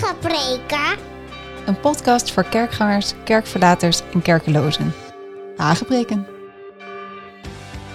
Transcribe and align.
Hagepreken. 0.00 0.98
Een 1.66 1.80
podcast 1.80 2.32
voor 2.32 2.44
kerkgangers, 2.44 3.14
kerkverlaters 3.24 4.00
en 4.12 4.22
kerkelozen. 4.22 4.92
Hagepreken. 5.56 6.26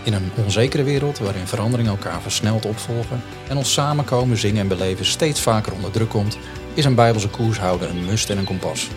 In 0.04 0.14
een 0.14 0.32
onzekere 0.44 0.84
wereld 0.84 1.18
waarin 1.18 1.48
veranderingen 1.48 1.92
elkaar 1.92 2.22
versneld 2.22 2.66
opvolgen 2.66 3.22
en 3.50 3.58
ons 3.58 3.74
samenkomen, 3.74 4.38
zingen 4.38 4.62
en 4.62 4.68
beleven 4.68 5.06
steeds 5.06 5.42
vaker 5.42 5.74
onder 5.74 5.92
druk 5.92 6.10
komt, 6.10 6.38
is 6.74 6.86
een 6.86 6.96
bijbelse 6.96 7.30
koers 7.30 7.60
houden 7.60 7.90
een 7.90 8.06
must 8.06 8.30
en 8.30 8.38
een 8.38 8.46
kompas. 8.46 8.90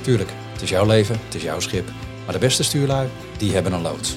Tuurlijk, 0.00 0.30
het 0.52 0.62
is 0.62 0.70
jouw 0.70 0.86
leven, 0.86 1.20
het 1.24 1.34
is 1.34 1.42
jouw 1.42 1.60
schip, 1.60 1.88
maar 2.24 2.34
de 2.34 2.40
beste 2.40 2.62
stuurlui, 2.62 3.08
die 3.36 3.52
hebben 3.52 3.72
een 3.72 3.82
loods. 3.82 4.16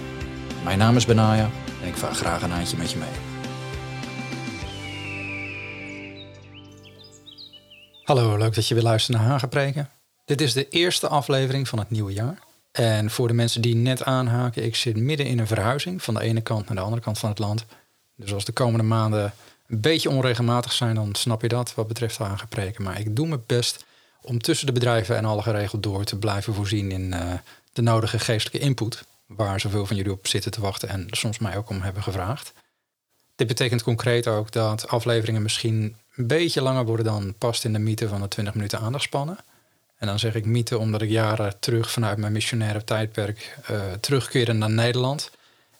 Mijn 0.63 0.77
naam 0.77 0.95
is 0.95 1.05
Benaya 1.05 1.49
en 1.81 1.87
ik 1.87 1.97
vaar 1.97 2.13
graag 2.13 2.41
een 2.41 2.51
eindje 2.51 2.77
met 2.77 2.91
je 2.91 2.97
mee. 2.97 3.34
Hallo, 8.05 8.37
leuk 8.37 8.55
dat 8.55 8.67
je 8.67 8.73
weer 8.73 8.83
luistert 8.83 9.17
naar 9.17 9.27
Hagepreken. 9.27 9.89
Dit 10.25 10.41
is 10.41 10.53
de 10.53 10.69
eerste 10.69 11.07
aflevering 11.07 11.67
van 11.67 11.79
het 11.79 11.89
nieuwe 11.89 12.13
jaar. 12.13 12.39
En 12.71 13.09
voor 13.09 13.27
de 13.27 13.33
mensen 13.33 13.61
die 13.61 13.75
net 13.75 14.03
aanhaken, 14.03 14.63
ik 14.63 14.75
zit 14.75 14.97
midden 14.97 15.25
in 15.25 15.39
een 15.39 15.47
verhuizing 15.47 16.03
van 16.03 16.13
de 16.13 16.21
ene 16.21 16.41
kant 16.41 16.65
naar 16.65 16.75
de 16.75 16.81
andere 16.81 17.01
kant 17.01 17.19
van 17.19 17.29
het 17.29 17.39
land. 17.39 17.65
Dus 18.15 18.33
als 18.33 18.45
de 18.45 18.51
komende 18.51 18.83
maanden 18.83 19.33
een 19.67 19.81
beetje 19.81 20.09
onregelmatig 20.09 20.71
zijn, 20.71 20.95
dan 20.95 21.15
snap 21.15 21.41
je 21.41 21.47
dat 21.47 21.73
wat 21.75 21.87
betreft 21.87 22.17
Hagepreken. 22.17 22.83
Maar 22.83 22.99
ik 22.99 23.15
doe 23.15 23.27
mijn 23.27 23.43
best 23.45 23.85
om 24.21 24.41
tussen 24.41 24.65
de 24.65 24.73
bedrijven 24.73 25.17
en 25.17 25.25
alle 25.25 25.41
geregeld 25.41 25.83
door 25.83 26.03
te 26.03 26.17
blijven 26.17 26.53
voorzien 26.53 26.91
in 26.91 27.13
uh, 27.13 27.33
de 27.73 27.81
nodige 27.81 28.19
geestelijke 28.19 28.67
input. 28.67 29.05
Waar 29.25 29.59
zoveel 29.59 29.85
van 29.85 29.95
jullie 29.95 30.11
op 30.11 30.27
zitten 30.27 30.51
te 30.51 30.61
wachten 30.61 30.89
en 30.89 31.07
soms 31.09 31.39
mij 31.39 31.57
ook 31.57 31.69
om 31.69 31.81
hebben 31.81 32.03
gevraagd. 32.03 32.53
Dit 33.35 33.47
betekent 33.47 33.83
concreet 33.83 34.27
ook 34.27 34.51
dat 34.51 34.87
afleveringen 34.87 35.41
misschien 35.41 35.95
een 36.15 36.27
beetje 36.27 36.61
langer 36.61 36.85
worden 36.85 37.05
dan 37.05 37.33
past 37.37 37.63
in 37.63 37.73
de 37.73 37.79
mythe 37.79 38.07
van 38.07 38.21
de 38.21 38.27
20 38.27 38.53
minuten 38.53 38.79
aandachtspannen. 38.79 39.37
En 39.97 40.07
dan 40.07 40.19
zeg 40.19 40.35
ik 40.35 40.45
mythe 40.45 40.77
omdat 40.77 41.01
ik 41.01 41.09
jaren 41.09 41.59
terug 41.59 41.91
vanuit 41.91 42.17
mijn 42.17 42.31
missionaire 42.31 42.83
tijdperk 42.83 43.57
uh, 43.71 43.91
terugkeerde 43.99 44.53
naar 44.53 44.69
Nederland. 44.69 45.31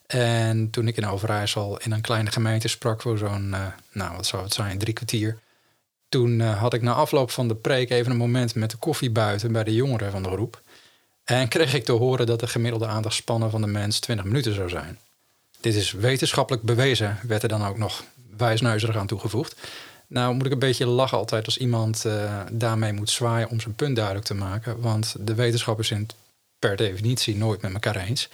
En 0.07 0.69
toen 0.69 0.87
ik 0.87 0.97
in 0.97 1.07
Overijssel 1.07 1.79
in 1.79 1.91
een 1.91 2.01
kleine 2.01 2.31
gemeente 2.31 2.67
sprak 2.67 3.01
voor 3.01 3.17
zo'n, 3.17 3.49
uh, 3.49 3.65
nou 3.91 4.15
wat 4.15 4.25
zou 4.25 4.43
het 4.43 4.53
zijn, 4.53 4.77
drie 4.77 4.93
kwartier. 4.93 5.39
Toen 6.09 6.39
uh, 6.39 6.59
had 6.59 6.73
ik 6.73 6.81
na 6.81 6.93
afloop 6.93 7.31
van 7.31 7.47
de 7.47 7.55
preek 7.55 7.89
even 7.89 8.11
een 8.11 8.17
moment 8.17 8.55
met 8.55 8.71
de 8.71 8.77
koffie 8.77 9.11
buiten 9.11 9.51
bij 9.51 9.63
de 9.63 9.73
jongeren 9.73 10.11
van 10.11 10.23
de 10.23 10.29
groep. 10.29 10.61
En 11.23 11.47
kreeg 11.47 11.73
ik 11.73 11.85
te 11.85 11.91
horen 11.91 12.25
dat 12.25 12.39
de 12.39 12.47
gemiddelde 12.47 12.87
aandachtspannen 12.87 13.51
van 13.51 13.61
de 13.61 13.67
mens 13.67 13.99
20 13.99 14.25
minuten 14.25 14.53
zou 14.53 14.69
zijn. 14.69 14.99
Dit 15.59 15.75
is 15.75 15.91
wetenschappelijk 15.91 16.63
bewezen, 16.63 17.19
werd 17.23 17.43
er 17.43 17.49
dan 17.49 17.65
ook 17.65 17.77
nog 17.77 18.03
wijsneuzerig 18.37 18.97
aan 18.97 19.07
toegevoegd. 19.07 19.55
Nou 20.07 20.33
moet 20.33 20.45
ik 20.45 20.51
een 20.51 20.59
beetje 20.59 20.85
lachen 20.85 21.17
altijd 21.17 21.45
als 21.45 21.57
iemand 21.57 22.03
uh, 22.05 22.41
daarmee 22.51 22.93
moet 22.93 23.09
zwaaien 23.09 23.49
om 23.49 23.59
zijn 23.59 23.75
punt 23.75 23.95
duidelijk 23.95 24.25
te 24.25 24.33
maken. 24.33 24.81
Want 24.81 25.15
de 25.19 25.35
wetenschappers 25.35 25.87
zijn 25.87 26.01
het 26.01 26.15
per 26.59 26.75
definitie 26.75 27.35
nooit 27.35 27.61
met 27.61 27.73
elkaar 27.73 27.95
eens. 27.95 28.29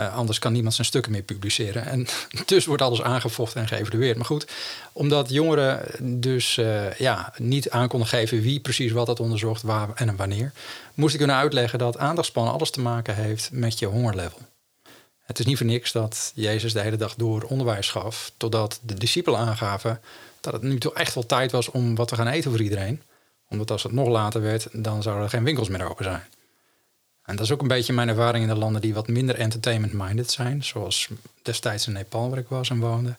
Uh, 0.00 0.16
anders 0.16 0.38
kan 0.38 0.52
niemand 0.52 0.74
zijn 0.74 0.86
stukken 0.86 1.12
meer 1.12 1.22
publiceren. 1.22 1.86
En 1.86 2.06
dus 2.46 2.64
wordt 2.64 2.82
alles 2.82 3.02
aangevochten 3.02 3.60
en 3.60 3.68
geëvalueerd. 3.68 4.16
Maar 4.16 4.26
goed, 4.26 4.46
omdat 4.92 5.30
jongeren 5.30 5.82
dus 6.20 6.56
uh, 6.56 6.92
ja, 6.92 7.32
niet 7.36 7.70
aan 7.70 7.88
konden 7.88 8.08
geven 8.08 8.40
wie 8.40 8.60
precies 8.60 8.92
wat 8.92 9.06
had 9.06 9.20
onderzocht, 9.20 9.62
waar 9.62 9.88
en 9.94 10.16
wanneer, 10.16 10.52
moest 10.94 11.12
ik 11.12 11.18
kunnen 11.18 11.36
uitleggen 11.36 11.78
dat 11.78 11.98
aandachtspannen 11.98 12.52
alles 12.52 12.70
te 12.70 12.80
maken 12.80 13.14
heeft 13.14 13.48
met 13.52 13.78
je 13.78 13.86
hongerlevel. 13.86 14.40
Het 15.24 15.38
is 15.38 15.46
niet 15.46 15.56
voor 15.56 15.66
niks 15.66 15.92
dat 15.92 16.32
Jezus 16.34 16.72
de 16.72 16.80
hele 16.80 16.96
dag 16.96 17.14
door 17.14 17.42
onderwijs 17.42 17.90
gaf, 17.90 18.32
totdat 18.36 18.80
de 18.82 18.94
discipelen 18.94 19.38
aangaven 19.38 20.00
dat 20.40 20.52
het 20.52 20.62
nu 20.62 20.78
toch 20.78 20.94
echt 20.94 21.14
wel 21.14 21.26
tijd 21.26 21.52
was 21.52 21.70
om 21.70 21.94
wat 21.94 22.08
te 22.08 22.14
gaan 22.14 22.28
eten 22.28 22.50
voor 22.50 22.62
iedereen. 22.62 23.02
Omdat 23.48 23.70
als 23.70 23.82
het 23.82 23.92
nog 23.92 24.08
later 24.08 24.40
werd, 24.40 24.68
dan 24.72 25.02
zouden 25.02 25.24
er 25.24 25.30
geen 25.30 25.44
winkels 25.44 25.68
meer 25.68 25.88
open 25.88 26.04
zijn. 26.04 26.22
En 27.28 27.36
dat 27.36 27.44
is 27.44 27.52
ook 27.52 27.60
een 27.60 27.68
beetje 27.68 27.92
mijn 27.92 28.08
ervaring 28.08 28.44
in 28.44 28.50
de 28.50 28.58
landen 28.58 28.80
die 28.80 28.94
wat 28.94 29.08
minder 29.08 29.34
entertainment-minded 29.34 30.30
zijn. 30.30 30.64
Zoals 30.64 31.08
destijds 31.42 31.86
in 31.86 31.92
Nepal 31.92 32.30
waar 32.30 32.38
ik 32.38 32.48
was 32.48 32.70
en 32.70 32.80
woonde. 32.80 33.16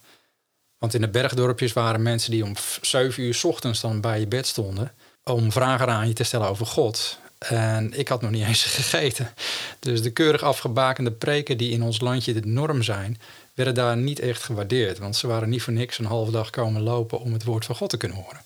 Want 0.77 0.93
in 0.93 1.01
de 1.01 1.07
bergdorpjes 1.07 1.73
waren 1.73 2.01
mensen 2.01 2.31
die 2.31 2.43
om 2.43 2.53
7 2.81 3.23
uur 3.23 3.39
ochtends 3.43 3.81
dan 3.81 4.01
bij 4.01 4.19
je 4.19 4.27
bed 4.27 4.47
stonden. 4.47 4.91
Om 5.23 5.51
vragen 5.51 5.89
aan 5.89 6.07
je 6.07 6.13
te 6.13 6.23
stellen 6.23 6.47
over 6.47 6.65
God. 6.65 7.19
En 7.37 7.99
ik 7.99 8.07
had 8.07 8.21
nog 8.21 8.31
niet 8.31 8.45
eens 8.45 8.63
gegeten. 8.81 9.33
Dus 9.79 10.01
de 10.01 10.11
keurig 10.11 10.41
afgebakende 10.41 11.11
preken 11.11 11.57
die 11.57 11.71
in 11.71 11.83
ons 11.83 11.99
landje 11.99 12.33
de 12.33 12.47
norm 12.47 12.83
zijn, 12.83 13.21
werden 13.65 13.83
daar 13.83 13.97
niet 13.97 14.19
echt 14.19 14.43
gewaardeerd. 14.43 14.97
Want 14.97 15.15
ze 15.15 15.27
waren 15.27 15.49
niet 15.49 15.61
voor 15.61 15.73
niks 15.73 15.97
een 15.97 16.05
halve 16.05 16.31
dag 16.31 16.49
komen 16.49 16.81
lopen 16.81 17.19
om 17.19 17.33
het 17.33 17.43
woord 17.43 17.65
van 17.65 17.75
God 17.75 17.89
te 17.89 17.97
kunnen 17.97 18.17
horen. 18.17 18.41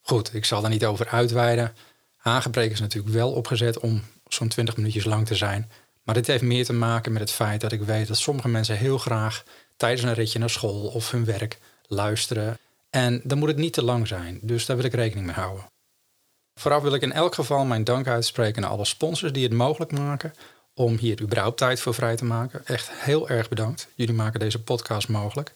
Goed, 0.00 0.34
ik 0.34 0.44
zal 0.44 0.60
daar 0.60 0.70
niet 0.70 0.84
over 0.84 1.08
uitweiden. 1.08 1.74
Aangebreken 2.18 2.72
is 2.72 2.80
natuurlijk 2.80 3.14
wel 3.14 3.32
opgezet 3.32 3.78
om 3.78 4.02
zo'n 4.26 4.48
20 4.48 4.76
minuutjes 4.76 5.04
lang 5.04 5.26
te 5.26 5.34
zijn. 5.34 5.70
Maar 6.02 6.14
dit 6.14 6.26
heeft 6.26 6.42
meer 6.42 6.64
te 6.64 6.72
maken 6.72 7.12
met 7.12 7.20
het 7.20 7.30
feit 7.30 7.60
dat 7.60 7.72
ik 7.72 7.82
weet 7.82 8.08
dat 8.08 8.16
sommige 8.16 8.48
mensen 8.48 8.76
heel 8.76 8.98
graag 8.98 9.44
tijdens 9.76 10.02
een 10.02 10.14
ritje 10.14 10.38
naar 10.38 10.50
school 10.50 10.86
of 10.86 11.10
hun 11.10 11.24
werk 11.24 11.58
luisteren. 11.86 12.58
En 12.90 13.20
dan 13.24 13.38
moet 13.38 13.48
het 13.48 13.56
niet 13.56 13.72
te 13.72 13.84
lang 13.84 14.06
zijn, 14.08 14.38
dus 14.42 14.66
daar 14.66 14.76
wil 14.76 14.84
ik 14.84 14.94
rekening 14.94 15.26
mee 15.26 15.36
houden. 15.36 15.64
Vooraf 16.54 16.82
wil 16.82 16.94
ik 16.94 17.02
in 17.02 17.12
elk 17.12 17.34
geval 17.34 17.64
mijn 17.64 17.84
dank 17.84 18.06
uitspreken 18.06 18.62
naar 18.62 18.70
alle 18.70 18.84
sponsors 18.84 19.32
die 19.32 19.42
het 19.42 19.52
mogelijk 19.52 19.92
maken 19.92 20.32
om 20.78 20.96
hier 20.96 21.22
überhaupt 21.22 21.58
tijd 21.58 21.80
voor 21.80 21.94
vrij 21.94 22.16
te 22.16 22.24
maken. 22.24 22.66
Echt 22.66 22.90
heel 22.92 23.28
erg 23.28 23.48
bedankt. 23.48 23.88
Jullie 23.94 24.14
maken 24.14 24.40
deze 24.40 24.62
podcast 24.62 25.08
mogelijk. 25.08 25.54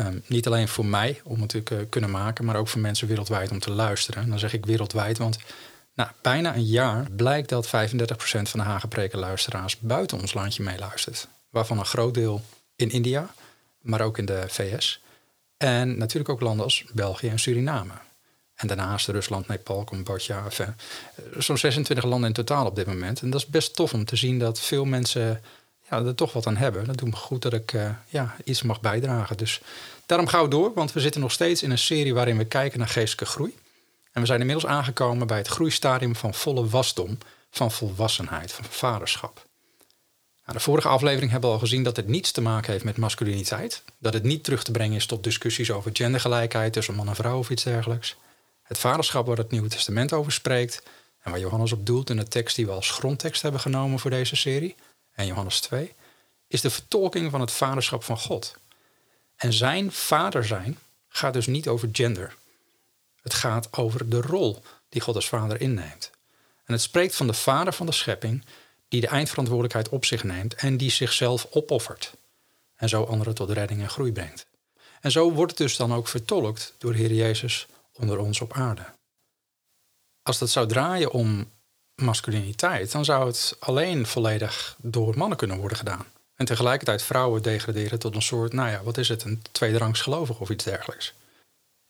Um, 0.00 0.22
niet 0.26 0.46
alleen 0.46 0.68
voor 0.68 0.86
mij 0.86 1.20
om 1.24 1.40
het 1.40 1.48
te 1.48 1.86
kunnen 1.88 2.10
maken, 2.10 2.44
maar 2.44 2.56
ook 2.56 2.68
voor 2.68 2.80
mensen 2.80 3.08
wereldwijd 3.08 3.50
om 3.50 3.58
te 3.58 3.70
luisteren. 3.70 4.22
En 4.22 4.28
dan 4.28 4.38
zeg 4.38 4.52
ik 4.52 4.66
wereldwijd, 4.66 5.18
want 5.18 5.38
na 5.94 6.14
bijna 6.22 6.54
een 6.54 6.64
jaar 6.64 7.10
blijkt 7.10 7.48
dat 7.48 7.66
35% 7.66 7.70
van 8.22 8.60
de 8.60 8.66
Hagepreken 8.66 9.18
luisteraars 9.18 9.78
buiten 9.78 10.20
ons 10.20 10.34
landje 10.34 10.62
meeluistert. 10.62 11.28
Waarvan 11.50 11.78
een 11.78 11.84
groot 11.84 12.14
deel 12.14 12.42
in 12.76 12.90
India, 12.90 13.34
maar 13.80 14.00
ook 14.00 14.18
in 14.18 14.24
de 14.24 14.44
VS. 14.48 15.00
En 15.56 15.98
natuurlijk 15.98 16.28
ook 16.28 16.40
landen 16.40 16.64
als 16.64 16.84
België 16.92 17.28
en 17.28 17.38
Suriname. 17.38 17.94
En 18.62 18.68
daarnaast 18.68 19.08
Rusland, 19.08 19.48
Nepal, 19.48 19.84
Cambodja. 19.84 20.44
Enfin, 20.44 20.74
Zo'n 21.38 21.58
26 21.58 22.04
landen 22.04 22.28
in 22.28 22.34
totaal 22.34 22.66
op 22.66 22.76
dit 22.76 22.86
moment. 22.86 23.22
En 23.22 23.30
dat 23.30 23.40
is 23.40 23.46
best 23.46 23.74
tof 23.74 23.94
om 23.94 24.04
te 24.04 24.16
zien 24.16 24.38
dat 24.38 24.60
veel 24.60 24.84
mensen 24.84 25.42
ja, 25.90 25.98
er 26.02 26.14
toch 26.14 26.32
wat 26.32 26.46
aan 26.46 26.56
hebben. 26.56 26.84
Dat 26.84 26.96
doet 26.96 27.10
me 27.10 27.16
goed 27.16 27.42
dat 27.42 27.52
ik 27.52 27.72
uh, 27.72 27.90
ja, 28.08 28.36
iets 28.44 28.62
mag 28.62 28.80
bijdragen. 28.80 29.36
Dus 29.36 29.60
daarom 30.06 30.26
gaan 30.26 30.42
we 30.42 30.48
door, 30.48 30.72
want 30.74 30.92
we 30.92 31.00
zitten 31.00 31.20
nog 31.20 31.32
steeds 31.32 31.62
in 31.62 31.70
een 31.70 31.78
serie 31.78 32.14
waarin 32.14 32.38
we 32.38 32.44
kijken 32.44 32.78
naar 32.78 32.88
geestelijke 32.88 33.32
groei. 33.32 33.58
En 34.12 34.20
we 34.20 34.26
zijn 34.26 34.40
inmiddels 34.40 34.70
aangekomen 34.70 35.26
bij 35.26 35.38
het 35.38 35.48
groeistadium 35.48 36.16
van 36.16 36.34
volle 36.34 36.68
wasdom, 36.68 37.18
van 37.50 37.70
volwassenheid, 37.70 38.52
van 38.52 38.64
vaderschap. 38.64 39.46
Nou, 40.44 40.58
de 40.58 40.64
vorige 40.64 40.88
aflevering 40.88 41.30
hebben 41.30 41.48
we 41.48 41.54
al 41.54 41.62
gezien 41.62 41.82
dat 41.82 41.96
het 41.96 42.08
niets 42.08 42.30
te 42.30 42.40
maken 42.40 42.72
heeft 42.72 42.84
met 42.84 42.96
masculiniteit. 42.96 43.82
Dat 43.98 44.14
het 44.14 44.22
niet 44.22 44.44
terug 44.44 44.62
te 44.62 44.70
brengen 44.70 44.96
is 44.96 45.06
tot 45.06 45.24
discussies 45.24 45.70
over 45.70 45.90
gendergelijkheid 45.92 46.72
tussen 46.72 46.94
man 46.94 47.08
en 47.08 47.14
vrouw 47.14 47.38
of 47.38 47.50
iets 47.50 47.62
dergelijks. 47.62 48.16
Het 48.72 48.80
vaderschap 48.80 49.26
waar 49.26 49.36
het 49.36 49.50
Nieuwe 49.50 49.68
Testament 49.68 50.12
over 50.12 50.32
spreekt 50.32 50.82
en 51.20 51.30
waar 51.30 51.40
Johannes 51.40 51.72
op 51.72 51.86
doelt 51.86 52.10
in 52.10 52.16
de 52.16 52.28
tekst 52.28 52.56
die 52.56 52.66
we 52.66 52.72
als 52.72 52.90
grondtekst 52.90 53.42
hebben 53.42 53.60
genomen 53.60 53.98
voor 53.98 54.10
deze 54.10 54.36
serie, 54.36 54.76
en 55.12 55.26
Johannes 55.26 55.60
2, 55.60 55.92
is 56.46 56.60
de 56.60 56.70
vertolking 56.70 57.30
van 57.30 57.40
het 57.40 57.50
vaderschap 57.50 58.04
van 58.04 58.18
God. 58.18 58.56
En 59.36 59.52
zijn 59.52 59.92
vader 59.92 60.44
zijn 60.44 60.78
gaat 61.08 61.32
dus 61.32 61.46
niet 61.46 61.68
over 61.68 61.88
gender. 61.92 62.34
Het 63.22 63.34
gaat 63.34 63.68
over 63.72 64.08
de 64.08 64.20
rol 64.20 64.62
die 64.88 65.00
God 65.00 65.14
als 65.14 65.28
vader 65.28 65.60
inneemt. 65.60 66.10
En 66.64 66.72
het 66.72 66.82
spreekt 66.82 67.16
van 67.16 67.26
de 67.26 67.34
vader 67.34 67.72
van 67.72 67.86
de 67.86 67.92
schepping 67.92 68.44
die 68.88 69.00
de 69.00 69.06
eindverantwoordelijkheid 69.06 69.88
op 69.88 70.04
zich 70.04 70.24
neemt 70.24 70.54
en 70.54 70.76
die 70.76 70.90
zichzelf 70.90 71.46
opoffert. 71.50 72.12
En 72.76 72.88
zo 72.88 73.04
anderen 73.04 73.34
tot 73.34 73.50
redding 73.50 73.80
en 73.80 73.90
groei 73.90 74.12
brengt. 74.12 74.46
En 75.00 75.10
zo 75.10 75.32
wordt 75.32 75.50
het 75.50 75.60
dus 75.60 75.76
dan 75.76 75.94
ook 75.94 76.08
vertolkt 76.08 76.74
door 76.78 76.92
de 76.92 76.98
Heer 76.98 77.12
Jezus 77.12 77.66
onder 77.98 78.18
ons 78.18 78.40
op 78.40 78.52
aarde. 78.52 78.84
Als 80.22 80.38
dat 80.38 80.50
zou 80.50 80.66
draaien 80.66 81.10
om 81.10 81.50
masculiniteit, 81.94 82.92
dan 82.92 83.04
zou 83.04 83.26
het 83.26 83.56
alleen 83.58 84.06
volledig 84.06 84.76
door 84.80 85.18
mannen 85.18 85.38
kunnen 85.38 85.58
worden 85.58 85.78
gedaan. 85.78 86.06
En 86.36 86.44
tegelijkertijd 86.44 87.02
vrouwen 87.02 87.42
degraderen 87.42 87.98
tot 87.98 88.14
een 88.14 88.22
soort, 88.22 88.52
nou 88.52 88.70
ja, 88.70 88.82
wat 88.82 88.98
is 88.98 89.08
het, 89.08 89.24
een 89.24 89.42
tweederangs 89.52 90.00
gelovig 90.00 90.40
of 90.40 90.50
iets 90.50 90.64
dergelijks. 90.64 91.14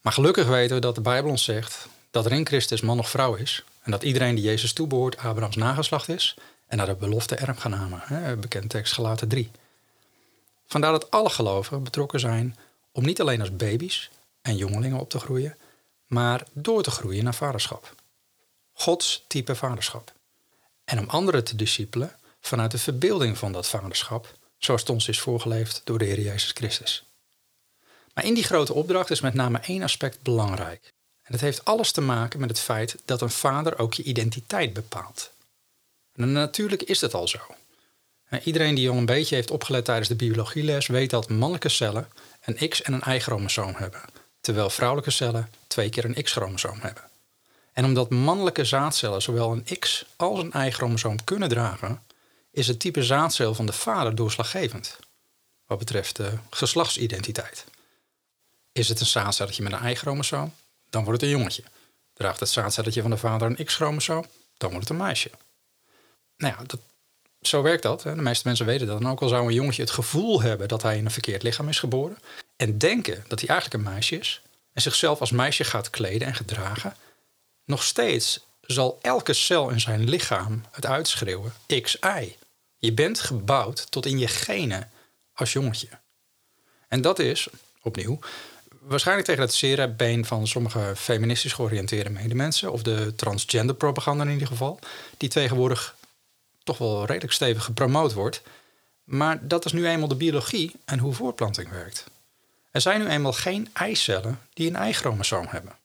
Maar 0.01 0.13
gelukkig 0.13 0.47
weten 0.47 0.75
we 0.75 0.81
dat 0.81 0.95
de 0.95 1.01
Bijbel 1.01 1.31
ons 1.31 1.43
zegt 1.43 1.87
dat 2.11 2.25
er 2.25 2.31
in 2.31 2.45
Christus 2.45 2.81
man 2.81 2.99
of 2.99 3.09
vrouw 3.09 3.35
is. 3.35 3.63
En 3.81 3.91
dat 3.91 4.03
iedereen 4.03 4.35
die 4.35 4.43
Jezus 4.43 4.73
toebehoort 4.73 5.17
Abrahams 5.17 5.55
nageslacht 5.55 6.09
is. 6.09 6.35
En 6.67 6.77
naar 6.77 6.85
de 6.85 6.95
belofte 6.95 7.35
erfgenamen, 7.35 8.39
bekend 8.39 8.69
tekst 8.69 8.93
gelaten 8.93 9.27
3. 9.27 9.51
Vandaar 10.67 10.91
dat 10.91 11.11
alle 11.11 11.29
gelovigen 11.29 11.83
betrokken 11.83 12.19
zijn 12.19 12.57
om 12.91 13.05
niet 13.05 13.21
alleen 13.21 13.39
als 13.39 13.55
baby's 13.55 14.09
en 14.41 14.57
jongelingen 14.57 14.99
op 14.99 15.09
te 15.09 15.19
groeien, 15.19 15.57
maar 16.13 16.47
door 16.53 16.83
te 16.83 16.91
groeien 16.91 17.23
naar 17.23 17.35
vaderschap. 17.35 17.95
Gods 18.73 19.23
type 19.27 19.55
vaderschap. 19.55 20.13
En 20.85 20.99
om 20.99 21.09
anderen 21.09 21.43
te 21.43 21.55
discipelen 21.55 22.15
vanuit 22.41 22.71
de 22.71 22.77
verbeelding 22.77 23.37
van 23.37 23.51
dat 23.51 23.67
vaderschap, 23.67 24.37
zoals 24.57 24.81
het 24.81 24.89
ons 24.89 25.07
is 25.07 25.19
voorgeleefd 25.19 25.81
door 25.83 25.99
de 25.99 26.05
Heer 26.05 26.19
Jezus 26.19 26.51
Christus. 26.51 27.03
Maar 28.13 28.25
in 28.25 28.33
die 28.33 28.43
grote 28.43 28.73
opdracht 28.73 29.09
is 29.09 29.21
met 29.21 29.33
name 29.33 29.59
één 29.59 29.83
aspect 29.83 30.21
belangrijk. 30.21 30.93
En 31.23 31.33
het 31.33 31.41
heeft 31.41 31.65
alles 31.65 31.91
te 31.91 32.01
maken 32.01 32.39
met 32.39 32.49
het 32.49 32.59
feit 32.59 32.95
dat 33.05 33.21
een 33.21 33.29
vader 33.29 33.79
ook 33.79 33.93
je 33.93 34.03
identiteit 34.03 34.73
bepaalt. 34.73 35.31
En 36.15 36.31
natuurlijk 36.31 36.83
is 36.83 36.99
dat 36.99 37.13
al 37.13 37.27
zo. 37.27 37.39
Iedereen 38.43 38.75
die 38.75 38.89
al 38.89 38.97
een 38.97 39.05
beetje 39.05 39.35
heeft 39.35 39.51
opgelet 39.51 39.85
tijdens 39.85 40.07
de 40.07 40.15
biologieles 40.15 40.87
weet 40.87 41.09
dat 41.09 41.29
mannelijke 41.29 41.69
cellen 41.69 42.07
een 42.41 42.69
X- 42.69 42.81
en 42.81 42.93
een 42.93 43.15
Y-chromosoom 43.15 43.75
hebben, 43.75 44.01
terwijl 44.43 44.69
vrouwelijke 44.69 45.11
cellen 45.11 45.49
twee 45.67 45.89
keer 45.89 46.05
een 46.05 46.23
X-chromosoom 46.23 46.79
hebben. 46.79 47.03
En 47.73 47.85
omdat 47.85 48.09
mannelijke 48.09 48.65
zaadcellen 48.65 49.21
zowel 49.21 49.51
een 49.51 49.79
X- 49.79 50.05
als 50.15 50.39
een 50.39 50.65
Y-chromosoom 50.65 51.23
kunnen 51.23 51.49
dragen, 51.49 52.03
is 52.51 52.67
het 52.67 52.79
type 52.79 53.03
zaadcel 53.03 53.55
van 53.55 53.65
de 53.65 53.73
vader 53.73 54.15
doorslaggevend 54.15 54.99
wat 55.65 55.77
betreft 55.77 56.15
de 56.15 56.31
geslachtsidentiteit. 56.49 57.65
Is 58.71 58.89
het 58.89 58.99
een 58.99 59.05
zaadcelletje 59.05 59.63
met 59.63 59.71
een 59.71 59.89
Y-chromosoom, 59.89 60.53
dan 60.89 61.03
wordt 61.03 61.21
het 61.21 61.29
een 61.29 61.37
jongetje. 61.37 61.63
Draagt 62.13 62.39
het 62.39 62.49
zaadcelletje 62.49 63.01
van 63.01 63.11
de 63.11 63.17
vader 63.17 63.47
een 63.47 63.65
X-chromosoom, 63.65 64.25
dan 64.57 64.71
wordt 64.71 64.87
het 64.87 64.97
een 64.97 65.03
meisje. 65.05 65.31
Nou 66.37 66.53
ja, 66.57 66.63
dat, 66.65 66.79
zo 67.41 67.61
werkt 67.61 67.83
dat. 67.83 68.03
Hè. 68.03 68.15
De 68.15 68.21
meeste 68.21 68.47
mensen 68.47 68.65
weten 68.65 68.87
dat. 68.87 68.99
En 68.99 69.07
ook 69.07 69.21
al 69.21 69.27
zou 69.27 69.47
een 69.47 69.53
jongetje 69.53 69.81
het 69.81 69.91
gevoel 69.91 70.41
hebben 70.41 70.67
dat 70.67 70.81
hij 70.81 70.97
in 70.97 71.05
een 71.05 71.11
verkeerd 71.11 71.43
lichaam 71.43 71.69
is 71.69 71.79
geboren. 71.79 72.17
En 72.55 72.77
denken 72.77 73.25
dat 73.27 73.39
hij 73.39 73.49
eigenlijk 73.49 73.83
een 73.83 73.93
meisje 73.93 74.17
is. 74.17 74.41
En 74.73 74.81
zichzelf 74.81 75.19
als 75.19 75.31
meisje 75.31 75.63
gaat 75.63 75.89
kleden 75.89 76.27
en 76.27 76.35
gedragen. 76.35 76.95
Nog 77.65 77.83
steeds 77.83 78.39
zal 78.61 78.99
elke 79.01 79.33
cel 79.33 79.69
in 79.69 79.79
zijn 79.79 80.09
lichaam 80.09 80.63
het 80.71 80.85
uitschreeuwen: 80.85 81.53
XI. 81.65 82.35
Je 82.77 82.93
bent 82.93 83.19
gebouwd 83.19 83.91
tot 83.91 84.05
in 84.05 84.19
je 84.19 84.27
genen 84.27 84.91
als 85.33 85.53
jongetje. 85.53 85.87
En 86.87 87.01
dat 87.01 87.19
is, 87.19 87.47
opnieuw, 87.81 88.19
waarschijnlijk 88.79 89.27
tegen 89.27 89.43
het 89.43 89.53
zere 89.53 89.89
been 89.89 90.25
van 90.25 90.47
sommige 90.47 90.93
feministisch 90.95 91.53
georiënteerde 91.53 92.09
medemensen, 92.09 92.71
of 92.71 92.83
de 92.83 93.13
transgender 93.15 93.75
propaganda 93.75 94.23
in 94.23 94.31
ieder 94.31 94.47
geval, 94.47 94.79
die 95.17 95.29
tegenwoordig 95.29 95.95
toch 96.63 96.77
wel 96.77 97.05
redelijk 97.05 97.33
stevig 97.33 97.63
gepromoot 97.63 98.13
wordt. 98.13 98.41
Maar 99.03 99.47
dat 99.47 99.65
is 99.65 99.71
nu 99.71 99.87
eenmaal 99.87 100.07
de 100.07 100.15
biologie 100.15 100.71
en 100.85 100.99
hoe 100.99 101.13
voortplanting 101.13 101.69
werkt. 101.69 102.05
Er 102.73 102.81
zijn 102.81 102.99
nu 102.99 103.07
eenmaal 103.07 103.33
geen 103.33 103.69
eicellen 103.73 104.39
die 104.53 104.73
een 104.73 104.87
Y-chromosoom 104.87 105.45
hebben. 105.49 105.75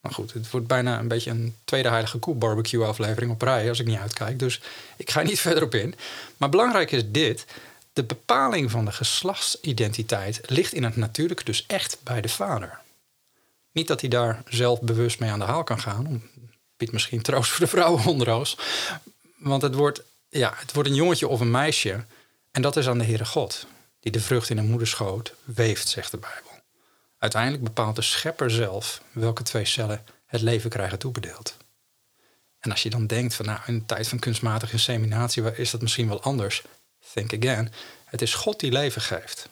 Maar 0.00 0.12
goed, 0.12 0.32
het 0.32 0.50
wordt 0.50 0.66
bijna 0.66 0.98
een 0.98 1.08
beetje 1.08 1.30
een 1.30 1.56
tweede 1.64 1.88
heilige 1.88 2.18
koe 2.18 2.34
barbecue 2.34 2.84
aflevering 2.84 3.32
op 3.32 3.42
rij 3.42 3.68
als 3.68 3.80
ik 3.80 3.86
niet 3.86 3.98
uitkijk. 3.98 4.38
Dus 4.38 4.60
ik 4.96 5.10
ga 5.10 5.22
niet 5.22 5.40
verder 5.46 5.62
op 5.62 5.74
in. 5.74 5.94
Maar 6.36 6.48
belangrijk 6.48 6.90
is 6.90 7.10
dit. 7.10 7.44
De 7.92 8.04
bepaling 8.04 8.70
van 8.70 8.84
de 8.84 8.92
geslachtsidentiteit 8.92 10.40
ligt 10.42 10.72
in 10.72 10.84
het 10.84 10.96
natuurlijk 10.96 11.46
dus 11.46 11.66
echt 11.66 11.98
bij 12.02 12.20
de 12.20 12.28
vader. 12.28 12.80
Niet 13.70 13.88
dat 13.88 14.00
hij 14.00 14.10
daar 14.10 14.42
zelf 14.48 14.80
bewust 14.80 15.20
mee 15.20 15.30
aan 15.30 15.38
de 15.38 15.44
haal 15.44 15.64
kan 15.64 15.80
gaan. 15.80 16.22
Biedt 16.76 16.92
misschien 16.92 17.22
troost 17.22 17.50
voor 17.50 17.64
de 17.64 17.70
vrouwen 17.70 18.04
onder 18.12 18.34
ons. 18.34 18.58
Want 19.38 19.62
het 19.62 19.74
wordt, 19.74 20.02
ja, 20.28 20.52
het 20.56 20.72
wordt 20.72 20.88
een 20.88 20.94
jongetje 20.94 21.28
of 21.28 21.40
een 21.40 21.50
meisje. 21.50 22.04
En 22.50 22.62
dat 22.62 22.76
is 22.76 22.88
aan 22.88 22.98
de 22.98 23.04
Heere 23.04 23.24
God. 23.24 23.66
Die 24.02 24.12
de 24.12 24.20
vrucht 24.20 24.50
in 24.50 24.56
de 24.56 24.62
moederschoot 24.62 25.34
weeft, 25.44 25.88
zegt 25.88 26.10
de 26.10 26.16
Bijbel. 26.16 26.50
Uiteindelijk 27.18 27.62
bepaalt 27.62 27.96
de 27.96 28.02
schepper 28.02 28.50
zelf 28.50 29.02
welke 29.12 29.42
twee 29.42 29.64
cellen 29.64 30.04
het 30.26 30.40
leven 30.40 30.70
krijgen 30.70 30.98
toebedeeld. 30.98 31.56
En 32.60 32.70
als 32.70 32.82
je 32.82 32.90
dan 32.90 33.06
denkt 33.06 33.34
van 33.34 33.46
nou, 33.46 33.58
in 33.66 33.78
de 33.78 33.84
tijd 33.84 34.08
van 34.08 34.18
kunstmatige 34.18 34.72
inseminatie 34.72 35.56
is 35.56 35.70
dat 35.70 35.80
misschien 35.82 36.08
wel 36.08 36.22
anders. 36.22 36.62
Think 37.12 37.34
again. 37.34 37.72
Het 38.04 38.22
is 38.22 38.34
God 38.34 38.60
die 38.60 38.72
leven 38.72 39.02
geeft. 39.02 39.48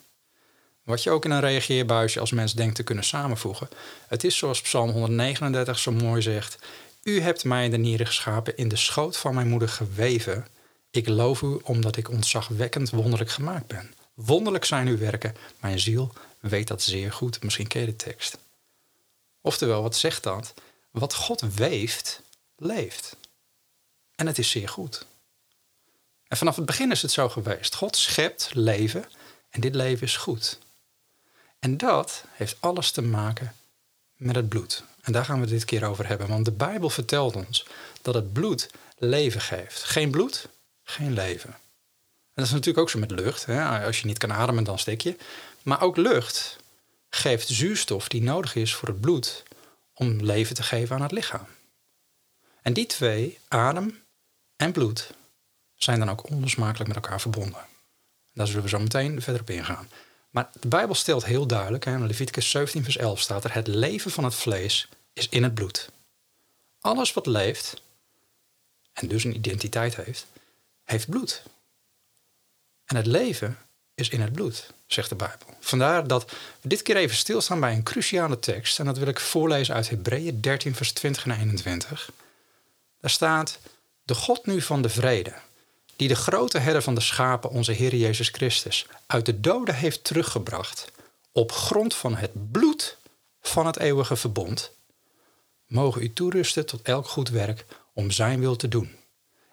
Wat 0.82 1.02
je 1.02 1.10
ook 1.10 1.24
in 1.24 1.30
een 1.30 1.40
reageerbuisje 1.40 2.20
als 2.20 2.30
mens 2.30 2.52
denkt 2.52 2.74
te 2.74 2.82
kunnen 2.82 3.04
samenvoegen. 3.04 3.68
Het 4.08 4.24
is 4.24 4.36
zoals 4.36 4.60
Psalm 4.60 4.90
139 4.90 5.78
zo 5.78 5.92
mooi 5.92 6.22
zegt. 6.22 6.58
U 7.02 7.20
hebt 7.20 7.44
mij 7.44 7.64
in 7.64 7.70
de 7.70 7.76
nieren 7.76 8.06
geschapen, 8.06 8.56
in 8.56 8.68
de 8.68 8.76
schoot 8.76 9.16
van 9.16 9.34
mijn 9.34 9.48
moeder 9.48 9.68
geweven. 9.68 10.46
Ik 10.90 11.08
loof 11.08 11.42
u 11.42 11.58
omdat 11.62 11.96
ik 11.96 12.10
ontzagwekkend 12.10 12.90
wonderlijk 12.90 13.30
gemaakt 13.30 13.66
ben. 13.66 13.94
Wonderlijk 14.24 14.64
zijn 14.64 14.86
uw 14.86 14.98
werken, 14.98 15.36
mijn 15.60 15.78
ziel 15.78 16.12
weet 16.40 16.68
dat 16.68 16.82
zeer 16.82 17.12
goed. 17.12 17.42
Misschien 17.42 17.66
ken 17.66 17.80
je 17.80 17.86
de 17.86 17.96
tekst. 17.96 18.38
Oftewel, 19.40 19.82
wat 19.82 19.96
zegt 19.96 20.22
dat? 20.22 20.54
Wat 20.90 21.14
God 21.14 21.40
weeft, 21.40 22.22
leeft. 22.56 23.16
En 24.14 24.26
het 24.26 24.38
is 24.38 24.50
zeer 24.50 24.68
goed. 24.68 25.06
En 26.26 26.36
vanaf 26.36 26.56
het 26.56 26.66
begin 26.66 26.90
is 26.90 27.02
het 27.02 27.10
zo 27.10 27.28
geweest. 27.28 27.74
God 27.74 27.96
schept 27.96 28.50
leven 28.54 29.04
en 29.50 29.60
dit 29.60 29.74
leven 29.74 30.06
is 30.06 30.16
goed. 30.16 30.58
En 31.58 31.76
dat 31.76 32.24
heeft 32.30 32.56
alles 32.60 32.90
te 32.90 33.02
maken 33.02 33.54
met 34.16 34.36
het 34.36 34.48
bloed. 34.48 34.84
En 35.00 35.12
daar 35.12 35.24
gaan 35.24 35.40
we 35.40 35.46
dit 35.46 35.64
keer 35.64 35.84
over 35.84 36.06
hebben. 36.06 36.28
Want 36.28 36.44
de 36.44 36.52
Bijbel 36.52 36.90
vertelt 36.90 37.36
ons 37.36 37.66
dat 38.02 38.14
het 38.14 38.32
bloed 38.32 38.70
leven 38.98 39.40
geeft. 39.40 39.82
Geen 39.82 40.10
bloed, 40.10 40.48
geen 40.82 41.12
leven. 41.12 41.56
Dat 42.34 42.44
is 42.44 42.50
natuurlijk 42.50 42.78
ook 42.78 42.90
zo 42.90 42.98
met 42.98 43.10
lucht. 43.10 43.46
Hè? 43.46 43.84
Als 43.84 44.00
je 44.00 44.06
niet 44.06 44.18
kan 44.18 44.32
ademen, 44.32 44.64
dan 44.64 44.78
stik 44.78 45.00
je. 45.00 45.16
Maar 45.62 45.80
ook 45.80 45.96
lucht 45.96 46.56
geeft 47.10 47.48
zuurstof 47.48 48.08
die 48.08 48.22
nodig 48.22 48.54
is 48.54 48.74
voor 48.74 48.88
het 48.88 49.00
bloed 49.00 49.42
om 49.94 50.20
leven 50.20 50.54
te 50.54 50.62
geven 50.62 50.96
aan 50.96 51.02
het 51.02 51.12
lichaam. 51.12 51.46
En 52.62 52.72
die 52.72 52.86
twee, 52.86 53.38
adem 53.48 54.02
en 54.56 54.72
bloed, 54.72 55.14
zijn 55.74 55.98
dan 55.98 56.10
ook 56.10 56.30
onlosmakelijk 56.30 56.88
met 56.88 56.96
elkaar 56.96 57.20
verbonden. 57.20 57.66
Daar 58.34 58.46
zullen 58.46 58.62
we 58.62 58.68
zo 58.68 58.78
meteen 58.78 59.22
verder 59.22 59.40
op 59.40 59.50
ingaan. 59.50 59.88
Maar 60.30 60.50
de 60.60 60.68
Bijbel 60.68 60.94
stelt 60.94 61.24
heel 61.24 61.46
duidelijk, 61.46 61.84
in 61.84 62.06
Leviticus 62.06 62.50
17, 62.50 62.82
vers 62.82 62.96
11 62.96 63.20
staat 63.20 63.44
er: 63.44 63.54
Het 63.54 63.66
leven 63.66 64.10
van 64.10 64.24
het 64.24 64.34
vlees 64.34 64.88
is 65.12 65.28
in 65.28 65.42
het 65.42 65.54
bloed. 65.54 65.90
Alles 66.80 67.12
wat 67.12 67.26
leeft, 67.26 67.82
en 68.92 69.08
dus 69.08 69.24
een 69.24 69.34
identiteit 69.34 69.96
heeft, 69.96 70.26
heeft 70.84 71.08
bloed. 71.08 71.42
En 72.90 72.96
het 72.96 73.06
leven 73.06 73.58
is 73.94 74.08
in 74.08 74.20
het 74.20 74.32
bloed, 74.32 74.72
zegt 74.86 75.08
de 75.08 75.14
Bijbel. 75.14 75.46
Vandaar 75.60 76.06
dat 76.06 76.30
we 76.60 76.68
dit 76.68 76.82
keer 76.82 76.96
even 76.96 77.16
stilstaan 77.16 77.60
bij 77.60 77.72
een 77.72 77.82
cruciale 77.82 78.38
tekst. 78.38 78.78
En 78.78 78.84
dat 78.84 78.98
wil 78.98 79.08
ik 79.08 79.20
voorlezen 79.20 79.74
uit 79.74 79.90
Hebreeën 79.90 80.40
13, 80.40 80.74
vers 80.74 80.92
20 80.92 81.24
en 81.24 81.30
21. 81.30 82.10
Daar 83.00 83.10
staat: 83.10 83.58
De 84.02 84.14
God 84.14 84.46
nu 84.46 84.60
van 84.60 84.82
de 84.82 84.88
vrede, 84.88 85.34
die 85.96 86.08
de 86.08 86.14
grote 86.14 86.58
herder 86.58 86.82
van 86.82 86.94
de 86.94 87.00
schapen, 87.00 87.50
onze 87.50 87.72
Heer 87.72 87.94
Jezus 87.94 88.28
Christus, 88.28 88.86
uit 89.06 89.26
de 89.26 89.40
doden 89.40 89.74
heeft 89.74 90.04
teruggebracht, 90.04 90.90
op 91.32 91.52
grond 91.52 91.94
van 91.94 92.16
het 92.16 92.50
bloed 92.50 92.96
van 93.40 93.66
het 93.66 93.78
eeuwige 93.78 94.16
verbond, 94.16 94.72
mogen 95.66 96.02
u 96.02 96.12
toerusten 96.12 96.66
tot 96.66 96.82
elk 96.82 97.08
goed 97.08 97.28
werk 97.28 97.64
om 97.92 98.10
zijn 98.10 98.40
wil 98.40 98.56
te 98.56 98.68
doen. 98.68 98.96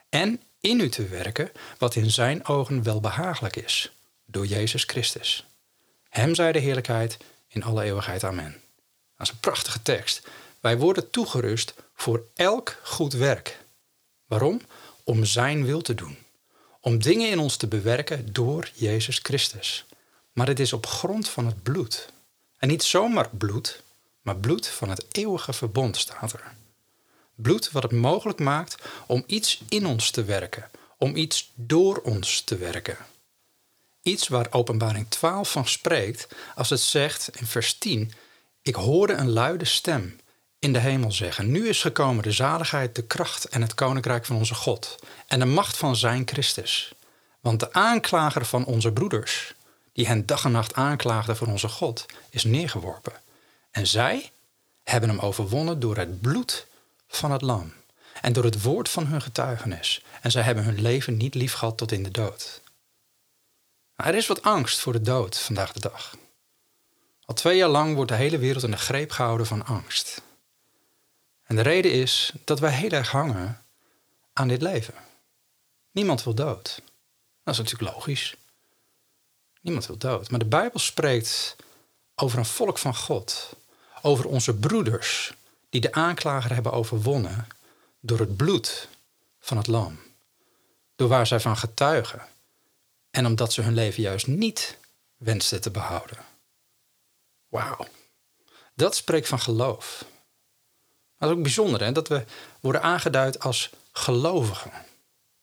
En 0.10 0.42
in 0.60 0.80
u 0.80 0.90
te 0.90 1.08
werken 1.08 1.52
wat 1.78 1.96
in 1.96 2.12
zijn 2.12 2.46
ogen 2.46 2.84
welbehagelijk 2.84 3.56
is, 3.56 3.92
door 4.26 4.46
Jezus 4.46 4.84
Christus. 4.84 5.46
Hem 6.10 6.36
zij 6.36 6.52
de 6.52 6.60
heerlijkheid 6.60 7.18
in 7.48 7.64
alle 7.64 7.84
eeuwigheid. 7.84 8.24
Amen. 8.24 8.62
Dat 9.18 9.28
is 9.28 9.34
een 9.34 9.40
prachtige 9.40 9.82
tekst. 9.82 10.28
Wij 10.60 10.78
worden 10.78 11.10
toegerust 11.10 11.74
voor 11.94 12.24
elk 12.34 12.80
goed 12.84 13.14
werk. 13.14 13.60
Waarom? 14.26 14.62
Om 15.04 15.26
zijn 15.26 15.66
wil 15.66 15.82
te 15.82 15.96
doen. 15.96 16.18
Om 16.82 17.00
dingen 17.00 17.30
in 17.30 17.40
ons 17.40 17.58
te 17.58 17.68
bewerken 17.68 18.34
door 18.34 18.72
Jezus 18.74 19.20
Christus. 19.24 19.86
Maar 20.32 20.48
het 20.48 20.60
is 20.60 20.74
op 20.74 20.86
grond 20.86 21.30
van 21.30 21.46
het 21.46 21.64
bloed. 21.64 22.10
En 22.58 22.68
niet 22.68 22.84
zomaar 22.84 23.30
bloed, 23.30 23.82
maar 24.22 24.36
bloed 24.36 24.68
van 24.68 24.90
het 24.90 25.06
eeuwige 25.12 25.54
verbond 25.54 25.98
staat 25.98 26.34
er. 26.34 26.56
Bloed 27.38 27.72
wat 27.72 27.84
het 27.84 27.92
mogelijk 27.92 28.40
maakt 28.40 28.76
om 29.08 29.24
iets 29.28 29.62
in 29.70 29.86
ons 29.86 30.12
te 30.12 30.24
werken, 30.24 30.70
om 30.98 31.16
iets 31.16 31.52
door 31.56 31.98
ons 31.98 32.42
te 32.42 32.58
werken. 32.58 32.98
Iets 34.02 34.28
waar 34.28 34.48
Openbaring 34.50 35.06
12 35.10 35.52
van 35.52 35.68
spreekt 35.68 36.28
als 36.56 36.70
het 36.70 36.80
zegt 36.80 37.30
in 37.40 37.46
vers 37.46 37.78
10: 37.78 38.12
Ik 38.62 38.76
hoorde 38.76 39.14
een 39.14 39.30
luide 39.30 39.66
stem 39.66 40.20
in 40.60 40.74
de 40.74 40.80
hemel 40.80 41.12
zeggen: 41.12 41.52
Nu 41.52 41.68
is 41.68 41.82
gekomen 41.82 42.24
de 42.24 42.32
zaligheid, 42.32 42.96
de 42.96 43.04
kracht 43.04 43.46
en 43.46 43.62
het 43.62 43.74
koninkrijk 43.74 44.26
van 44.26 44.36
onze 44.36 44.56
God 44.56 44.96
en 45.28 45.40
de 45.40 45.46
macht 45.46 45.78
van 45.78 45.96
zijn 45.96 46.28
Christus. 46.28 46.94
Want 47.40 47.60
de 47.60 47.74
aanklager 47.74 48.46
van 48.46 48.66
onze 48.66 48.92
broeders, 48.92 49.54
die 49.94 50.08
hen 50.08 50.26
dag 50.26 50.46
en 50.46 50.52
nacht 50.52 50.74
aanklaagde 50.74 51.36
voor 51.36 51.48
onze 51.48 51.68
God, 51.68 52.06
is 52.30 52.44
neergeworpen. 52.44 53.14
En 53.72 53.88
zij 53.88 54.32
hebben 54.84 55.10
hem 55.10 55.20
overwonnen 55.20 55.80
door 55.80 55.98
het 55.98 56.22
bloed 56.22 56.68
van 57.08 57.32
het 57.32 57.42
lam 57.42 57.74
en 58.22 58.34
door 58.34 58.44
het 58.44 58.62
woord 58.62 58.90
van 58.90 59.06
hun 59.06 59.22
getuigenis. 59.22 60.04
En 60.22 60.32
zij 60.32 60.42
hebben 60.42 60.64
hun 60.64 60.82
leven 60.82 61.18
niet 61.18 61.36
lief 61.36 61.54
gehad 61.54 61.78
tot 61.78 61.92
in 61.92 62.04
de 62.04 62.12
dood. 62.12 62.62
er 63.96 64.16
is 64.16 64.28
wat 64.28 64.42
angst 64.42 64.80
voor 64.80 64.94
de 64.94 65.02
dood 65.02 65.40
vandaag 65.40 65.72
de 65.72 65.80
dag. 65.80 66.16
Al 67.26 67.36
twee 67.36 67.58
jaar 67.58 67.70
lang 67.70 67.96
wordt 67.96 68.12
de 68.12 68.18
hele 68.18 68.38
wereld 68.38 68.64
in 68.64 68.72
de 68.72 68.78
greep 68.78 69.12
gehouden 69.12 69.48
van 69.48 69.66
angst. 69.66 70.22
En 71.44 71.56
de 71.56 71.62
reden 71.62 71.92
is 71.92 72.34
dat 72.44 72.60
wij 72.60 72.72
heel 72.72 72.90
erg 72.90 73.12
hangen 73.12 73.62
aan 74.34 74.48
dit 74.48 74.62
leven. 74.62 74.94
Niemand 75.92 76.24
wil 76.24 76.34
dood. 76.34 76.82
Dat 77.44 77.54
is 77.54 77.60
natuurlijk 77.60 77.94
logisch. 77.94 78.36
Niemand 79.62 79.86
wil 79.86 79.98
dood. 79.98 80.30
Maar 80.30 80.40
de 80.40 80.46
Bijbel 80.46 80.80
spreekt 80.80 81.56
over 82.16 82.38
een 82.38 82.46
volk 82.46 82.78
van 82.78 82.96
God. 82.96 83.56
Over 84.02 84.28
onze 84.28 84.56
broeders 84.56 85.34
die 85.80 85.90
de 85.92 85.98
aanklager 85.98 86.54
hebben 86.54 86.72
overwonnen 86.72 87.48
door 88.00 88.20
het 88.20 88.38
bloed 88.38 88.88
van 89.40 89.58
het 89.58 89.68
lam. 89.68 90.00
Door 90.96 91.08
waar 91.08 91.28
zij 91.28 91.40
van 91.40 91.58
getuigen. 91.58 92.22
En 93.12 93.26
omdat 93.26 93.54
ze 93.54 93.62
hun 93.62 93.74
leven 93.74 94.04
juist 94.04 94.28
niet 94.28 94.78
wensten 95.18 95.62
te 95.62 95.72
behouden. 95.72 96.18
Wauw. 97.48 97.88
Dat 98.74 98.96
spreekt 98.96 99.28
van 99.28 99.40
geloof. 99.40 100.06
Dat 101.18 101.30
is 101.30 101.36
ook 101.36 101.42
bijzonder, 101.42 101.84
hè? 101.84 101.92
dat 101.92 102.08
we 102.08 102.26
worden 102.60 102.82
aangeduid 102.82 103.40
als 103.40 103.70
gelovigen. 103.92 104.72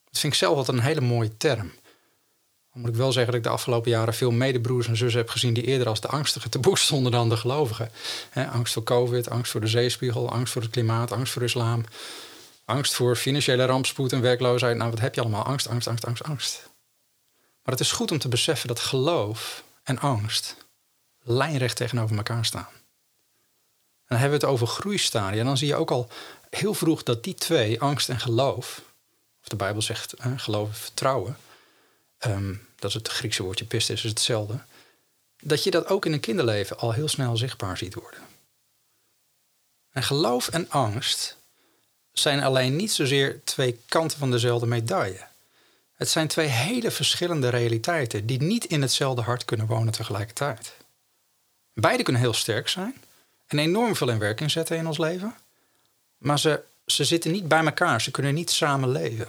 Dat 0.05 0.19
vind 0.19 0.33
ik 0.33 0.39
zelf 0.39 0.57
altijd 0.57 0.77
een 0.77 0.85
hele 0.85 1.01
mooie 1.01 1.37
term. 1.37 1.73
Dan 2.75 2.83
moet 2.83 2.93
ik 2.93 2.99
wel 2.99 3.13
zeggen 3.13 3.33
dat 3.33 3.41
ik 3.41 3.47
de 3.47 3.55
afgelopen 3.55 3.91
jaren 3.91 4.15
veel 4.15 4.31
medebroers 4.31 4.87
en 4.87 4.97
zussen 4.97 5.21
heb 5.21 5.31
gezien 5.31 5.55
die 5.55 5.65
eerder 5.65 5.89
als 5.89 6.01
de 6.01 6.09
angstigen 6.09 6.51
te 6.51 6.59
boek 6.59 6.79
stonden 6.79 7.13
dan 7.13 7.29
de 7.29 7.37
gelovigen. 7.37 7.91
angst 8.35 8.73
voor 8.73 8.83
COVID, 8.83 9.31
angst 9.31 9.53
voor 9.53 9.61
de 9.61 9.67
zeespiegel, 9.67 10.31
angst 10.31 10.53
voor 10.53 10.63
het 10.63 10.71
klimaat, 10.71 11.13
angst 11.13 11.33
voor 11.33 11.43
islam, 11.43 11.85
angst 12.65 12.95
voor 12.95 13.17
financiële 13.17 13.65
rampspoed 13.65 14.13
en 14.13 14.21
werkloosheid. 14.21 14.77
Nou, 14.77 14.91
wat 14.91 15.01
heb 15.01 15.15
je 15.15 15.21
allemaal? 15.21 15.45
Angst, 15.45 15.69
angst, 15.69 15.89
angst, 15.89 16.07
angst, 16.07 16.23
angst. 16.23 16.69
Maar 17.63 17.75
het 17.75 17.81
is 17.81 17.93
goed 17.93 18.11
om 18.11 18.19
te 18.19 18.29
beseffen 18.29 18.69
dat 18.69 18.81
geloof 18.81 19.65
en 19.83 19.99
angst 19.99 20.57
lijnrecht 21.21 21.77
tegenover 21.77 22.17
elkaar 22.17 22.45
staan. 22.45 22.69
En 22.71 24.07
dan 24.07 24.19
hebben 24.19 24.39
we 24.39 24.47
het 24.47 24.55
over 24.55 24.67
groeistadia. 24.67 25.41
En 25.41 25.47
dan 25.47 25.57
zie 25.57 25.69
je 25.69 25.77
ook 25.77 25.91
al 25.91 26.09
heel 26.51 26.75
vroeg 26.75 27.03
dat 27.03 27.25
die 27.25 27.35
twee, 27.35 27.81
angst 27.81 28.09
en 28.09 28.21
geloof, 28.21 28.83
of 29.43 29.49
de 29.49 29.57
Bijbel 29.57 29.83
zegt 29.83 30.15
geloof 30.37 30.69
en 30.69 30.75
vertrouwen, 30.75 31.37
Ehm, 32.25 32.55
dat 32.77 32.91
is 32.91 32.95
het 32.95 33.09
Griekse 33.09 33.43
woordje 33.43 33.65
pistis, 33.65 34.05
is 34.05 34.11
hetzelfde. 34.11 34.59
Dat 35.41 35.65
je 35.65 35.71
dat 35.71 35.87
ook 35.87 36.07
in 36.07 36.13
een 36.13 36.21
kinderleven 36.21 36.79
al 36.79 36.93
heel 36.93 37.09
snel 37.09 37.37
zichtbaar 37.37 37.77
ziet 37.77 37.95
worden. 37.95 38.21
En 39.91 40.03
geloof 40.03 40.49
en 40.49 40.71
angst 40.71 41.37
zijn 42.13 42.43
alleen 42.43 42.77
niet 42.77 42.93
zozeer 42.93 43.41
twee 43.45 43.81
kanten 43.89 44.19
van 44.19 44.31
dezelfde 44.31 44.67
medaille. 44.67 45.27
Het 45.95 46.09
zijn 46.09 46.29
twee 46.29 46.47
hele 46.47 46.91
verschillende 46.91 47.49
realiteiten 47.49 48.27
die 48.27 48.43
niet 48.43 48.65
in 48.65 48.83
hetzelfde 48.83 49.23
hart 49.23 49.45
kunnen 49.45 49.67
wonen 49.67 49.93
tegelijkertijd. 49.93 50.77
Beide 51.73 52.03
kunnen 52.03 52.23
heel 52.23 52.33
sterk 52.33 52.69
zijn 52.69 52.95
en 53.47 53.59
enorm 53.59 53.97
veel 53.97 54.09
in 54.09 54.19
werking 54.19 54.51
zetten 54.51 54.77
in 54.77 54.87
ons 54.87 54.99
leven, 54.99 55.35
maar 56.19 56.39
ze, 56.39 56.63
ze 56.87 57.05
zitten 57.05 57.33
niet 57.33 57.49
bij 57.49 57.65
elkaar, 57.65 58.01
ze 58.01 58.11
kunnen 58.11 58.35
niet 58.35 58.51
samen 58.51 58.89
leven. 58.89 59.29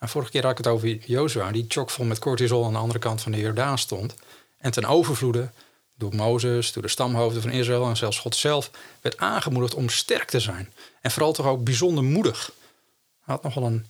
Vorige 0.00 0.30
keer 0.30 0.42
had 0.42 0.50
ik 0.50 0.56
het 0.56 0.66
over 0.66 0.88
Jozua, 0.88 1.50
die 1.50 1.64
chockvol 1.68 2.04
met 2.04 2.18
cortisol 2.18 2.64
aan 2.64 2.72
de 2.72 2.78
andere 2.78 2.98
kant 2.98 3.22
van 3.22 3.32
de 3.32 3.38
Jordaan 3.38 3.78
stond. 3.78 4.14
En 4.58 4.70
ten 4.70 4.84
overvloede 4.84 5.50
door 5.94 6.14
Mozes, 6.14 6.72
door 6.72 6.82
de 6.82 6.88
stamhoofden 6.88 7.42
van 7.42 7.50
Israël 7.50 7.88
en 7.88 7.96
zelfs 7.96 8.18
God 8.18 8.36
zelf 8.36 8.70
werd 9.00 9.16
aangemoedigd 9.16 9.74
om 9.74 9.88
sterk 9.88 10.30
te 10.30 10.40
zijn. 10.40 10.72
En 11.00 11.10
vooral 11.10 11.32
toch 11.32 11.46
ook 11.46 11.64
bijzonder 11.64 12.04
moedig. 12.04 12.52
Hij 13.24 13.34
had 13.34 13.42
nogal 13.42 13.62
een 13.62 13.86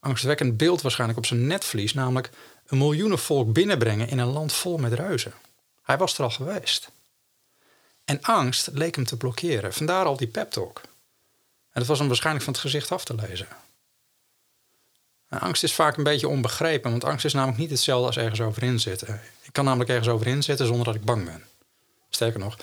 angstwekkend 0.00 0.56
beeld 0.56 0.82
waarschijnlijk 0.82 1.18
op 1.18 1.26
zijn 1.26 1.46
netvlies, 1.46 1.94
namelijk 1.94 2.30
een 2.66 2.78
miljoenen 2.78 3.18
volk 3.18 3.52
binnenbrengen 3.52 4.08
in 4.08 4.18
een 4.18 4.32
land 4.32 4.52
vol 4.52 4.78
met 4.78 4.92
reuzen. 4.92 5.32
Hij 5.82 5.98
was 5.98 6.18
er 6.18 6.24
al 6.24 6.30
geweest. 6.30 6.90
En 8.04 8.20
angst 8.20 8.68
leek 8.72 8.94
hem 8.94 9.04
te 9.04 9.16
blokkeren, 9.16 9.72
vandaar 9.72 10.04
al 10.04 10.16
die 10.16 10.26
pep 10.26 10.50
talk. 10.50 10.80
En 10.82 11.80
dat 11.80 11.86
was 11.86 11.98
hem 11.98 12.08
waarschijnlijk 12.08 12.44
van 12.44 12.52
het 12.52 12.62
gezicht 12.62 12.92
af 12.92 13.04
te 13.04 13.14
lezen. 13.14 13.48
Angst 15.40 15.62
is 15.62 15.74
vaak 15.74 15.96
een 15.96 16.04
beetje 16.04 16.28
onbegrepen, 16.28 16.90
want 16.90 17.04
angst 17.04 17.24
is 17.24 17.32
namelijk 17.32 17.58
niet 17.58 17.70
hetzelfde 17.70 18.06
als 18.06 18.16
ergens 18.16 18.40
over 18.40 18.62
inzitten. 18.62 19.20
Ik 19.42 19.52
kan 19.52 19.64
namelijk 19.64 19.90
ergens 19.90 20.08
over 20.08 20.26
inzitten 20.26 20.66
zonder 20.66 20.84
dat 20.84 20.94
ik 20.94 21.04
bang 21.04 21.24
ben. 21.24 21.44
Sterker 22.10 22.40
nog, 22.40 22.56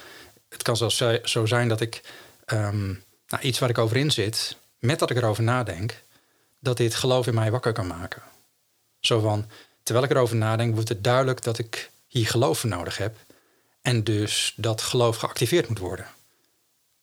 het 0.50 0.64
kan 0.64 0.78
zelfs 0.78 1.04
zo 1.24 1.46
zijn 1.46 1.68
dat 1.68 1.82
ik 1.82 2.02
um, 2.46 3.04
nou, 3.28 3.44
iets 3.44 3.60
waar 3.60 3.70
ik 3.70 3.78
over 3.78 3.98
in 3.98 4.12
zit, 4.12 4.56
met 4.80 5.00
dat 5.00 5.10
ik 5.10 5.18
erover 5.18 5.44
nadenk, 5.44 6.04
dat 6.60 6.78
dit 6.78 6.96
geloof 6.96 7.28
in 7.28 7.34
mij 7.34 7.52
wakker 7.52 7.74
kan 7.74 7.88
maken. 7.88 8.22
Zo 9.00 9.20
van, 9.20 9.48
terwijl 9.84 10.06
ik 10.06 10.12
erover 10.12 10.36
nadenk, 10.36 10.74
wordt 10.74 10.90
het 10.90 11.04
duidelijk 11.04 11.42
dat 11.42 11.58
ik 11.58 11.90
hier 12.08 12.28
geloof 12.28 12.60
voor 12.60 12.70
nodig 12.70 12.98
heb. 12.98 13.18
En 13.82 14.04
dus 14.04 14.54
dat 14.56 14.82
geloof 14.82 15.18
geactiveerd 15.18 15.70
moet 15.70 15.80
worden. 15.80 16.06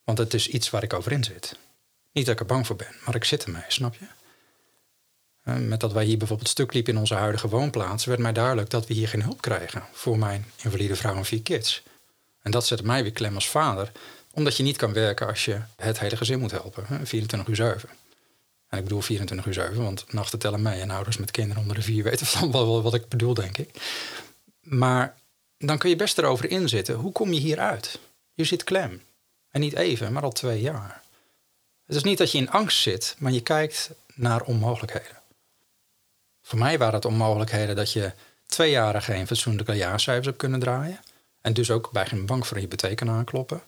Want 0.03 0.17
het 0.17 0.33
is 0.33 0.47
iets 0.47 0.69
waar 0.69 0.83
ik 0.83 0.93
over 0.93 1.11
in 1.11 1.23
zit. 1.23 1.57
Niet 2.11 2.25
dat 2.25 2.33
ik 2.33 2.39
er 2.39 2.45
bang 2.45 2.67
voor 2.67 2.75
ben, 2.75 2.95
maar 3.05 3.15
ik 3.15 3.23
zit 3.23 3.43
ermee, 3.43 3.63
snap 3.67 3.95
je? 3.95 4.05
Met 5.55 5.79
dat 5.79 5.93
wij 5.93 6.05
hier 6.05 6.17
bijvoorbeeld 6.17 6.49
stuk 6.49 6.73
liepen 6.73 6.93
in 6.93 6.99
onze 6.99 7.13
huidige 7.13 7.47
woonplaats, 7.47 8.05
werd 8.05 8.19
mij 8.19 8.33
duidelijk 8.33 8.69
dat 8.69 8.87
we 8.87 8.93
hier 8.93 9.07
geen 9.07 9.21
hulp 9.21 9.41
krijgen 9.41 9.83
voor 9.91 10.17
mijn 10.17 10.45
invalide 10.63 10.95
vrouw 10.95 11.15
en 11.15 11.25
vier 11.25 11.41
kids. 11.41 11.83
En 12.41 12.51
dat 12.51 12.65
zette 12.65 12.83
mij 12.83 13.03
weer 13.03 13.11
klem 13.11 13.35
als 13.35 13.49
vader, 13.49 13.91
omdat 14.33 14.57
je 14.57 14.63
niet 14.63 14.77
kan 14.77 14.93
werken 14.93 15.27
als 15.27 15.45
je 15.45 15.61
het 15.75 15.99
hele 15.99 16.17
gezin 16.17 16.39
moet 16.39 16.51
helpen, 16.51 16.85
24 17.07 17.49
uur 17.49 17.55
7. 17.55 17.89
En 18.67 18.77
ik 18.77 18.83
bedoel 18.83 19.01
24 19.01 19.47
uur 19.47 19.53
7, 19.53 19.83
want 19.83 20.13
nachten 20.13 20.39
tellen 20.39 20.61
mee 20.61 20.81
en 20.81 20.91
ouders 20.91 21.17
met 21.17 21.31
kinderen 21.31 21.61
onder 21.61 21.75
de 21.75 21.81
vier 21.81 22.03
weten 22.03 22.25
van 22.25 22.51
wel 22.51 22.81
wat 22.81 22.93
ik 22.93 23.07
bedoel, 23.07 23.33
denk 23.33 23.57
ik. 23.57 23.69
Maar 24.61 25.15
dan 25.57 25.77
kun 25.77 25.89
je 25.89 25.95
best 25.95 26.17
erover 26.17 26.49
inzitten, 26.49 26.95
hoe 26.95 27.11
kom 27.11 27.33
je 27.33 27.39
hieruit? 27.39 27.99
Je 28.33 28.43
zit 28.43 28.63
klem. 28.63 29.01
En 29.51 29.61
niet 29.61 29.75
even, 29.75 30.13
maar 30.13 30.23
al 30.23 30.31
twee 30.31 30.61
jaar. 30.61 31.01
Het 31.85 31.95
is 31.95 32.03
niet 32.03 32.17
dat 32.17 32.31
je 32.31 32.37
in 32.37 32.49
angst 32.49 32.81
zit, 32.81 33.15
maar 33.17 33.31
je 33.31 33.41
kijkt 33.41 33.89
naar 34.13 34.41
onmogelijkheden. 34.41 35.16
Voor 36.47 36.59
mij 36.59 36.77
waren 36.77 36.93
het 36.93 37.05
onmogelijkheden 37.05 37.75
dat 37.75 37.91
je 37.91 38.11
twee 38.45 38.71
jaren 38.71 39.01
geen 39.01 39.27
fatsoenlijke 39.27 39.73
jaarcijfers 39.73 40.25
hebt 40.25 40.37
kunnen 40.37 40.59
draaien. 40.59 40.99
En 41.41 41.53
dus 41.53 41.71
ook 41.71 41.91
bij 41.91 42.05
geen 42.05 42.25
bank 42.25 42.45
voor 42.45 42.57
een 42.57 42.63
hypotheek 42.63 42.95
kan 42.95 43.09
aankloppen. 43.09 43.61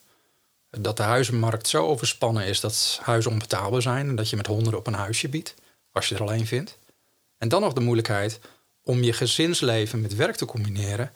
Dat 0.69 0.98
de 0.98 1.03
huizenmarkt 1.03 1.67
zo 1.67 1.86
overspannen 1.86 2.45
is 2.45 2.59
dat 2.59 3.00
huizen 3.01 3.31
onbetaalbaar 3.31 3.81
zijn 3.81 4.07
en 4.07 4.15
dat 4.15 4.29
je 4.29 4.36
met 4.36 4.48
honderden 4.48 4.79
op 4.79 4.88
een 4.88 4.93
huisje 4.93 5.29
biedt, 5.29 5.55
als 5.91 6.09
je 6.09 6.15
er 6.15 6.21
alleen 6.21 6.48
vindt. 6.48 6.77
En 7.38 7.50
dan 7.50 7.62
nog 7.62 7.74
de 7.74 7.81
moeilijkheid 7.81 8.39
om 8.83 9.03
je 9.03 9.13
gezinsleven 9.13 10.01
met 10.01 10.15
werk 10.15 10.36
te 10.36 10.45
combineren, 10.45 11.12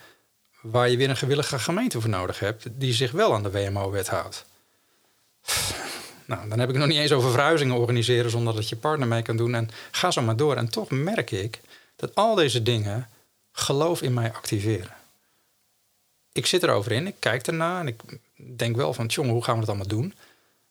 waar 0.61 0.89
je 0.89 0.97
weer 0.97 1.09
een 1.09 1.17
gewillige 1.17 1.59
gemeente 1.59 2.01
voor 2.01 2.09
nodig 2.09 2.39
hebt, 2.39 2.65
die 2.71 2.93
zich 2.93 3.11
wel 3.11 3.33
aan 3.33 3.43
de 3.43 3.51
WMO-wet 3.51 4.07
houdt. 4.07 4.45
Nou, 6.25 6.49
dan 6.49 6.59
heb 6.59 6.67
ik 6.67 6.75
het 6.75 6.83
nog 6.83 6.93
niet 6.93 7.01
eens 7.01 7.11
over 7.11 7.31
verhuizingen 7.31 7.75
organiseren 7.75 8.31
zonder 8.31 8.55
dat 8.55 8.69
je 8.69 8.75
partner 8.75 9.07
mee 9.07 9.21
kan 9.21 9.37
doen. 9.37 9.55
En 9.55 9.69
ga 9.91 10.11
zo 10.11 10.21
maar 10.21 10.35
door. 10.35 10.55
En 10.55 10.69
toch 10.69 10.89
merk 10.89 11.31
ik 11.31 11.59
dat 11.95 12.15
al 12.15 12.35
deze 12.35 12.63
dingen 12.63 13.09
geloof 13.51 14.01
in 14.01 14.13
mij 14.13 14.33
activeren. 14.33 14.93
Ik 16.31 16.45
zit 16.45 16.63
erover 16.63 16.91
in, 16.91 17.07
ik 17.07 17.15
kijk 17.19 17.47
ernaar 17.47 17.79
en 17.79 17.87
ik 17.87 18.01
denk 18.57 18.75
wel 18.75 18.93
van, 18.93 19.05
jongen, 19.05 19.33
hoe 19.33 19.43
gaan 19.43 19.53
we 19.53 19.59
dat 19.59 19.69
allemaal 19.69 19.87
doen? 19.87 20.13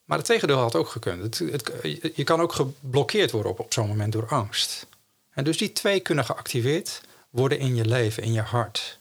Maar 0.05 0.19
het 0.19 0.27
tegendeel 0.27 0.59
had 0.59 0.77
ook 0.77 0.89
gekund. 0.89 1.39
Het, 1.39 1.73
je 2.15 2.25
kan 2.25 2.41
ook 2.41 2.53
geblokkeerd 2.53 3.31
worden 3.31 3.53
op, 3.53 3.61
op 3.61 3.73
zo'n 3.73 3.89
moment 3.89 4.13
door 4.13 4.29
angst. 4.29 4.87
En 5.31 5.45
dus 5.45 5.59
die 5.59 5.73
twee 5.73 6.01
kunnen 6.01 6.25
geactiveerd 6.25 7.01
worden 7.31 7.59
in 7.59 7.75
je 7.75 7.85
leven, 7.85 8.23
in 8.23 8.33
je 8.33 8.41
hart. 8.41 8.99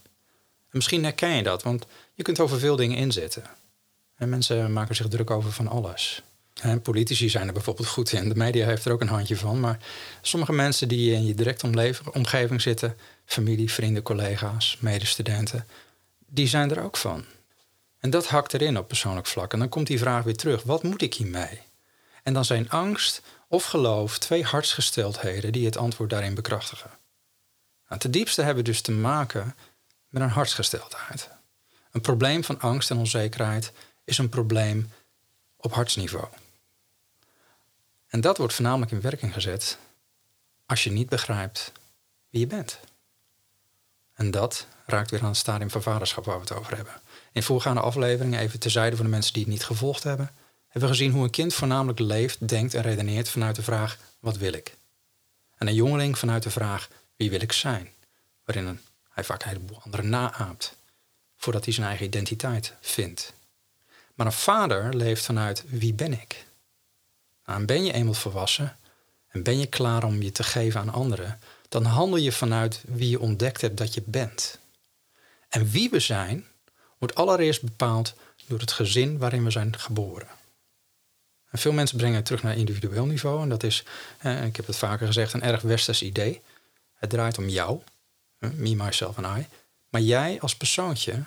En 0.62 0.78
misschien 0.78 1.04
herken 1.04 1.36
je 1.36 1.44
dat, 1.44 1.64
want 1.64 1.86
je 2.14 2.24
kunt 2.24 2.40
over 2.40 2.60
veel 2.60 2.76
dingen 2.76 2.98
inzetten. 2.98 3.44
En 4.16 4.30
mensen 4.30 4.74
maken 4.74 4.96
zich 4.96 5.08
druk 5.08 5.30
over 5.30 5.52
van 5.52 5.68
alles. 5.68 6.22
Politici 6.82 7.30
zijn 7.30 7.48
er 7.48 7.54
bijvoorbeeld 7.54 7.88
goed 7.88 8.12
in. 8.12 8.30
De 8.30 8.36
media 8.36 8.66
heeft 8.66 8.86
er 8.86 8.92
ook 8.92 9.02
een 9.02 9.08
handje 9.08 9.38
van. 9.38 9.60
Maar 9.60 9.78
sommige 10.22 10.54
mensen 10.54 10.88
die 10.88 11.14
in 11.14 11.26
je 11.26 11.34
directe 11.34 11.94
omgeving 12.14 12.62
zitten, 12.62 12.98
familie, 13.26 13.72
vrienden, 13.72 14.04
collega's, 14.04 14.78
medestudenten, 14.80 15.68
die 16.28 16.48
zijn 16.48 16.72
er 16.72 16.84
ook 16.84 16.98
van. 16.98 17.26
En 18.00 18.10
dat 18.10 18.28
hakt 18.28 18.54
erin 18.54 18.78
op 18.78 18.88
persoonlijk 18.88 19.28
vlak. 19.28 19.54
En 19.54 19.60
dan 19.60 19.70
komt 19.70 19.88
die 19.88 20.00
vraag 20.00 20.24
weer 20.24 20.36
terug: 20.36 20.64
wat 20.64 20.84
moet 20.84 21.02
ik 21.02 21.14
hiermee? 21.14 21.60
En 22.24 22.34
dan 22.34 22.46
zijn 22.46 22.70
angst 22.70 23.22
of 23.48 23.66
geloof 23.66 24.18
twee 24.18 24.44
hartsgesteldheden 24.44 25.52
die 25.52 25.66
het 25.66 25.78
antwoord 25.78 26.10
daarin 26.10 26.34
bekrachtigen. 26.34 26.90
Nou, 27.88 28.10
diepste 28.10 28.42
hebben 28.42 28.64
we 28.64 28.70
dus 28.70 28.82
te 28.82 28.92
maken 28.92 29.56
met 30.10 30.22
een 30.22 30.30
hartsgesteldheid. 30.30 31.30
Een 31.92 32.02
probleem 32.02 32.44
van 32.44 32.60
angst 32.60 32.92
en 32.92 32.98
onzekerheid 32.98 33.72
is 34.04 34.18
een 34.18 34.30
probleem 34.30 34.92
op 35.58 35.74
hartsniveau. 35.74 36.28
En 38.12 38.22
dat 38.22 38.38
wordt 38.38 38.54
voornamelijk 38.54 38.92
in 38.92 39.02
werking 39.02 39.34
gezet 39.34 39.78
als 40.66 40.84
je 40.84 40.92
niet 40.92 41.10
begrijpt 41.10 41.72
wie 42.30 42.40
je 42.40 42.48
bent. 42.48 42.80
En 44.14 44.32
dat 44.32 44.68
raakt 44.86 45.12
weer 45.12 45.22
aan 45.22 45.28
het 45.28 45.38
stadium 45.38 45.70
van 45.70 45.82
vaderschap 45.82 46.26
waar 46.26 46.36
we 46.36 46.42
het 46.42 46.52
over 46.52 46.76
hebben. 46.76 47.02
In 47.32 47.44
voorgaande 47.44 47.82
afleveringen, 47.82 48.40
even 48.40 48.60
terzijde 48.60 48.96
van 48.96 49.06
de 49.06 49.12
mensen 49.12 49.34
die 49.34 49.44
het 49.44 49.52
niet 49.52 49.64
gevolgd 49.64 50.04
hebben, 50.04 50.32
hebben 50.68 50.90
we 50.90 50.96
gezien 50.96 51.12
hoe 51.12 51.24
een 51.24 51.30
kind 51.30 51.54
voornamelijk 51.54 52.00
leeft, 52.00 52.48
denkt 52.48 52.74
en 52.74 52.82
redeneert 52.82 53.30
vanuit 53.30 53.56
de 53.56 53.64
vraag: 53.64 53.98
wat 54.20 54.38
wil 54.38 54.54
ik? 54.54 54.78
En 55.58 55.68
een 55.68 55.76
jongeling 55.76 56.18
vanuit 56.18 56.44
de 56.44 56.52
vraag: 56.52 56.90
wie 57.16 57.30
wil 57.30 57.42
ik 57.42 57.52
zijn? 57.52 57.90
Waarin 58.46 58.80
hij 59.10 59.24
vaak 59.24 59.42
een 59.42 59.50
heleboel 59.50 59.82
anderen 59.84 60.10
naaapt, 60.10 60.76
voordat 61.38 61.64
hij 61.66 61.74
zijn 61.74 61.88
eigen 61.88 62.06
identiteit 62.06 62.74
vindt. 62.82 63.34
Maar 64.14 64.26
een 64.26 64.32
vader 64.32 64.96
leeft 64.96 65.26
vanuit: 65.26 65.64
wie 65.68 65.94
ben 65.94 66.14
ik? 66.14 66.46
En 67.56 67.66
ben 67.66 67.84
je 67.84 67.94
eenmaal 67.94 68.14
volwassen 68.14 68.78
en 69.28 69.44
ben 69.44 69.60
je 69.60 69.66
klaar 69.66 70.04
om 70.04 70.22
je 70.22 70.32
te 70.32 70.44
geven 70.44 70.80
aan 70.80 70.94
anderen, 70.94 71.40
dan 71.70 71.86
handel 71.86 72.18
je 72.18 72.32
vanuit 72.32 72.84
wie 72.88 73.10
je 73.10 73.20
ontdekt 73.20 73.62
hebt 73.62 73.78
dat 73.78 73.94
je 73.94 74.04
bent. 74.06 74.60
En 75.50 75.70
wie 75.70 75.90
we 75.90 76.00
zijn, 76.00 76.46
wordt 76.98 77.16
allereerst 77.16 77.62
bepaald 77.62 78.14
door 78.48 78.60
het 78.60 78.72
gezin 78.72 79.18
waarin 79.18 79.44
we 79.44 79.52
zijn 79.52 79.80
geboren. 79.80 80.28
En 81.50 81.60
veel 81.60 81.72
mensen 81.72 81.98
brengen 81.98 82.16
het 82.16 82.26
terug 82.26 82.44
naar 82.44 82.58
individueel 82.58 83.06
niveau. 83.06 83.42
En 83.42 83.50
dat 83.50 83.64
is, 83.64 83.84
ik 84.46 84.56
heb 84.56 84.68
het 84.68 84.76
vaker 84.76 85.08
gezegd, 85.08 85.34
een 85.34 85.44
erg 85.44 85.62
westers 85.62 86.02
idee. 86.02 86.42
Het 86.94 87.10
draait 87.10 87.38
om 87.38 87.50
jou, 87.50 87.80
me, 88.38 88.76
myself 88.76 89.18
en 89.18 89.38
I. 89.38 89.46
Maar 89.90 90.02
jij 90.02 90.40
als 90.40 90.56
persoontje 90.56 91.24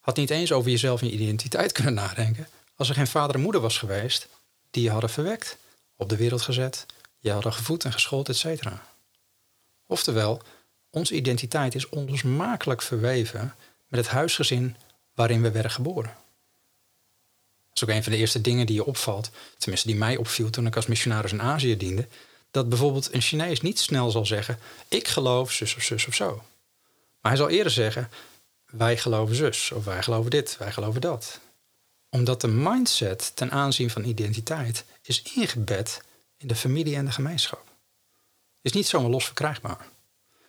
had 0.00 0.16
niet 0.16 0.30
eens 0.30 0.52
over 0.52 0.70
jezelf 0.70 1.00
en 1.00 1.06
je 1.06 1.12
identiteit 1.12 1.72
kunnen 1.78 1.94
nadenken. 1.94 2.48
Als 2.76 2.88
er 2.88 2.94
geen 2.94 3.06
vader 3.06 3.34
en 3.34 3.42
moeder 3.42 3.60
was 3.60 3.78
geweest 3.78 4.28
die 4.70 4.82
je 4.82 4.90
hadden 4.90 5.10
verwekt, 5.10 5.56
op 5.96 6.08
de 6.08 6.16
wereld 6.16 6.42
gezet, 6.42 6.86
je 7.18 7.30
hadden 7.30 7.52
gevoed 7.52 7.84
en 7.84 7.92
geschoold, 7.92 8.28
et 8.28 8.36
cetera. 8.36 8.82
Oftewel, 9.86 10.42
onze 10.90 11.14
identiteit 11.14 11.74
is 11.74 11.88
onlosmakelijk 11.88 12.82
verweven 12.82 13.54
met 13.86 14.00
het 14.00 14.08
huisgezin 14.08 14.76
waarin 15.14 15.42
we 15.42 15.50
werden 15.50 15.70
geboren. 15.70 16.16
Dat 17.68 17.76
is 17.76 17.82
ook 17.82 17.96
een 17.96 18.02
van 18.02 18.12
de 18.12 18.18
eerste 18.18 18.40
dingen 18.40 18.66
die 18.66 18.74
je 18.74 18.84
opvalt, 18.84 19.30
tenminste 19.58 19.88
die 19.88 19.96
mij 19.96 20.16
opviel 20.16 20.50
toen 20.50 20.66
ik 20.66 20.76
als 20.76 20.86
missionaris 20.86 21.32
in 21.32 21.42
Azië 21.42 21.76
diende, 21.76 22.08
dat 22.50 22.68
bijvoorbeeld 22.68 23.12
een 23.12 23.20
Chinees 23.20 23.60
niet 23.60 23.78
snel 23.78 24.10
zal 24.10 24.26
zeggen: 24.26 24.58
Ik 24.88 25.08
geloof 25.08 25.52
zus 25.52 25.76
of 25.76 25.82
zus 25.82 26.06
of 26.06 26.14
zo. 26.14 26.34
Maar 27.20 27.32
hij 27.32 27.36
zal 27.36 27.48
eerder 27.48 27.72
zeggen: 27.72 28.10
Wij 28.66 28.96
geloven 28.96 29.36
zus, 29.36 29.72
of 29.72 29.84
wij 29.84 30.02
geloven 30.02 30.30
dit, 30.30 30.56
wij 30.58 30.72
geloven 30.72 31.00
dat. 31.00 31.40
Omdat 32.10 32.40
de 32.40 32.48
mindset 32.48 33.32
ten 33.36 33.50
aanzien 33.50 33.90
van 33.90 34.04
identiteit 34.04 34.84
is 35.02 35.22
ingebed 35.22 36.02
in 36.36 36.48
de 36.48 36.54
familie 36.54 36.96
en 36.96 37.04
de 37.04 37.12
gemeenschap. 37.12 37.64
Is 38.60 38.72
niet 38.72 38.86
zomaar 38.86 39.10
los 39.10 39.24
verkrijgbaar. 39.24 39.86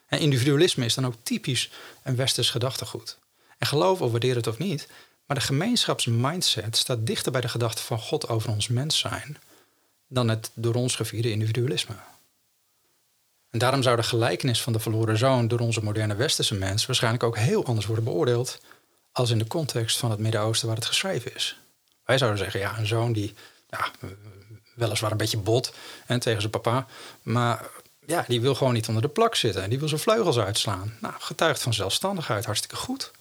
En 0.05 0.19
individualisme 0.19 0.85
is 0.85 0.93
dan 0.93 1.05
ook 1.05 1.15
typisch 1.23 1.71
een 2.03 2.15
westers 2.15 2.49
gedachtegoed. 2.49 3.17
En 3.57 3.67
geloof 3.67 4.01
of 4.01 4.11
waardeer 4.11 4.35
het 4.35 4.47
of 4.47 4.57
niet, 4.57 4.87
maar 5.25 5.37
de 5.37 5.43
gemeenschapsmindset 5.43 6.77
staat 6.77 7.05
dichter 7.07 7.31
bij 7.31 7.41
de 7.41 7.49
gedachte 7.49 7.81
van 7.81 7.99
God 7.99 8.27
over 8.27 8.49
ons 8.49 8.67
mens 8.67 8.99
zijn 8.99 9.37
dan 10.07 10.27
het 10.27 10.51
door 10.53 10.73
ons 10.73 10.95
gevierde 10.95 11.31
individualisme. 11.31 11.95
En 13.49 13.59
daarom 13.59 13.81
zou 13.81 13.95
de 13.95 14.03
gelijkenis 14.03 14.61
van 14.61 14.73
de 14.73 14.79
verloren 14.79 15.17
zoon 15.17 15.47
door 15.47 15.59
onze 15.59 15.83
moderne 15.83 16.15
westerse 16.15 16.55
mens 16.55 16.85
waarschijnlijk 16.85 17.23
ook 17.23 17.37
heel 17.37 17.65
anders 17.65 17.85
worden 17.85 18.03
beoordeeld 18.03 18.59
als 19.19 19.29
in 19.29 19.37
de 19.37 19.47
context 19.47 19.97
van 19.97 20.11
het 20.11 20.19
Midden-Oosten 20.19 20.67
waar 20.67 20.75
het 20.75 20.85
geschreven 20.85 21.35
is. 21.35 21.59
Wij 22.05 22.17
zouden 22.17 22.39
zeggen, 22.39 22.59
ja, 22.59 22.77
een 22.77 22.87
zoon 22.87 23.13
die 23.13 23.33
ja, 23.69 23.91
weliswaar 24.75 25.11
een 25.11 25.17
beetje 25.17 25.37
bot 25.37 25.73
en 26.05 26.19
tegen 26.19 26.39
zijn 26.39 26.51
papa, 26.51 26.87
maar 27.21 27.65
ja, 28.05 28.25
die 28.27 28.41
wil 28.41 28.55
gewoon 28.55 28.73
niet 28.73 28.87
onder 28.87 29.01
de 29.01 29.09
plak 29.09 29.35
zitten 29.35 29.63
en 29.63 29.69
die 29.69 29.79
wil 29.79 29.87
zijn 29.87 29.99
vleugels 29.99 30.39
uitslaan. 30.39 30.97
Nou, 31.01 31.13
getuigt 31.17 31.61
van 31.61 31.73
zelfstandigheid, 31.73 32.45
hartstikke 32.45 32.75
goed. 32.75 33.11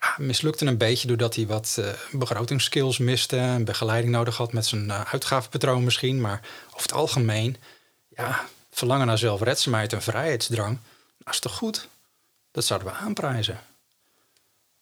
Ja, 0.00 0.14
mislukte 0.18 0.66
een 0.66 0.78
beetje 0.78 1.06
doordat 1.08 1.34
hij 1.34 1.46
wat 1.46 1.76
uh, 1.78 1.86
begrotingsskills 2.12 2.98
miste 2.98 3.36
en 3.36 3.64
begeleiding 3.64 4.12
nodig 4.12 4.36
had 4.36 4.52
met 4.52 4.66
zijn 4.66 4.84
uh, 4.84 5.00
uitgavenpatroon 5.12 5.84
misschien, 5.84 6.20
maar 6.20 6.40
over 6.66 6.82
het 6.82 6.92
algemeen, 6.92 7.56
ja, 8.08 8.44
verlangen 8.70 9.06
naar 9.06 9.18
zelfredzaamheid 9.18 9.92
en 9.92 10.02
vrijheidsdrang, 10.02 10.78
dat 11.18 11.34
is 11.34 11.40
toch 11.40 11.56
goed? 11.56 11.88
Dat 12.50 12.64
zouden 12.64 12.88
we 12.88 12.94
aanprijzen. 12.94 13.60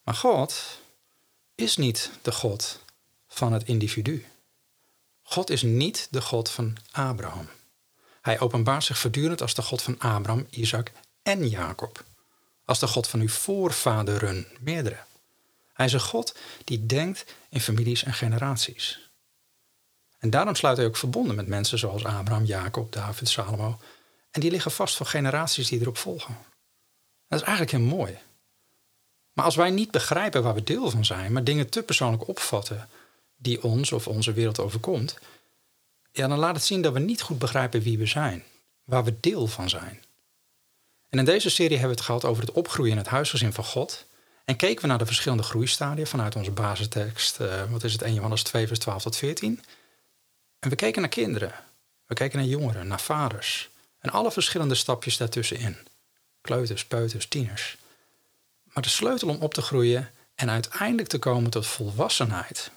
Maar 0.04 0.14
God 0.14 0.80
is 1.54 1.76
niet 1.76 2.10
de 2.22 2.32
God 2.32 2.80
van 3.28 3.52
het 3.52 3.64
individu. 3.64 4.26
God 5.22 5.50
is 5.50 5.62
niet 5.62 6.08
de 6.10 6.20
God 6.20 6.50
van 6.50 6.76
Abraham. 6.90 7.48
Hij 8.20 8.40
openbaart 8.40 8.84
zich 8.84 8.98
voortdurend 8.98 9.42
als 9.42 9.54
de 9.54 9.62
God 9.62 9.82
van 9.82 9.98
Abraham, 9.98 10.46
Isaac 10.50 10.92
en 11.22 11.48
Jacob. 11.48 12.04
Als 12.64 12.78
de 12.78 12.86
God 12.86 13.08
van 13.08 13.20
uw 13.20 13.28
voorvaderen, 13.28 14.46
meerdere. 14.60 14.98
Hij 15.72 15.86
is 15.86 15.92
een 15.92 16.00
God 16.00 16.36
die 16.64 16.86
denkt 16.86 17.24
in 17.48 17.60
families 17.60 18.02
en 18.02 18.14
generaties. 18.14 19.10
En 20.18 20.30
daarom 20.30 20.54
sluit 20.54 20.76
hij 20.76 20.86
ook 20.86 20.96
verbonden 20.96 21.36
met 21.36 21.46
mensen 21.46 21.78
zoals 21.78 22.04
Abraham, 22.04 22.44
Jacob, 22.44 22.92
David, 22.92 23.28
Salomo. 23.28 23.80
En 24.30 24.40
die 24.40 24.50
liggen 24.50 24.70
vast 24.70 24.96
voor 24.96 25.06
generaties 25.06 25.68
die 25.68 25.80
erop 25.80 25.96
volgen. 25.96 26.36
Dat 27.28 27.40
is 27.40 27.46
eigenlijk 27.46 27.76
heel 27.76 27.96
mooi. 27.96 28.18
Maar 29.34 29.44
als 29.44 29.56
wij 29.56 29.70
niet 29.70 29.90
begrijpen 29.90 30.42
waar 30.42 30.54
we 30.54 30.64
deel 30.64 30.90
van 30.90 31.04
zijn, 31.04 31.32
maar 31.32 31.44
dingen 31.44 31.70
te 31.70 31.82
persoonlijk 31.82 32.28
opvatten 32.28 32.88
die 33.36 33.62
ons 33.62 33.92
of 33.92 34.08
onze 34.08 34.32
wereld 34.32 34.60
overkomt, 34.60 35.18
ja, 36.12 36.28
dan 36.28 36.38
laat 36.38 36.54
het 36.54 36.64
zien 36.64 36.82
dat 36.82 36.92
we 36.92 36.98
niet 36.98 37.22
goed 37.22 37.38
begrijpen 37.38 37.82
wie 37.82 37.98
we 37.98 38.06
zijn, 38.06 38.44
waar 38.84 39.04
we 39.04 39.20
deel 39.20 39.46
van 39.46 39.68
zijn. 39.68 40.02
En 41.08 41.18
in 41.18 41.24
deze 41.24 41.50
serie 41.50 41.78
hebben 41.78 41.88
we 41.88 41.96
het 41.96 42.04
gehad 42.04 42.24
over 42.24 42.42
het 42.42 42.52
opgroeien 42.52 42.92
in 42.92 42.98
het 42.98 43.06
huisgezin 43.06 43.52
van 43.52 43.64
God. 43.64 44.06
En 44.44 44.56
keken 44.56 44.82
we 44.82 44.88
naar 44.88 44.98
de 44.98 45.06
verschillende 45.06 45.42
groeistadia 45.42 46.04
vanuit 46.04 46.36
onze 46.36 46.50
basistekst, 46.50 47.40
uh, 47.40 47.70
wat 47.70 47.84
is 47.84 47.92
het, 47.92 48.02
1 48.02 48.14
Johannes 48.14 48.42
2, 48.42 48.66
vers 48.66 48.78
12 48.78 49.02
tot 49.02 49.16
14. 49.16 49.62
En 50.58 50.70
we 50.70 50.76
keken 50.76 51.00
naar 51.00 51.10
kinderen, 51.10 51.52
we 52.06 52.14
keken 52.14 52.38
naar 52.38 52.48
jongeren, 52.48 52.86
naar 52.86 53.00
vaders. 53.00 53.70
En 53.98 54.10
alle 54.10 54.32
verschillende 54.32 54.74
stapjes 54.74 55.16
daartussenin. 55.16 55.76
Kleuters, 56.40 56.84
peuters, 56.84 57.26
tieners. 57.28 57.76
Maar 58.74 58.82
de 58.82 58.88
sleutel 58.88 59.28
om 59.28 59.40
op 59.40 59.54
te 59.54 59.62
groeien 59.62 60.10
en 60.34 60.50
uiteindelijk 60.50 61.08
te 61.08 61.18
komen 61.18 61.50
tot 61.50 61.66
volwassenheid, 61.66 62.70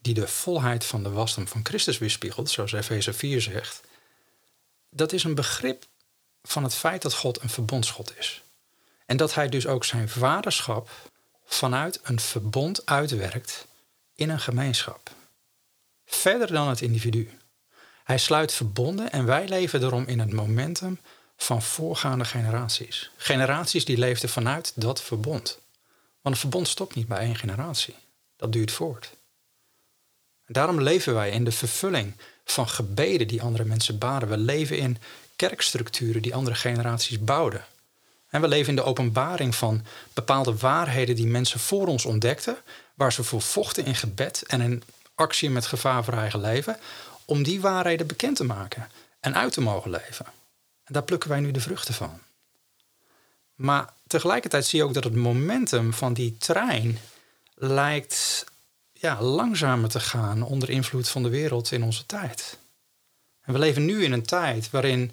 die 0.00 0.14
de 0.14 0.28
volheid 0.28 0.84
van 0.84 1.02
de 1.02 1.10
wasdom 1.10 1.48
van 1.48 1.60
Christus 1.64 1.98
weerspiegelt, 1.98 2.50
zoals 2.50 2.72
Efeze 2.72 3.12
4 3.12 3.40
zegt, 3.40 3.80
dat 4.90 5.12
is 5.12 5.24
een 5.24 5.34
begrip 5.34 5.84
van 6.42 6.62
het 6.62 6.74
feit 6.74 7.02
dat 7.02 7.14
God 7.14 7.42
een 7.42 7.48
verbondsgod 7.48 8.18
is. 8.18 8.42
En 9.06 9.16
dat 9.16 9.34
hij 9.34 9.48
dus 9.48 9.66
ook 9.66 9.84
zijn 9.84 10.08
vaderschap 10.08 10.90
vanuit 11.44 12.00
een 12.02 12.20
verbond 12.20 12.86
uitwerkt 12.86 13.66
in 14.14 14.30
een 14.30 14.40
gemeenschap. 14.40 15.10
Verder 16.06 16.52
dan 16.52 16.68
het 16.68 16.80
individu. 16.80 17.38
Hij 18.04 18.18
sluit 18.18 18.52
verbonden 18.52 19.12
en 19.12 19.24
wij 19.24 19.48
leven 19.48 19.82
erom 19.82 20.04
in 20.06 20.18
het 20.18 20.32
momentum 20.32 21.00
van 21.42 21.62
voorgaande 21.62 22.24
generaties. 22.24 23.10
Generaties 23.16 23.84
die 23.84 23.98
leefden 23.98 24.28
vanuit 24.28 24.72
dat 24.74 25.02
verbond. 25.02 25.58
Want 26.20 26.34
een 26.34 26.40
verbond 26.40 26.68
stopt 26.68 26.94
niet 26.94 27.08
bij 27.08 27.18
één 27.18 27.36
generatie. 27.36 27.94
Dat 28.36 28.52
duurt 28.52 28.70
voort. 28.70 29.10
Daarom 30.46 30.80
leven 30.80 31.14
wij 31.14 31.30
in 31.30 31.44
de 31.44 31.52
vervulling 31.52 32.14
van 32.44 32.68
gebeden 32.68 33.28
die 33.28 33.42
andere 33.42 33.64
mensen 33.64 33.98
baden. 33.98 34.28
We 34.28 34.36
leven 34.36 34.78
in 34.78 34.98
kerkstructuren 35.36 36.22
die 36.22 36.34
andere 36.34 36.56
generaties 36.56 37.18
bouwden. 37.18 37.64
En 38.28 38.40
we 38.40 38.48
leven 38.48 38.68
in 38.68 38.76
de 38.76 38.84
openbaring 38.84 39.54
van 39.54 39.84
bepaalde 40.12 40.56
waarheden 40.56 41.16
die 41.16 41.26
mensen 41.26 41.60
voor 41.60 41.86
ons 41.86 42.04
ontdekten, 42.04 42.56
waar 42.94 43.12
ze 43.12 43.24
voor 43.24 43.42
vochten 43.42 43.84
in 43.84 43.94
gebed 43.94 44.42
en 44.46 44.60
in 44.60 44.82
actie 45.14 45.50
met 45.50 45.66
gevaar 45.66 46.04
voor 46.04 46.14
eigen 46.14 46.40
leven, 46.40 46.76
om 47.24 47.42
die 47.42 47.60
waarheden 47.60 48.06
bekend 48.06 48.36
te 48.36 48.44
maken 48.44 48.88
en 49.20 49.34
uit 49.34 49.52
te 49.52 49.60
mogen 49.60 49.90
leven. 49.90 50.26
Daar 50.92 51.02
plukken 51.02 51.28
wij 51.28 51.40
nu 51.40 51.50
de 51.50 51.60
vruchten 51.60 51.94
van. 51.94 52.20
Maar 53.54 53.92
tegelijkertijd 54.06 54.66
zie 54.66 54.78
je 54.78 54.84
ook 54.84 54.94
dat 54.94 55.04
het 55.04 55.14
momentum 55.14 55.92
van 55.92 56.12
die 56.12 56.36
trein 56.38 56.98
lijkt 57.54 58.44
ja, 58.92 59.22
langzamer 59.22 59.88
te 59.88 60.00
gaan 60.00 60.42
onder 60.42 60.70
invloed 60.70 61.08
van 61.08 61.22
de 61.22 61.28
wereld 61.28 61.72
in 61.72 61.82
onze 61.82 62.06
tijd. 62.06 62.58
En 63.42 63.52
we 63.52 63.58
leven 63.58 63.84
nu 63.84 64.04
in 64.04 64.12
een 64.12 64.22
tijd 64.22 64.70
waarin 64.70 65.12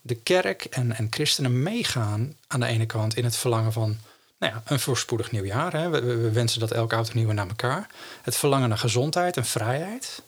de 0.00 0.14
kerk 0.14 0.64
en, 0.64 0.96
en 0.96 1.06
christenen 1.10 1.62
meegaan 1.62 2.36
aan 2.46 2.60
de 2.60 2.66
ene 2.66 2.86
kant 2.86 3.16
in 3.16 3.24
het 3.24 3.36
verlangen 3.36 3.72
van 3.72 3.98
nou 4.38 4.52
ja, 4.52 4.62
een 4.64 4.80
voorspoedig 4.80 5.30
nieuwjaar. 5.30 5.72
Hè. 5.72 5.88
We, 5.88 6.00
we, 6.00 6.30
wensen 6.30 6.60
dat 6.60 6.70
elk 6.70 6.92
oud 6.92 7.08
en 7.08 7.16
nieuw 7.16 7.32
naar 7.32 7.48
elkaar. 7.48 7.86
Het 8.22 8.36
verlangen 8.36 8.68
naar 8.68 8.78
gezondheid 8.78 9.36
en 9.36 9.44
vrijheid. 9.44 10.22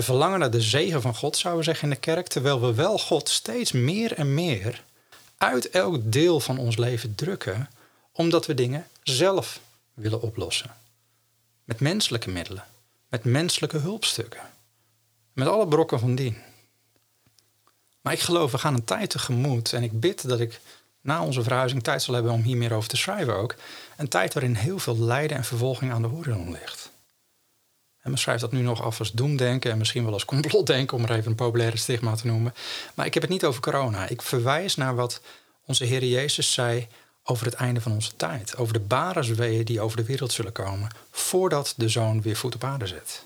We 0.00 0.06
verlangen 0.06 0.38
naar 0.38 0.50
de 0.50 0.60
zegen 0.60 1.02
van 1.02 1.14
God, 1.14 1.36
zouden 1.36 1.64
we 1.64 1.70
zeggen 1.70 1.88
in 1.88 1.94
de 1.94 2.00
kerk, 2.00 2.26
terwijl 2.26 2.60
we 2.60 2.74
wel 2.74 2.98
God 2.98 3.28
steeds 3.28 3.72
meer 3.72 4.12
en 4.12 4.34
meer 4.34 4.84
uit 5.36 5.70
elk 5.70 6.12
deel 6.12 6.40
van 6.40 6.58
ons 6.58 6.76
leven 6.76 7.14
drukken, 7.14 7.70
omdat 8.12 8.46
we 8.46 8.54
dingen 8.54 8.86
zelf 9.02 9.60
willen 9.94 10.22
oplossen. 10.22 10.74
Met 11.64 11.80
menselijke 11.80 12.30
middelen, 12.30 12.64
met 13.08 13.24
menselijke 13.24 13.78
hulpstukken, 13.78 14.40
met 15.32 15.48
alle 15.48 15.68
brokken 15.68 16.00
van 16.00 16.14
dien. 16.14 16.36
Maar 18.00 18.12
ik 18.12 18.20
geloof, 18.20 18.52
we 18.52 18.58
gaan 18.58 18.74
een 18.74 18.84
tijd 18.84 19.10
tegemoet 19.10 19.72
en 19.72 19.82
ik 19.82 20.00
bid 20.00 20.28
dat 20.28 20.40
ik 20.40 20.60
na 21.00 21.24
onze 21.24 21.42
verhuizing 21.42 21.82
tijd 21.82 22.02
zal 22.02 22.14
hebben 22.14 22.32
om 22.32 22.42
hier 22.42 22.56
meer 22.56 22.72
over 22.72 22.88
te 22.88 22.96
schrijven 22.96 23.36
ook. 23.36 23.54
Een 23.96 24.08
tijd 24.08 24.34
waarin 24.34 24.54
heel 24.54 24.78
veel 24.78 24.98
lijden 24.98 25.36
en 25.36 25.44
vervolging 25.44 25.92
aan 25.92 26.02
de 26.02 26.08
horizon 26.08 26.50
ligt. 26.50 26.89
En 28.00 28.10
men 28.10 28.18
schrijft 28.18 28.40
dat 28.40 28.52
nu 28.52 28.60
nog 28.60 28.82
af 28.82 28.98
als 28.98 29.12
doemdenken 29.12 29.70
en 29.70 29.78
misschien 29.78 30.04
wel 30.04 30.12
als 30.12 30.24
complotdenken, 30.24 30.96
om 30.96 31.04
er 31.04 31.10
even 31.10 31.30
een 31.30 31.36
populaire 31.36 31.76
stigma 31.76 32.14
te 32.14 32.26
noemen. 32.26 32.54
Maar 32.94 33.06
ik 33.06 33.14
heb 33.14 33.22
het 33.22 33.32
niet 33.32 33.44
over 33.44 33.60
corona. 33.60 34.08
Ik 34.08 34.22
verwijs 34.22 34.76
naar 34.76 34.94
wat 34.94 35.20
onze 35.66 35.84
Heer 35.84 36.04
Jezus 36.04 36.52
zei 36.52 36.88
over 37.24 37.46
het 37.46 37.54
einde 37.54 37.80
van 37.80 37.92
onze 37.92 38.16
tijd. 38.16 38.56
Over 38.56 38.72
de 38.72 38.80
baresweeën 38.80 39.64
die 39.64 39.80
over 39.80 39.96
de 39.96 40.04
wereld 40.04 40.32
zullen 40.32 40.52
komen 40.52 40.90
voordat 41.10 41.74
de 41.76 41.88
zoon 41.88 42.22
weer 42.22 42.36
voet 42.36 42.54
op 42.54 42.64
aarde 42.64 42.86
zet. 42.86 43.24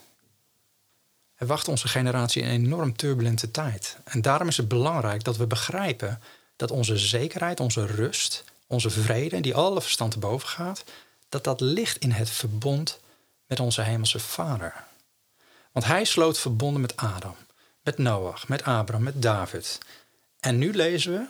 Er 1.35 1.47
wacht 1.47 1.69
onze 1.69 1.89
generatie 1.89 2.43
een 2.43 2.49
enorm 2.49 2.97
turbulente 2.97 3.51
tijd. 3.51 3.97
En 4.05 4.23
daarom 4.23 4.49
is 4.49 4.57
het 4.57 4.69
belangrijk 4.69 5.25
dat 5.25 5.37
we 5.37 5.47
begrijpen 5.47 6.21
dat 6.57 6.71
onze 6.71 6.97
zekerheid, 6.97 7.61
onze 7.61 7.87
rust, 7.87 8.45
onze 8.67 8.91
vrede, 8.91 9.41
die 9.41 9.55
alle 9.55 9.81
verstand 9.81 10.11
te 10.11 10.19
boven 10.19 10.49
gaat, 10.49 10.85
dat 11.29 11.45
dat 11.45 11.61
ligt 11.61 11.99
in 11.99 12.11
het 12.11 12.31
verbond 12.31 13.01
met 13.47 13.61
onze 13.61 13.83
hemelse 13.83 14.19
Vader. 14.19 14.85
Want 15.73 15.87
hij 15.87 16.05
sloot 16.05 16.39
verbonden 16.39 16.81
met 16.81 16.97
Adam, 16.97 17.37
met 17.83 17.99
Noach, 17.99 18.49
met 18.49 18.63
Abraham, 18.63 19.05
met 19.05 19.23
David. 19.23 19.79
En 20.41 20.59
nu 20.59 20.75
lezen 20.75 21.13
we 21.13 21.27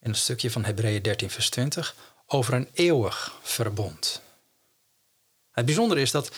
in 0.00 0.08
een 0.08 0.14
stukje 0.14 0.50
van 0.50 0.64
Hebreeën 0.64 1.02
13, 1.02 1.30
vers 1.30 1.50
20 1.50 1.94
over 2.26 2.54
een 2.54 2.68
eeuwig 2.72 3.38
verbond. 3.42 4.20
Het 5.50 5.64
bijzondere 5.64 6.00
is 6.00 6.10
dat, 6.10 6.30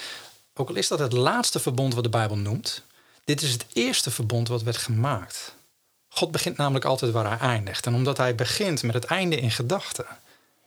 ook 0.54 0.68
al 0.68 0.74
is 0.74 0.88
dat 0.88 0.98
het 0.98 1.12
laatste 1.12 1.60
verbond 1.60 1.94
wat 1.94 2.04
de 2.04 2.10
Bijbel 2.10 2.36
noemt, 2.36 2.82
dit 3.24 3.42
is 3.42 3.52
het 3.52 3.66
eerste 3.72 4.10
verbond 4.10 4.48
wat 4.48 4.62
werd 4.62 4.76
gemaakt. 4.76 5.54
God 6.08 6.30
begint 6.30 6.56
namelijk 6.56 6.84
altijd 6.84 7.12
waar 7.12 7.28
hij 7.28 7.48
eindigt. 7.48 7.86
En 7.86 7.94
omdat 7.94 8.16
hij 8.16 8.34
begint 8.34 8.82
met 8.82 8.94
het 8.94 9.04
einde 9.04 9.36
in 9.36 9.50
gedachten, 9.50 10.06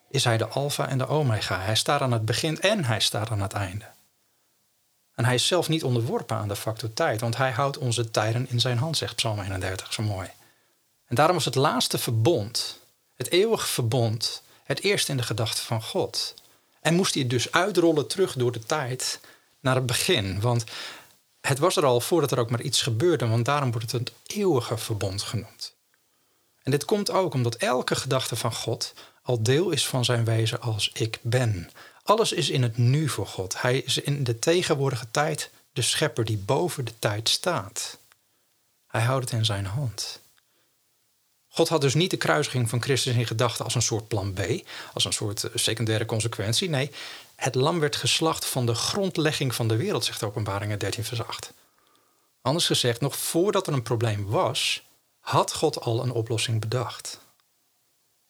is 0.09 0.23
hij 0.23 0.37
de 0.37 0.47
alfa 0.47 0.87
en 0.87 0.97
de 0.97 1.07
omega. 1.07 1.59
Hij 1.59 1.75
staat 1.75 2.01
aan 2.01 2.11
het 2.11 2.25
begin 2.25 2.61
en 2.61 2.85
hij 2.85 2.99
staat 2.99 3.29
aan 3.29 3.41
het 3.41 3.53
einde. 3.53 3.85
En 5.21 5.27
hij 5.27 5.35
is 5.35 5.47
zelf 5.47 5.69
niet 5.69 5.83
onderworpen 5.83 6.37
aan 6.37 6.47
de 6.47 6.55
factor 6.55 6.93
tijd, 6.93 7.21
want 7.21 7.37
hij 7.37 7.51
houdt 7.51 7.77
onze 7.77 8.11
tijden 8.11 8.49
in 8.49 8.59
zijn 8.59 8.77
hand, 8.77 8.97
zegt 8.97 9.15
Psalm 9.15 9.39
31 9.39 9.93
zo 9.93 10.03
mooi. 10.03 10.29
En 11.05 11.15
daarom 11.15 11.35
was 11.35 11.45
het 11.45 11.55
laatste 11.55 11.97
verbond, 11.97 12.79
het 13.15 13.29
eeuwige 13.29 13.67
verbond, 13.67 14.41
het 14.63 14.81
eerste 14.81 15.11
in 15.11 15.17
de 15.17 15.23
gedachten 15.23 15.63
van 15.63 15.83
God. 15.83 16.33
En 16.79 16.95
moest 16.95 17.13
hij 17.13 17.27
dus 17.27 17.51
uitrollen 17.51 18.07
terug 18.07 18.33
door 18.33 18.51
de 18.51 18.59
tijd 18.59 19.19
naar 19.59 19.75
het 19.75 19.85
begin. 19.85 20.39
Want 20.39 20.63
het 21.41 21.59
was 21.59 21.75
er 21.75 21.85
al 21.85 22.01
voordat 22.01 22.31
er 22.31 22.39
ook 22.39 22.49
maar 22.49 22.61
iets 22.61 22.81
gebeurde, 22.81 23.27
want 23.27 23.45
daarom 23.45 23.71
wordt 23.71 23.91
het 23.91 24.01
het 24.01 24.37
eeuwige 24.37 24.77
verbond 24.77 25.21
genoemd. 25.21 25.73
En 26.63 26.71
dit 26.71 26.85
komt 26.85 27.11
ook 27.11 27.33
omdat 27.33 27.55
elke 27.55 27.95
gedachte 27.95 28.35
van 28.35 28.53
God 28.53 28.93
al 29.23 29.43
deel 29.43 29.69
is 29.69 29.87
van 29.87 30.05
zijn 30.05 30.25
wezen 30.25 30.61
als 30.61 30.89
ik 30.93 31.19
ben. 31.21 31.69
Alles 32.03 32.31
is 32.31 32.49
in 32.49 32.63
het 32.63 32.77
nu 32.77 33.09
voor 33.09 33.27
God. 33.27 33.61
Hij 33.61 33.77
is 33.77 33.97
in 33.97 34.23
de 34.23 34.39
tegenwoordige 34.39 35.11
tijd 35.11 35.49
de 35.73 35.81
schepper 35.81 36.25
die 36.25 36.37
boven 36.37 36.85
de 36.85 36.99
tijd 36.99 37.29
staat. 37.29 37.97
Hij 38.87 39.01
houdt 39.01 39.29
het 39.29 39.39
in 39.39 39.45
zijn 39.45 39.65
hand. 39.65 40.19
God 41.47 41.69
had 41.69 41.81
dus 41.81 41.93
niet 41.93 42.11
de 42.11 42.17
kruisiging 42.17 42.69
van 42.69 42.81
Christus 42.81 43.15
in 43.15 43.25
gedachten 43.25 43.65
als 43.65 43.75
een 43.75 43.81
soort 43.81 44.07
plan 44.07 44.33
B, 44.33 44.39
als 44.93 45.05
een 45.05 45.13
soort 45.13 45.43
eh, 45.43 45.51
secundaire 45.53 46.05
consequentie. 46.05 46.69
Nee, 46.69 46.91
het 47.35 47.55
lam 47.55 47.79
werd 47.79 47.95
geslacht 47.95 48.45
van 48.45 48.65
de 48.65 48.75
grondlegging 48.75 49.55
van 49.55 49.67
de 49.67 49.75
wereld, 49.75 50.05
zegt 50.05 50.23
Openbaringen 50.23 50.79
13, 50.79 51.03
vers 51.03 51.23
8. 51.23 51.53
Anders 52.41 52.65
gezegd, 52.65 53.01
nog 53.01 53.17
voordat 53.17 53.67
er 53.67 53.73
een 53.73 53.81
probleem 53.81 54.25
was, 54.25 54.83
had 55.19 55.53
God 55.53 55.79
al 55.79 56.03
een 56.03 56.11
oplossing 56.11 56.59
bedacht. 56.59 57.19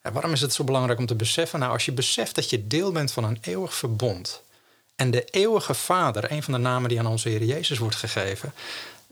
En 0.01 0.13
waarom 0.13 0.31
is 0.31 0.41
het 0.41 0.53
zo 0.53 0.63
belangrijk 0.63 0.99
om 0.99 1.05
te 1.05 1.15
beseffen? 1.15 1.59
Nou, 1.59 1.71
als 1.71 1.85
je 1.85 1.91
beseft 1.91 2.35
dat 2.35 2.49
je 2.49 2.67
deel 2.67 2.91
bent 2.91 3.11
van 3.11 3.23
een 3.23 3.37
eeuwig 3.41 3.73
verbond. 3.75 4.41
En 4.95 5.11
de 5.11 5.23
eeuwige 5.23 5.73
Vader, 5.73 6.31
een 6.31 6.43
van 6.43 6.53
de 6.53 6.59
namen 6.59 6.89
die 6.89 6.99
aan 6.99 7.05
onze 7.05 7.29
Heer 7.29 7.43
Jezus 7.43 7.77
wordt 7.77 7.95
gegeven, 7.95 8.53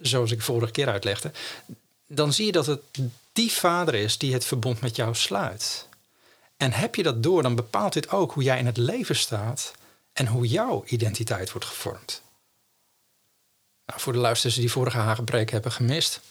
zoals 0.01 0.31
ik 0.31 0.41
vorige 0.41 0.71
keer 0.71 0.87
uitlegde, 0.87 1.31
dan 2.07 2.33
zie 2.33 2.45
je 2.45 2.51
dat 2.51 2.65
het 2.65 2.81
die 3.33 3.51
Vader 3.51 3.95
is 3.95 4.17
die 4.17 4.33
het 4.33 4.45
verbond 4.45 4.81
met 4.81 4.95
jou 4.95 5.15
sluit. 5.15 5.87
En 6.57 6.71
heb 6.71 6.95
je 6.95 7.03
dat 7.03 7.23
door, 7.23 7.43
dan 7.43 7.55
bepaalt 7.55 7.93
dit 7.93 8.09
ook 8.09 8.31
hoe 8.31 8.43
jij 8.43 8.59
in 8.59 8.65
het 8.65 8.77
leven 8.77 9.15
staat 9.15 9.73
en 10.13 10.27
hoe 10.27 10.47
jouw 10.47 10.83
identiteit 10.85 11.51
wordt 11.51 11.67
gevormd. 11.67 12.21
Nou, 13.85 13.99
voor 13.99 14.13
de 14.13 14.19
luisteraars 14.19 14.59
die 14.59 14.71
vorige 14.71 14.97
Hagenpreek 14.97 15.51
hebben 15.51 15.71
gemist, 15.71 16.21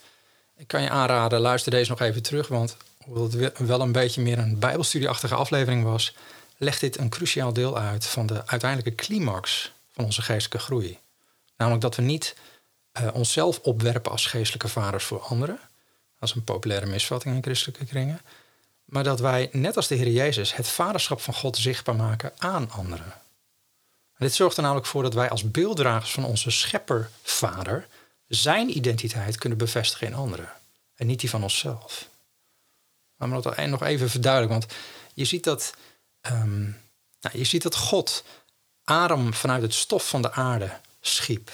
ik 0.57 0.67
kan 0.67 0.83
je 0.83 0.91
aanraden, 0.91 1.41
luister 1.41 1.71
deze 1.71 1.91
nog 1.91 2.01
even 2.01 2.23
terug, 2.23 2.49
want 2.49 2.77
hoewel 3.09 3.43
het 3.43 3.59
wel 3.59 3.81
een 3.81 3.93
beetje 3.93 4.21
meer 4.23 4.39
een 4.39 4.59
bijbelstudieachtige 4.59 5.35
aflevering 5.35 5.85
was, 5.85 6.15
legt 6.57 6.81
dit 6.81 6.99
een 6.99 7.09
cruciaal 7.09 7.53
deel 7.53 7.79
uit 7.79 8.07
van 8.07 8.27
de 8.27 8.47
uiteindelijke 8.47 8.95
climax 8.95 9.73
van 9.93 10.05
onze 10.05 10.23
geestelijke 10.23 10.67
groei. 10.67 10.99
Namelijk 11.57 11.83
dat 11.83 11.97
we 11.97 12.03
niet 12.03 12.37
uh, 13.01 13.09
onszelf 13.13 13.59
opwerpen 13.59 14.13
als 14.13 14.27
geestelijke 14.27 14.69
vaders 14.69 15.05
voor 15.05 15.21
anderen. 15.21 15.59
Dat 16.19 16.29
is 16.29 16.35
een 16.35 16.45
populaire 16.45 16.87
misvatting 16.87 17.35
in 17.35 17.43
christelijke 17.43 17.85
kringen. 17.85 18.21
Maar 18.85 19.05
dat 19.05 19.21
wij, 19.21 19.49
net 19.53 19.77
als 19.77 19.87
de 19.87 19.95
Heer 19.95 20.11
Jezus, 20.11 20.55
het 20.55 20.69
vaderschap 20.69 21.21
van 21.21 21.35
God 21.35 21.57
zichtbaar 21.57 21.97
maken 21.97 22.33
aan 22.39 22.71
anderen. 22.71 23.13
dit 24.19 24.35
zorgt 24.35 24.57
er 24.57 24.63
namelijk 24.63 24.87
voor 24.87 25.03
dat 25.03 25.15
wij 25.15 25.31
als 25.31 25.51
beelddragers 25.51 26.11
van 26.13 26.25
onze 26.25 26.51
scheppervader 26.51 27.87
zijn 28.27 28.77
identiteit 28.77 29.39
kunnen 29.39 29.59
bevestigen 29.59 30.07
in 30.07 30.15
anderen. 30.15 30.53
En 30.95 31.07
niet 31.07 31.21
die 31.21 31.31
van 31.31 31.43
onszelf. 31.43 32.09
Maar 33.19 33.43
dat 33.43 33.67
nog 33.67 33.83
even 33.83 34.11
verduidelijken, 34.11 34.59
want 34.59 34.79
je 35.15 35.25
ziet 35.25 35.45
dat, 35.45 35.75
um, 36.31 36.81
nou, 37.21 37.39
je 37.39 37.45
ziet 37.45 37.63
dat 37.63 37.77
God 37.77 38.25
adem 38.85 39.35
vanuit 39.35 39.63
het 39.63 39.75
stof 39.75 40.09
van 40.09 40.23
de 40.23 40.33
aarde 40.33 40.81
schiep. 41.01 41.51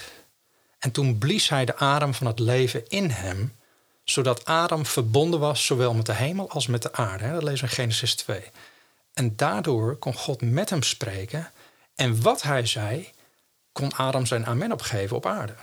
En 0.79 0.91
toen 0.91 1.17
blies 1.17 1.49
hij 1.49 1.65
de 1.65 1.75
adem 1.75 2.13
van 2.13 2.27
het 2.27 2.39
leven 2.39 2.87
in 2.87 3.09
hem, 3.09 3.55
zodat 4.03 4.45
Adam 4.45 4.85
verbonden 4.85 5.39
was 5.39 5.65
zowel 5.65 5.93
met 5.93 6.05
de 6.05 6.13
hemel 6.13 6.49
als 6.49 6.67
met 6.67 6.81
de 6.81 6.93
aarde. 6.93 7.31
Dat 7.31 7.43
lezen 7.43 7.65
we 7.65 7.71
in 7.71 7.75
Genesis 7.77 8.15
2. 8.15 8.43
En 9.13 9.35
daardoor 9.35 9.95
kon 9.95 10.13
God 10.13 10.41
met 10.41 10.69
hem 10.69 10.83
spreken. 10.83 11.51
En 11.95 12.21
wat 12.21 12.41
hij 12.41 12.65
zei, 12.65 13.09
kon 13.71 13.93
Adam 13.93 14.25
zijn 14.25 14.45
amen 14.45 14.71
opgeven 14.71 15.15
op 15.15 15.25
aarde. 15.25 15.55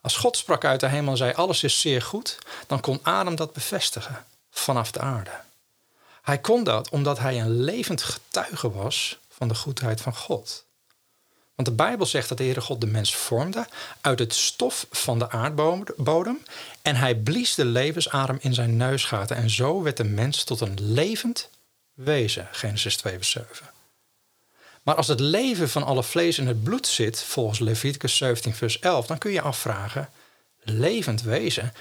Als 0.00 0.16
God 0.16 0.36
sprak 0.36 0.64
uit 0.64 0.80
de 0.80 0.88
hemel 0.88 1.10
en 1.10 1.16
zei 1.16 1.32
alles 1.32 1.62
is 1.62 1.80
zeer 1.80 2.02
goed, 2.02 2.38
dan 2.66 2.80
kon 2.80 2.98
Adam 3.02 3.36
dat 3.36 3.52
bevestigen 3.52 4.24
vanaf 4.50 4.90
de 4.90 5.00
aarde. 5.00 5.30
Hij 6.22 6.38
kon 6.38 6.64
dat 6.64 6.88
omdat 6.88 7.18
hij 7.18 7.40
een 7.40 7.60
levend 7.60 8.02
getuige 8.02 8.70
was 8.70 9.18
van 9.28 9.48
de 9.48 9.54
goedheid 9.54 10.00
van 10.00 10.16
God. 10.16 10.64
Want 11.54 11.68
de 11.68 11.84
Bijbel 11.84 12.06
zegt 12.06 12.28
dat 12.28 12.38
de 12.38 12.44
Heere 12.44 12.60
God 12.60 12.80
de 12.80 12.86
mens 12.86 13.14
vormde 13.14 13.66
uit 14.00 14.18
het 14.18 14.34
stof 14.34 14.86
van 14.90 15.18
de 15.18 15.30
aardbodem 15.30 16.42
en 16.82 16.96
hij 16.96 17.14
blies 17.16 17.54
de 17.54 17.64
levensadem 17.64 18.38
in 18.40 18.54
zijn 18.54 18.76
neusgaten 18.76 19.36
en 19.36 19.50
zo 19.50 19.82
werd 19.82 19.96
de 19.96 20.04
mens 20.04 20.44
tot 20.44 20.60
een 20.60 20.78
levend 20.80 21.48
wezen. 21.94 22.48
Genesis 22.52 22.96
2 22.96 23.16
vers 23.16 23.30
7. 23.30 23.70
Maar 24.82 24.94
als 24.94 25.08
het 25.08 25.20
leven 25.20 25.68
van 25.68 25.82
alle 25.82 26.02
vlees 26.02 26.38
in 26.38 26.46
het 26.46 26.62
bloed 26.62 26.86
zit, 26.86 27.22
volgens 27.22 27.58
Leviticus 27.58 28.16
17 28.16 28.54
vers 28.54 28.78
11, 28.78 29.06
dan 29.06 29.18
kun 29.18 29.32
je 29.32 29.40
afvragen, 29.40 30.08
levend 30.62 31.22
wezen, 31.22 31.72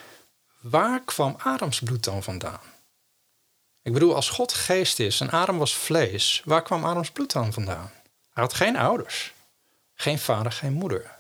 waar 0.60 1.04
kwam 1.04 1.36
Adams 1.38 1.80
bloed 1.80 2.04
dan 2.04 2.24
vandaan? 2.24 2.62
Ik 3.82 3.94
bedoel, 3.94 4.16
als 4.16 4.30
God 4.30 4.54
geest 4.54 5.00
is 5.00 5.22
en 5.22 5.30
Adam 5.30 5.58
was 5.58 5.76
vlees, 5.76 6.42
waar 6.46 6.62
kwam 6.62 6.86
Adams 6.86 7.12
bloed 7.12 7.32
dan 7.32 7.54
vandaan? 7.54 7.92
Hij 8.30 8.44
had 8.44 8.54
geen 8.54 8.76
ouders, 8.76 9.34
geen 9.94 10.20
vader, 10.20 10.52
geen 10.52 10.74
moeder. 10.74 11.18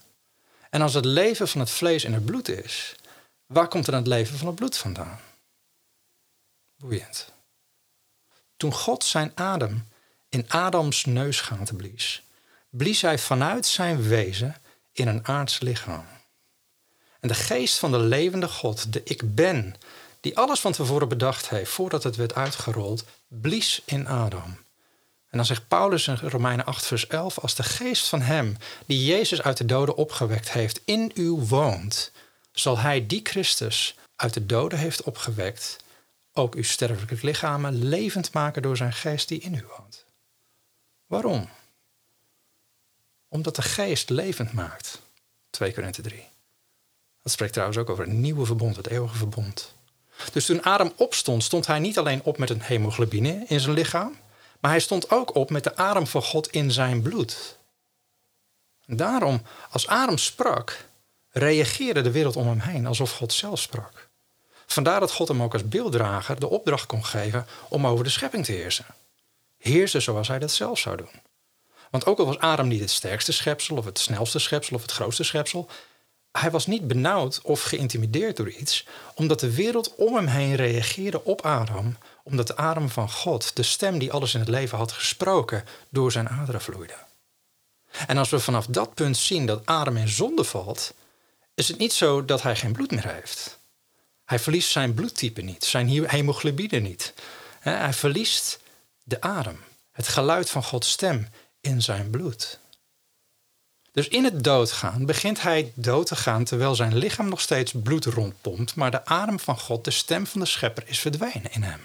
En 0.69 0.81
als 0.81 0.93
het 0.93 1.05
leven 1.05 1.47
van 1.47 1.59
het 1.59 1.69
vlees 1.69 2.03
in 2.03 2.13
het 2.13 2.25
bloed 2.25 2.47
is, 2.47 2.95
waar 3.45 3.67
komt 3.67 3.85
dan 3.85 3.95
het 3.95 4.07
leven 4.07 4.37
van 4.37 4.47
het 4.47 4.55
bloed 4.55 4.77
vandaan? 4.77 5.19
Boeiend. 6.77 7.33
Toen 8.57 8.73
God 8.73 9.03
zijn 9.03 9.31
adem 9.35 9.87
in 10.29 10.49
Adams 10.49 11.05
neusgaten 11.05 11.75
blies, 11.75 12.23
blies 12.69 13.01
hij 13.01 13.19
vanuit 13.19 13.65
zijn 13.65 14.01
wezen 14.01 14.55
in 14.91 15.07
een 15.07 15.27
aards 15.27 15.59
lichaam. 15.59 16.05
En 17.19 17.27
de 17.27 17.33
geest 17.33 17.77
van 17.77 17.91
de 17.91 17.99
levende 17.99 18.47
God, 18.47 18.93
de 18.93 19.01
ik 19.03 19.35
ben, 19.35 19.75
die 20.19 20.37
alles 20.37 20.59
van 20.59 20.71
tevoren 20.71 21.09
bedacht 21.09 21.49
heeft 21.49 21.71
voordat 21.71 22.03
het 22.03 22.15
werd 22.15 22.35
uitgerold, 22.35 23.03
blies 23.27 23.81
in 23.85 24.07
Adam. 24.07 24.57
En 25.29 25.37
dan 25.37 25.45
zegt 25.45 25.67
Paulus 25.67 26.07
in 26.07 26.15
Romeinen 26.15 26.65
8, 26.65 26.85
vers 26.85 27.07
11: 27.07 27.39
Als 27.39 27.55
de 27.55 27.63
geest 27.63 28.07
van 28.07 28.21
hem, 28.21 28.57
die 28.85 29.05
Jezus 29.05 29.41
uit 29.41 29.57
de 29.57 29.65
doden 29.65 29.95
opgewekt 29.95 30.51
heeft, 30.51 30.81
in 30.85 31.11
u 31.15 31.29
woont, 31.29 32.11
zal 32.51 32.77
hij 32.77 33.07
die 33.07 33.19
Christus 33.23 33.95
uit 34.15 34.33
de 34.33 34.45
doden 34.45 34.79
heeft 34.79 35.03
opgewekt, 35.03 35.77
ook 36.33 36.55
uw 36.55 36.63
sterfelijke 36.63 37.17
lichamen 37.21 37.83
levend 37.83 38.33
maken 38.33 38.61
door 38.61 38.77
zijn 38.77 38.93
geest 38.93 39.27
die 39.27 39.39
in 39.39 39.53
u 39.53 39.65
woont. 39.77 40.05
Waarom? 41.05 41.49
Omdat 43.27 43.55
de 43.55 43.61
geest 43.61 44.09
levend 44.09 44.53
maakt. 44.53 44.99
2 45.49 45.73
Korinthe 45.73 46.01
3. 46.01 46.28
Dat 47.23 47.31
spreekt 47.31 47.53
trouwens 47.53 47.79
ook 47.79 47.89
over 47.89 48.07
een 48.07 48.21
nieuwe 48.21 48.45
verbond, 48.45 48.75
het 48.75 48.87
eeuwige 48.87 49.17
verbond. 49.17 49.73
Dus 50.33 50.45
toen 50.45 50.63
Adam 50.63 50.93
opstond, 50.95 51.43
stond 51.43 51.67
hij 51.67 51.79
niet 51.79 51.97
alleen 51.97 52.23
op 52.23 52.37
met 52.37 52.49
een 52.49 52.61
hemoglobine 52.61 53.43
in 53.47 53.59
zijn 53.59 53.75
lichaam, 53.75 54.17
maar 54.59 54.71
hij 54.71 54.79
stond 54.79 55.11
ook 55.11 55.35
op 55.35 55.49
met 55.49 55.63
de 55.63 55.75
adem 55.75 56.07
van 56.07 56.23
God 56.23 56.47
in 56.51 56.71
zijn 56.71 57.01
bloed. 57.01 57.57
Daarom, 58.85 59.41
als 59.69 59.87
Adam 59.87 60.17
sprak, 60.17 60.85
reageerde 61.29 62.01
de 62.01 62.11
wereld 62.11 62.35
om 62.35 62.47
hem 62.47 62.59
heen 62.59 62.85
alsof 62.85 63.11
God 63.11 63.33
zelf 63.33 63.59
sprak. 63.59 64.09
Vandaar 64.65 64.99
dat 64.99 65.11
God 65.11 65.27
hem 65.27 65.43
ook 65.43 65.53
als 65.53 65.67
beelddrager 65.67 66.39
de 66.39 66.49
opdracht 66.49 66.85
kon 66.85 67.05
geven 67.05 67.47
om 67.69 67.87
over 67.87 68.03
de 68.03 68.09
schepping 68.09 68.45
te 68.45 68.51
heersen. 68.51 68.85
Heersen 69.57 70.01
zoals 70.01 70.27
hij 70.27 70.39
dat 70.39 70.51
zelf 70.51 70.79
zou 70.79 70.97
doen. 70.97 71.21
Want 71.89 72.05
ook 72.05 72.19
al 72.19 72.25
was 72.25 72.39
Adam 72.39 72.67
niet 72.67 72.79
het 72.79 72.89
sterkste 72.89 73.31
schepsel, 73.31 73.77
of 73.77 73.85
het 73.85 73.99
snelste 73.99 74.39
schepsel, 74.39 74.75
of 74.75 74.81
het 74.81 74.91
grootste 74.91 75.23
schepsel, 75.23 75.69
hij 76.31 76.51
was 76.51 76.67
niet 76.67 76.87
benauwd 76.87 77.41
of 77.41 77.61
geïntimideerd 77.61 78.37
door 78.37 78.49
iets, 78.49 78.85
omdat 79.15 79.39
de 79.39 79.53
wereld 79.53 79.95
om 79.95 80.15
hem 80.15 80.27
heen 80.27 80.55
reageerde 80.55 81.23
op 81.23 81.41
Adam, 81.41 81.97
omdat 82.23 82.47
de 82.47 82.57
adem 82.57 82.89
van 82.89 83.11
God, 83.11 83.55
de 83.55 83.63
stem 83.63 83.99
die 83.99 84.11
alles 84.11 84.33
in 84.33 84.39
het 84.39 84.49
leven 84.49 84.77
had 84.77 84.91
gesproken, 84.91 85.65
door 85.89 86.11
zijn 86.11 86.29
aderen 86.29 86.61
vloeide. 86.61 86.95
En 88.07 88.17
als 88.17 88.29
we 88.29 88.39
vanaf 88.39 88.65
dat 88.65 88.93
punt 88.93 89.17
zien 89.17 89.45
dat 89.45 89.65
Adam 89.65 89.97
in 89.97 90.07
zonde 90.07 90.43
valt, 90.43 90.93
is 91.53 91.67
het 91.67 91.77
niet 91.77 91.93
zo 91.93 92.25
dat 92.25 92.41
hij 92.41 92.55
geen 92.55 92.71
bloed 92.71 92.91
meer 92.91 93.13
heeft. 93.13 93.59
Hij 94.25 94.39
verliest 94.39 94.71
zijn 94.71 94.93
bloedtype 94.93 95.41
niet, 95.41 95.65
zijn 95.65 96.07
hemoglobine 96.07 96.79
niet. 96.79 97.13
Hij 97.59 97.93
verliest 97.93 98.59
de 99.03 99.21
adem, 99.21 99.63
het 99.91 100.07
geluid 100.07 100.49
van 100.49 100.63
Gods 100.63 100.89
stem 100.89 101.27
in 101.61 101.81
zijn 101.81 102.09
bloed. 102.09 102.59
Dus 103.91 104.07
in 104.07 104.23
het 104.23 104.43
doodgaan 104.43 105.05
begint 105.05 105.41
hij 105.41 105.71
dood 105.75 106.07
te 106.07 106.15
gaan 106.15 106.43
terwijl 106.43 106.75
zijn 106.75 106.97
lichaam 106.97 107.29
nog 107.29 107.41
steeds 107.41 107.73
bloed 107.83 108.05
rondpompt, 108.05 108.75
maar 108.75 108.91
de 108.91 109.05
adem 109.05 109.39
van 109.39 109.59
God, 109.59 109.83
de 109.83 109.91
stem 109.91 110.27
van 110.27 110.41
de 110.41 110.47
schepper, 110.47 110.83
is 110.85 110.99
verdwenen 110.99 111.51
in 111.51 111.63
hem. 111.63 111.79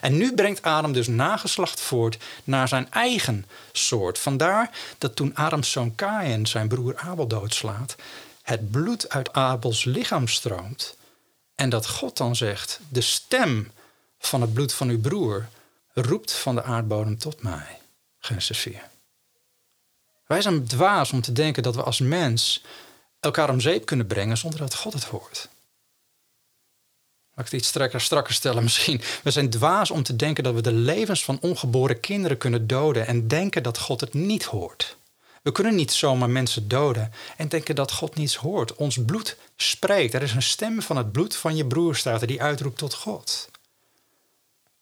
En 0.00 0.16
nu 0.16 0.34
brengt 0.34 0.62
Adam 0.62 0.92
dus 0.92 1.06
nageslacht 1.06 1.80
voort 1.80 2.18
naar 2.44 2.68
zijn 2.68 2.90
eigen 2.90 3.46
soort. 3.72 4.18
Vandaar 4.18 4.70
dat 4.98 5.16
toen 5.16 5.34
Adams 5.34 5.70
zoon 5.70 5.94
Kain 5.94 6.46
zijn 6.46 6.68
broer 6.68 6.96
Abel 6.96 7.26
doodslaat, 7.26 7.96
het 8.42 8.70
bloed 8.70 9.08
uit 9.08 9.32
Abels 9.32 9.84
lichaam 9.84 10.28
stroomt. 10.28 10.96
En 11.54 11.68
dat 11.68 11.88
God 11.88 12.16
dan 12.16 12.36
zegt: 12.36 12.80
De 12.88 13.00
stem 13.00 13.70
van 14.18 14.40
het 14.40 14.52
bloed 14.52 14.74
van 14.74 14.88
uw 14.88 15.00
broer 15.00 15.48
roept 15.92 16.32
van 16.32 16.54
de 16.54 16.62
aardbodem 16.62 17.18
tot 17.18 17.42
mij. 17.42 17.78
Genesis 18.18 18.58
4. 18.58 18.91
Wij 20.32 20.42
zijn 20.42 20.66
dwaas 20.66 21.12
om 21.12 21.20
te 21.20 21.32
denken 21.32 21.62
dat 21.62 21.74
we 21.74 21.82
als 21.82 22.00
mens 22.00 22.62
elkaar 23.20 23.50
om 23.50 23.60
zeep 23.60 23.84
kunnen 23.84 24.06
brengen 24.06 24.36
zonder 24.36 24.58
dat 24.58 24.74
God 24.74 24.92
het 24.92 25.04
hoort. 25.04 25.48
Laat 27.34 27.46
ik 27.46 27.52
het 27.52 27.60
iets 27.60 27.68
strakker, 27.68 28.00
strakker 28.00 28.34
stellen 28.34 28.62
misschien. 28.68 29.00
We 29.22 29.30
zijn 29.30 29.50
dwaas 29.50 29.90
om 29.90 30.02
te 30.02 30.16
denken 30.16 30.44
dat 30.44 30.54
we 30.54 30.60
de 30.60 30.72
levens 30.72 31.24
van 31.24 31.38
ongeboren 31.40 32.00
kinderen 32.00 32.36
kunnen 32.36 32.66
doden 32.66 33.06
en 33.06 33.28
denken 33.28 33.62
dat 33.62 33.78
God 33.78 34.00
het 34.00 34.14
niet 34.14 34.44
hoort. 34.44 34.96
We 35.42 35.52
kunnen 35.52 35.74
niet 35.74 35.92
zomaar 35.92 36.30
mensen 36.30 36.68
doden 36.68 37.12
en 37.36 37.48
denken 37.48 37.74
dat 37.74 37.92
God 37.92 38.14
niets 38.14 38.36
hoort. 38.36 38.74
Ons 38.74 39.04
bloed 39.04 39.36
spreekt. 39.56 40.14
Er 40.14 40.22
is 40.22 40.34
een 40.34 40.42
stem 40.42 40.82
van 40.82 40.96
het 40.96 41.12
bloed 41.12 41.36
van 41.36 41.56
je 41.56 41.66
broer 41.66 41.96
staat 41.96 42.20
er 42.20 42.26
die 42.26 42.42
uitroept 42.42 42.78
tot 42.78 42.94
God. 42.94 43.50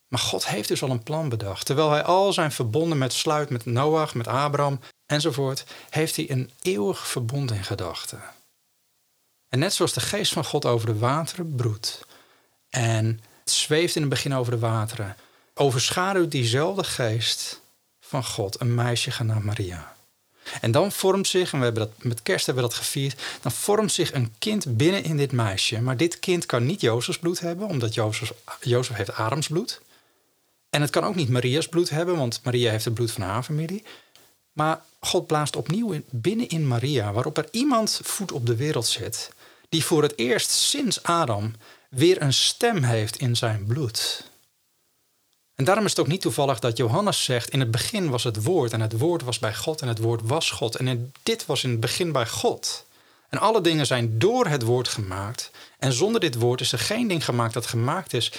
Maar 0.08 0.20
God 0.20 0.46
heeft 0.46 0.68
dus 0.68 0.82
al 0.82 0.90
een 0.90 1.02
plan 1.02 1.28
bedacht. 1.28 1.66
Terwijl 1.66 1.90
hij 1.90 2.02
al 2.02 2.32
zijn 2.32 2.52
verbonden 2.52 2.98
met 2.98 3.12
sluit 3.12 3.50
met 3.50 3.64
Noach, 3.64 4.14
met 4.14 4.26
Abraham 4.26 4.80
enzovoort, 5.10 5.64
heeft 5.90 6.16
hij 6.16 6.30
een 6.30 6.50
eeuwig 6.62 7.08
verbond 7.08 7.50
in 7.50 7.64
gedachten. 7.64 8.22
En 9.48 9.58
net 9.58 9.72
zoals 9.72 9.92
de 9.92 10.00
geest 10.00 10.32
van 10.32 10.44
God 10.44 10.64
over 10.64 10.86
de 10.86 10.98
wateren 10.98 11.54
broedt 11.54 12.06
en 12.68 13.20
zweeft 13.44 13.94
in 13.94 14.00
het 14.00 14.10
begin 14.10 14.34
over 14.34 14.52
de 14.52 14.58
wateren, 14.58 15.16
overschaduwt 15.54 16.30
diezelfde 16.30 16.84
geest 16.84 17.60
van 18.00 18.24
God 18.24 18.60
een 18.60 18.74
meisje 18.74 19.10
genaamd 19.10 19.44
Maria. 19.44 19.96
En 20.60 20.70
dan 20.70 20.92
vormt 20.92 21.28
zich, 21.28 21.52
en 21.52 21.58
we 21.58 21.64
hebben 21.64 21.86
dat, 21.86 22.04
met 22.04 22.22
kerst 22.22 22.46
hebben 22.46 22.64
we 22.64 22.70
dat 22.70 22.78
gevierd, 22.78 23.22
dan 23.42 23.52
vormt 23.52 23.92
zich 23.92 24.12
een 24.12 24.34
kind 24.38 24.76
binnen 24.76 25.04
in 25.04 25.16
dit 25.16 25.32
meisje. 25.32 25.80
Maar 25.80 25.96
dit 25.96 26.18
kind 26.18 26.46
kan 26.46 26.66
niet 26.66 26.80
Jozefs 26.80 27.18
bloed 27.18 27.40
hebben, 27.40 27.66
omdat 27.66 27.94
Jozef, 27.94 28.32
Jozef 28.60 28.96
heeft 28.96 29.12
Adams 29.12 29.48
bloed. 29.48 29.80
En 30.70 30.80
het 30.80 30.90
kan 30.90 31.04
ook 31.04 31.14
niet 31.14 31.28
Maria's 31.28 31.68
bloed 31.68 31.90
hebben, 31.90 32.16
want 32.16 32.40
Maria 32.42 32.70
heeft 32.70 32.84
het 32.84 32.94
bloed 32.94 33.10
van 33.10 33.22
haar 33.22 33.42
familie. 33.42 33.82
Maar 34.52 34.82
God 35.00 35.26
blaast 35.26 35.56
opnieuw 35.56 35.90
in, 35.90 36.04
binnen 36.10 36.48
in 36.48 36.66
Maria, 36.66 37.12
waarop 37.12 37.36
er 37.36 37.48
iemand 37.50 38.00
voet 38.02 38.32
op 38.32 38.46
de 38.46 38.56
wereld 38.56 38.86
zet, 38.86 39.32
die 39.68 39.84
voor 39.84 40.02
het 40.02 40.18
eerst 40.18 40.50
sinds 40.50 41.02
Adam 41.02 41.54
weer 41.90 42.22
een 42.22 42.32
stem 42.32 42.82
heeft 42.82 43.16
in 43.16 43.36
zijn 43.36 43.64
bloed. 43.66 44.28
En 45.54 45.66
daarom 45.66 45.84
is 45.84 45.90
het 45.90 46.00
ook 46.00 46.06
niet 46.06 46.20
toevallig 46.20 46.58
dat 46.58 46.76
Johannes 46.76 47.24
zegt: 47.24 47.50
In 47.50 47.60
het 47.60 47.70
begin 47.70 48.10
was 48.10 48.24
het 48.24 48.42
woord, 48.42 48.72
en 48.72 48.80
het 48.80 48.98
woord 48.98 49.22
was 49.22 49.38
bij 49.38 49.54
God, 49.54 49.80
en 49.82 49.88
het 49.88 49.98
woord 49.98 50.20
was 50.24 50.50
God. 50.50 50.76
En 50.76 51.12
dit 51.22 51.46
was 51.46 51.64
in 51.64 51.70
het 51.70 51.80
begin 51.80 52.12
bij 52.12 52.26
God. 52.26 52.84
En 53.28 53.38
alle 53.38 53.60
dingen 53.60 53.86
zijn 53.86 54.18
door 54.18 54.46
het 54.46 54.62
woord 54.62 54.88
gemaakt. 54.88 55.50
En 55.78 55.92
zonder 55.92 56.20
dit 56.20 56.34
woord 56.34 56.60
is 56.60 56.72
er 56.72 56.78
geen 56.78 57.08
ding 57.08 57.24
gemaakt 57.24 57.54
dat 57.54 57.66
gemaakt 57.66 58.12
is. 58.12 58.32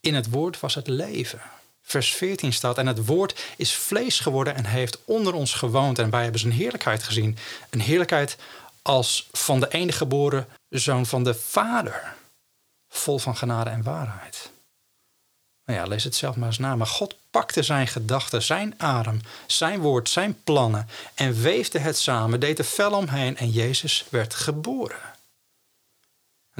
In 0.00 0.14
het 0.14 0.30
woord 0.30 0.60
was 0.60 0.74
het 0.74 0.86
leven. 0.86 1.40
Vers 1.90 2.12
14 2.14 2.52
staat: 2.52 2.78
En 2.78 2.86
het 2.86 3.06
woord 3.06 3.40
is 3.56 3.74
vlees 3.74 4.20
geworden 4.20 4.54
en 4.54 4.64
heeft 4.64 4.98
onder 5.04 5.34
ons 5.34 5.54
gewoond. 5.54 5.98
En 5.98 6.10
wij 6.10 6.22
hebben 6.22 6.40
zijn 6.40 6.52
heerlijkheid 6.52 7.02
gezien. 7.02 7.38
Een 7.70 7.80
heerlijkheid 7.80 8.36
als 8.82 9.28
van 9.32 9.60
de 9.60 9.68
enige 9.68 9.98
geboren 9.98 10.48
zoon 10.68 11.06
van 11.06 11.24
de 11.24 11.34
Vader. 11.34 12.14
Vol 12.88 13.18
van 13.18 13.36
genade 13.36 13.70
en 13.70 13.82
waarheid. 13.82 14.50
Nou 15.64 15.78
ja, 15.78 15.86
lees 15.86 16.04
het 16.04 16.14
zelf 16.14 16.36
maar 16.36 16.48
eens 16.48 16.58
na. 16.58 16.76
Maar 16.76 16.86
God 16.86 17.16
pakte 17.30 17.62
zijn 17.62 17.86
gedachten, 17.86 18.42
zijn 18.42 18.74
adem, 18.76 19.20
zijn 19.46 19.80
woord, 19.80 20.08
zijn 20.08 20.42
plannen 20.44 20.88
en 21.14 21.40
weefde 21.40 21.78
het 21.78 21.98
samen, 21.98 22.40
deed 22.40 22.58
er 22.58 22.64
fel 22.64 22.92
omheen 22.92 23.36
en 23.36 23.50
Jezus 23.50 24.04
werd 24.10 24.34
geboren. 24.34 25.09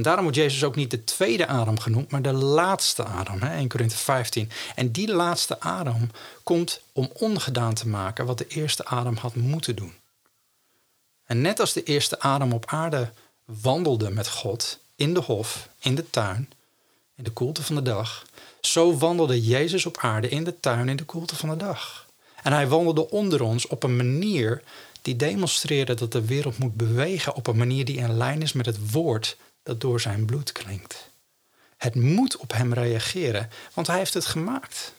En 0.00 0.06
daarom 0.06 0.24
wordt 0.24 0.38
Jezus 0.38 0.64
ook 0.64 0.76
niet 0.76 0.90
de 0.90 1.04
tweede 1.04 1.46
adem 1.46 1.78
genoemd, 1.78 2.10
maar 2.10 2.22
de 2.22 2.32
laatste 2.32 3.04
adem, 3.04 3.42
1 3.42 3.68
Korinthe 3.68 3.96
15. 3.96 4.50
En 4.74 4.92
die 4.92 5.12
laatste 5.12 5.60
adem 5.60 6.10
komt 6.42 6.80
om 6.92 7.10
ongedaan 7.12 7.74
te 7.74 7.88
maken 7.88 8.26
wat 8.26 8.38
de 8.38 8.46
eerste 8.46 8.84
adem 8.84 9.16
had 9.16 9.34
moeten 9.34 9.76
doen. 9.76 9.92
En 11.24 11.40
net 11.40 11.60
als 11.60 11.72
de 11.72 11.82
eerste 11.82 12.20
adem 12.20 12.52
op 12.52 12.66
aarde 12.66 13.10
wandelde 13.44 14.10
met 14.10 14.28
God 14.28 14.78
in 14.96 15.14
de 15.14 15.20
hof, 15.20 15.68
in 15.78 15.94
de 15.94 16.10
tuin, 16.10 16.50
in 17.16 17.24
de 17.24 17.30
koelte 17.30 17.62
van 17.62 17.74
de 17.74 17.82
dag, 17.82 18.26
zo 18.60 18.96
wandelde 18.96 19.44
Jezus 19.44 19.86
op 19.86 19.96
aarde 20.00 20.28
in 20.28 20.44
de 20.44 20.60
tuin 20.60 20.88
in 20.88 20.96
de 20.96 21.04
koelte 21.04 21.36
van 21.36 21.48
de 21.48 21.56
dag. 21.56 22.06
En 22.42 22.52
hij 22.52 22.68
wandelde 22.68 23.10
onder 23.10 23.42
ons 23.42 23.66
op 23.66 23.82
een 23.82 23.96
manier 23.96 24.62
die 25.02 25.16
demonstreerde 25.16 25.94
dat 25.94 26.12
de 26.12 26.24
wereld 26.24 26.58
moet 26.58 26.74
bewegen 26.74 27.34
op 27.34 27.46
een 27.46 27.56
manier 27.56 27.84
die 27.84 27.96
in 27.96 28.16
lijn 28.16 28.42
is 28.42 28.52
met 28.52 28.66
het 28.66 28.90
woord 28.90 29.36
dat 29.70 29.80
door 29.80 30.00
zijn 30.00 30.24
bloed 30.24 30.52
klinkt. 30.52 31.10
Het 31.76 31.94
moet 31.94 32.36
op 32.36 32.52
hem 32.52 32.74
reageren, 32.74 33.50
want 33.74 33.86
hij 33.86 33.98
heeft 33.98 34.14
het 34.14 34.26
gemaakt. 34.26 34.92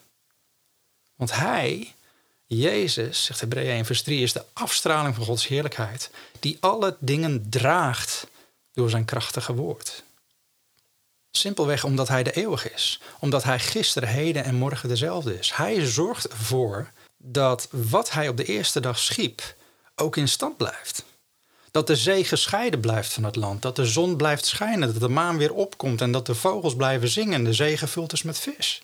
Want 1.15 1.35
hij, 1.35 1.93
Jezus, 2.45 3.23
zegt 3.23 3.39
Hebreeën 3.39 3.71
1 3.71 3.85
vers 3.85 4.01
3, 4.01 4.21
is 4.21 4.33
de 4.33 4.45
afstraling 4.53 5.15
van 5.15 5.25
Gods 5.25 5.47
heerlijkheid, 5.47 6.09
die 6.39 6.57
alle 6.59 6.97
dingen 6.99 7.49
draagt 7.49 8.27
door 8.73 8.89
zijn 8.89 9.05
krachtige 9.05 9.53
woord. 9.53 10.03
Simpelweg 11.31 11.83
omdat 11.83 12.07
hij 12.07 12.23
de 12.23 12.31
eeuwig 12.31 12.73
is. 12.73 13.01
Omdat 13.19 13.43
hij 13.43 13.59
gisteren, 13.59 14.09
heden 14.09 14.43
en 14.43 14.55
morgen 14.55 14.89
dezelfde 14.89 15.39
is. 15.39 15.51
Hij 15.51 15.85
zorgt 15.85 16.27
ervoor 16.27 16.91
dat 17.17 17.67
wat 17.71 18.11
hij 18.11 18.27
op 18.27 18.37
de 18.37 18.45
eerste 18.45 18.79
dag 18.79 18.99
schiep 18.99 19.55
ook 19.95 20.15
in 20.15 20.27
stand 20.27 20.57
blijft. 20.57 21.03
Dat 21.71 21.87
de 21.87 21.95
zee 21.95 22.23
gescheiden 22.23 22.79
blijft 22.79 23.13
van 23.13 23.23
het 23.23 23.35
land. 23.35 23.61
Dat 23.61 23.75
de 23.75 23.85
zon 23.85 24.15
blijft 24.15 24.45
schijnen. 24.45 24.91
Dat 24.91 25.01
de 25.01 25.09
maan 25.09 25.37
weer 25.37 25.53
opkomt. 25.53 26.01
En 26.01 26.11
dat 26.11 26.25
de 26.25 26.35
vogels 26.35 26.75
blijven 26.75 27.09
zingen. 27.09 27.33
En 27.33 27.43
de 27.43 27.53
zee 27.53 27.77
gevuld 27.77 28.13
is 28.13 28.23
met 28.23 28.39
vis. 28.39 28.81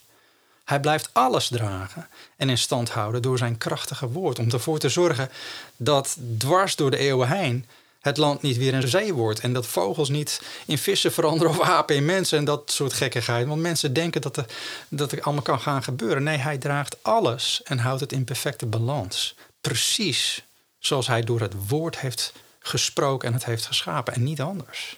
Hij 0.64 0.80
blijft 0.80 1.10
alles 1.14 1.48
dragen 1.48 2.08
en 2.38 2.50
in 2.50 2.58
stand 2.58 2.90
houden 2.90 3.22
door 3.22 3.38
zijn 3.38 3.58
krachtige 3.58 4.08
woord. 4.08 4.40
Om 4.40 4.52
ervoor 4.52 4.80
te 4.80 4.90
zorgen 4.90 5.30
dat 5.78 6.18
dwars 6.38 6.76
door 6.76 6.92
de 6.92 6.98
eeuwen 6.98 7.30
heen 7.30 7.66
het 8.00 8.18
land 8.18 8.42
niet 8.42 8.58
weer 8.58 8.74
een 8.74 8.88
zee 8.88 9.14
wordt. 9.14 9.40
En 9.40 9.54
dat 9.54 9.68
vogels 9.68 10.10
niet 10.10 10.42
in 10.66 10.78
vissen 10.78 11.12
veranderen 11.12 11.54
of 11.54 11.62
apen 11.62 11.96
in 11.96 12.06
mensen 12.06 12.38
en 12.38 12.46
dat 12.46 12.72
soort 12.72 12.94
gekkigheid. 12.94 13.48
Want 13.48 13.62
mensen 13.62 13.94
denken 13.94 14.22
dat, 14.22 14.38
er, 14.38 14.46
dat 14.90 15.12
er 15.12 15.22
allemaal 15.22 15.44
kan 15.44 15.60
gaan 15.60 15.84
gebeuren. 15.84 16.24
Nee, 16.24 16.38
hij 16.38 16.58
draagt 16.58 16.98
alles 17.02 17.62
en 17.64 17.80
houdt 17.80 18.02
het 18.02 18.12
in 18.12 18.24
perfecte 18.24 18.66
balans. 18.66 19.36
Precies 19.62 20.44
zoals 20.80 21.08
hij 21.08 21.22
door 21.22 21.40
het 21.40 21.54
woord 21.68 22.00
heeft 22.00 22.34
gesproken 22.68 23.28
en 23.28 23.34
het 23.34 23.46
heeft 23.46 23.66
geschapen 23.66 24.14
en 24.14 24.24
niet 24.24 24.42
anders. 24.42 24.98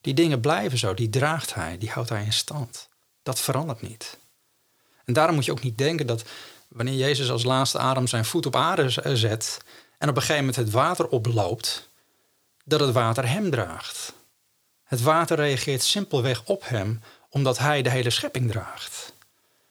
Die 0.00 0.14
dingen 0.14 0.40
blijven 0.40 0.78
zo, 0.78 0.94
die 0.94 1.10
draagt 1.10 1.54
hij, 1.54 1.78
die 1.78 1.90
houdt 1.90 2.08
hij 2.08 2.24
in 2.24 2.32
stand. 2.32 2.88
Dat 3.22 3.40
verandert 3.40 3.82
niet. 3.82 4.18
En 5.04 5.12
daarom 5.12 5.34
moet 5.34 5.44
je 5.44 5.52
ook 5.52 5.62
niet 5.62 5.78
denken 5.78 6.06
dat 6.06 6.24
wanneer 6.68 6.94
Jezus 6.94 7.30
als 7.30 7.44
laatste 7.44 7.78
adem 7.78 8.06
zijn 8.06 8.24
voet 8.24 8.46
op 8.46 8.56
aarde 8.56 9.16
zet, 9.16 9.58
en 9.98 10.08
op 10.08 10.16
een 10.16 10.22
gegeven 10.22 10.44
moment 10.44 10.56
het 10.56 10.70
water 10.70 11.08
oploopt, 11.08 11.88
dat 12.64 12.80
het 12.80 12.92
water 12.92 13.28
hem 13.28 13.50
draagt. 13.50 14.12
Het 14.84 15.02
water 15.02 15.36
reageert 15.36 15.82
simpelweg 15.82 16.44
op 16.44 16.68
hem 16.68 17.02
omdat 17.28 17.58
hij 17.58 17.82
de 17.82 17.90
hele 17.90 18.10
schepping 18.10 18.50
draagt. 18.50 19.12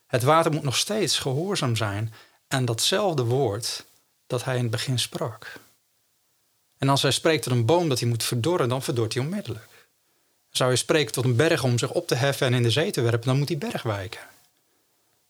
Het 0.08 0.24
water 0.24 0.52
moet 0.52 0.64
nog 0.64 0.78
steeds 0.78 1.20
gehoorzaam 1.20 1.76
zijn 1.76 2.14
aan 2.48 2.66
datzelfde 2.66 3.24
woord 3.24 3.86
dat 4.28 4.44
hij 4.44 4.56
in 4.56 4.62
het 4.62 4.72
begin 4.72 5.00
sprak. 5.00 5.60
En 6.86 6.92
als 6.92 7.02
hij 7.02 7.12
spreekt 7.12 7.44
tot 7.44 7.52
een 7.52 7.66
boom 7.66 7.90
dat 7.90 8.00
hij 8.00 8.10
moet 8.10 8.24
verdorren, 8.24 8.70
dan 8.70 8.84
verdort 8.84 9.14
hij 9.14 9.24
onmiddellijk. 9.24 9.88
Zou 10.50 10.70
hij 10.70 10.78
spreken 10.78 11.12
tot 11.12 11.24
een 11.24 11.36
berg 11.36 11.64
om 11.64 11.78
zich 11.78 11.92
op 11.92 12.08
te 12.08 12.16
heffen 12.16 12.48
en 12.48 12.54
in 12.54 12.64
de 12.64 12.70
zee 12.70 12.92
te 12.92 13.02
werpen, 13.02 13.28
dan 13.28 13.38
moet 13.38 13.48
die 13.48 13.58
berg 13.58 13.84
wijken. 13.84 14.20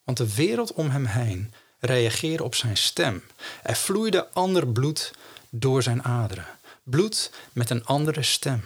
Want 0.04 0.18
de 0.18 0.34
wereld 0.34 0.72
om 0.72 0.90
hem 0.90 1.04
heen 1.04 1.52
reageren 1.78 2.44
op 2.44 2.54
zijn 2.54 2.76
stem. 2.76 3.22
Er 3.62 3.76
vloeide 3.76 4.28
ander 4.32 4.66
bloed 4.66 5.12
door 5.48 5.82
zijn 5.82 6.04
aderen. 6.04 6.46
Bloed 6.82 7.30
met 7.52 7.70
een 7.70 7.84
andere 7.84 8.22
stem. 8.22 8.64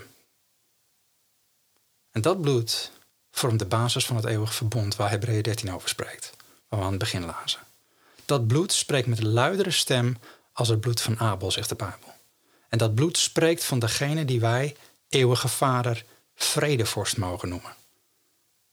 En 2.11 2.21
dat 2.21 2.41
bloed 2.41 2.91
vormt 3.31 3.59
de 3.59 3.67
basis 3.67 4.07
van 4.07 4.17
het 4.17 4.25
eeuwige 4.25 4.53
verbond 4.53 4.97
waar 4.97 5.11
Hebreeën 5.11 5.43
13 5.43 5.73
over 5.73 5.89
spreekt, 5.89 6.33
waar 6.69 6.79
we 6.79 6.85
aan 6.85 6.91
het 6.91 7.01
begin 7.01 7.25
lazen. 7.25 7.61
Dat 8.25 8.47
bloed 8.47 8.73
spreekt 8.73 9.07
met 9.07 9.19
een 9.19 9.33
luidere 9.33 9.71
stem 9.71 10.19
als 10.53 10.69
het 10.69 10.81
bloed 10.81 11.01
van 11.01 11.21
Abel, 11.21 11.51
zegt 11.51 11.69
de 11.69 11.75
Bijbel. 11.75 12.10
En 12.71 12.79
dat 12.79 12.95
bloed 12.95 13.19
spreekt 13.19 13.65
van 13.65 13.79
degene 13.79 14.25
die 14.25 14.41
wij 14.41 14.77
eeuwige 15.09 15.49
vader 15.49 16.05
vredevorst 16.35 17.17
mogen 17.17 17.49
noemen. 17.49 17.75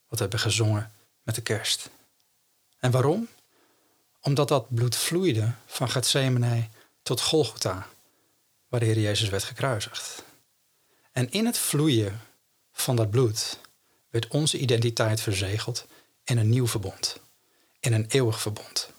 Wat 0.07 0.17
we 0.17 0.17
hebben 0.17 0.39
gezongen 0.39 0.91
met 1.23 1.35
de 1.35 1.41
kerst. 1.41 1.89
En 2.79 2.91
waarom? 2.91 3.27
Omdat 4.21 4.47
dat 4.47 4.73
bloed 4.75 4.95
vloeide 4.95 5.51
van 5.65 5.89
Gethsemane 5.89 6.67
tot 7.01 7.21
Golgotha, 7.21 7.87
waar 8.67 8.79
de 8.79 8.85
Heer 8.85 8.99
Jezus 8.99 9.29
werd 9.29 9.43
gekruisigd. 9.43 10.23
En 11.11 11.31
in 11.31 11.45
het 11.45 11.57
vloeien 11.57 12.21
van 12.71 12.95
dat 12.95 13.09
bloed 13.09 13.59
werd 14.09 14.27
onze 14.27 14.57
identiteit 14.57 15.21
verzegeld 15.21 15.85
in 16.23 16.37
een 16.37 16.49
nieuw 16.49 16.67
verbond, 16.67 17.19
in 17.79 17.93
een 17.93 18.05
eeuwig 18.07 18.41
verbond. 18.41 18.89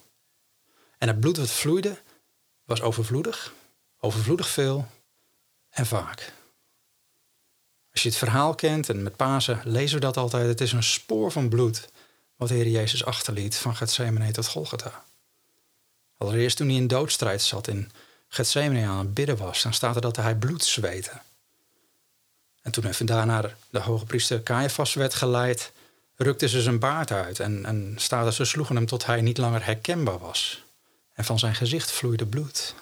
En 0.98 1.08
het 1.08 1.20
bloed 1.20 1.36
wat 1.36 1.50
vloeide 1.50 1.98
was 2.64 2.80
overvloedig, 2.80 3.52
overvloedig 4.00 4.48
veel 4.48 4.86
en 5.70 5.86
vaak. 5.86 6.32
Als 7.92 8.02
je 8.02 8.08
het 8.08 8.18
verhaal 8.18 8.54
kent, 8.54 8.88
en 8.88 9.02
met 9.02 9.16
Pasen 9.16 9.60
lezen 9.64 9.94
we 9.94 10.00
dat 10.00 10.16
altijd, 10.16 10.46
het 10.46 10.60
is 10.60 10.72
een 10.72 10.82
spoor 10.82 11.32
van 11.32 11.48
bloed 11.48 11.88
wat 12.36 12.48
de 12.48 12.54
Heer 12.54 12.68
Jezus 12.68 13.04
achterliet 13.04 13.56
van 13.56 13.76
Gethsemane 13.76 14.30
tot 14.30 14.46
Golgotha. 14.48 15.04
Allereerst 16.16 16.56
toen 16.56 16.68
hij 16.68 16.76
in 16.76 16.86
doodstrijd 16.86 17.42
zat 17.42 17.68
in 17.68 17.90
Gethsemane 18.28 18.86
aan 18.86 18.98
het 18.98 19.14
bidden 19.14 19.36
was, 19.36 19.62
dan 19.62 19.74
staat 19.74 19.94
er 19.94 20.00
dat 20.00 20.16
hij 20.16 20.36
bloed 20.36 20.64
zweette. 20.64 21.20
En 22.62 22.72
toen 22.72 22.84
hij 22.84 22.94
vandaar 22.94 23.26
naar 23.26 23.56
de 23.70 23.80
hoge 23.80 24.04
priester 24.04 24.42
Caiaphas 24.42 24.94
werd 24.94 25.14
geleid, 25.14 25.72
rukten 26.16 26.48
ze 26.48 26.62
zijn 26.62 26.78
baard 26.78 27.10
uit 27.10 27.40
en, 27.40 27.64
en 27.64 27.94
staat 27.96 28.34
ze 28.34 28.44
sloegen 28.44 28.76
hem 28.76 28.86
tot 28.86 29.06
hij 29.06 29.20
niet 29.20 29.38
langer 29.38 29.64
herkenbaar 29.64 30.18
was. 30.18 30.62
En 31.14 31.24
van 31.24 31.38
zijn 31.38 31.54
gezicht 31.54 31.90
vloeide 31.90 32.26
bloed. 32.26 32.74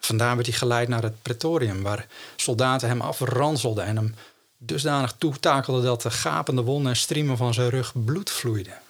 Vandaar 0.00 0.34
werd 0.34 0.46
hij 0.46 0.56
geleid 0.56 0.88
naar 0.88 1.02
het 1.02 1.22
pretorium, 1.22 1.82
waar 1.82 2.06
soldaten 2.36 2.88
hem 2.88 3.00
afranselden 3.00 3.84
en 3.84 3.96
hem 3.96 4.14
dusdanig 4.58 5.14
toetakelden 5.18 5.82
dat 5.82 6.02
de 6.02 6.10
gapende 6.10 6.62
wonden 6.62 6.92
en 6.92 6.98
striemen 6.98 7.36
van 7.36 7.54
zijn 7.54 7.68
rug 7.68 8.04
bloed 8.04 8.30
vloeiden. 8.30 8.80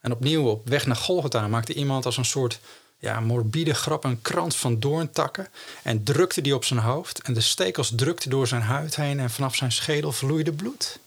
En 0.00 0.12
opnieuw 0.12 0.48
op 0.48 0.68
weg 0.68 0.86
naar 0.86 0.96
Golgotha 0.96 1.48
maakte 1.48 1.74
iemand 1.74 2.06
als 2.06 2.16
een 2.16 2.24
soort 2.24 2.60
ja, 2.98 3.20
morbide 3.20 3.74
grap 3.74 4.04
een 4.04 4.22
krans 4.22 4.56
van 4.56 4.80
doorntakken 4.80 5.48
en 5.82 6.02
drukte 6.02 6.40
die 6.40 6.54
op 6.54 6.64
zijn 6.64 6.80
hoofd 6.80 7.22
en 7.22 7.34
de 7.34 7.40
stekels 7.40 7.92
drukten 7.96 8.30
door 8.30 8.46
zijn 8.46 8.62
huid 8.62 8.96
heen 8.96 9.20
en 9.20 9.30
vanaf 9.30 9.54
zijn 9.54 9.72
schedel 9.72 10.12
vloeide 10.12 10.52
bloed. 10.52 10.98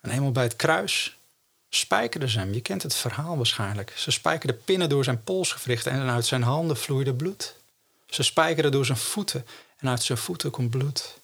En 0.00 0.10
eenmaal 0.10 0.32
bij 0.32 0.42
het 0.42 0.56
kruis 0.56 1.17
spijkerden 1.68 2.28
ze 2.28 2.38
hem. 2.38 2.52
Je 2.52 2.60
kent 2.60 2.82
het 2.82 2.94
verhaal 2.94 3.36
waarschijnlijk. 3.36 3.92
Ze 3.96 4.10
spijkerden 4.10 4.64
pinnen 4.64 4.88
door 4.88 5.04
zijn 5.04 5.22
polsgewrichten 5.22 5.92
en 5.92 6.08
uit 6.08 6.26
zijn 6.26 6.42
handen 6.42 6.76
vloeide 6.76 7.14
bloed. 7.14 7.54
Ze 8.06 8.22
spijkerden 8.22 8.72
door 8.72 8.86
zijn 8.86 8.98
voeten 8.98 9.46
en 9.78 9.88
uit 9.88 10.02
zijn 10.02 10.18
voeten 10.18 10.50
komt 10.50 10.70
bloed. 10.70 11.18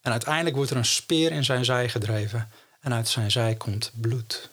En 0.00 0.10
uiteindelijk 0.10 0.56
wordt 0.56 0.70
er 0.70 0.76
een 0.76 0.84
speer 0.84 1.32
in 1.32 1.44
zijn 1.44 1.64
zij 1.64 1.88
gedreven 1.88 2.50
en 2.80 2.92
uit 2.92 3.08
zijn 3.08 3.30
zij 3.30 3.54
komt 3.54 3.92
bloed. 3.94 4.50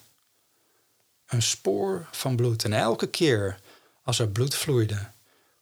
Een 1.26 1.42
spoor 1.42 2.06
van 2.10 2.36
bloed. 2.36 2.64
En 2.64 2.72
elke 2.72 3.06
keer 3.06 3.58
als 4.02 4.18
er 4.18 4.28
bloed 4.28 4.54
vloeide, 4.54 5.06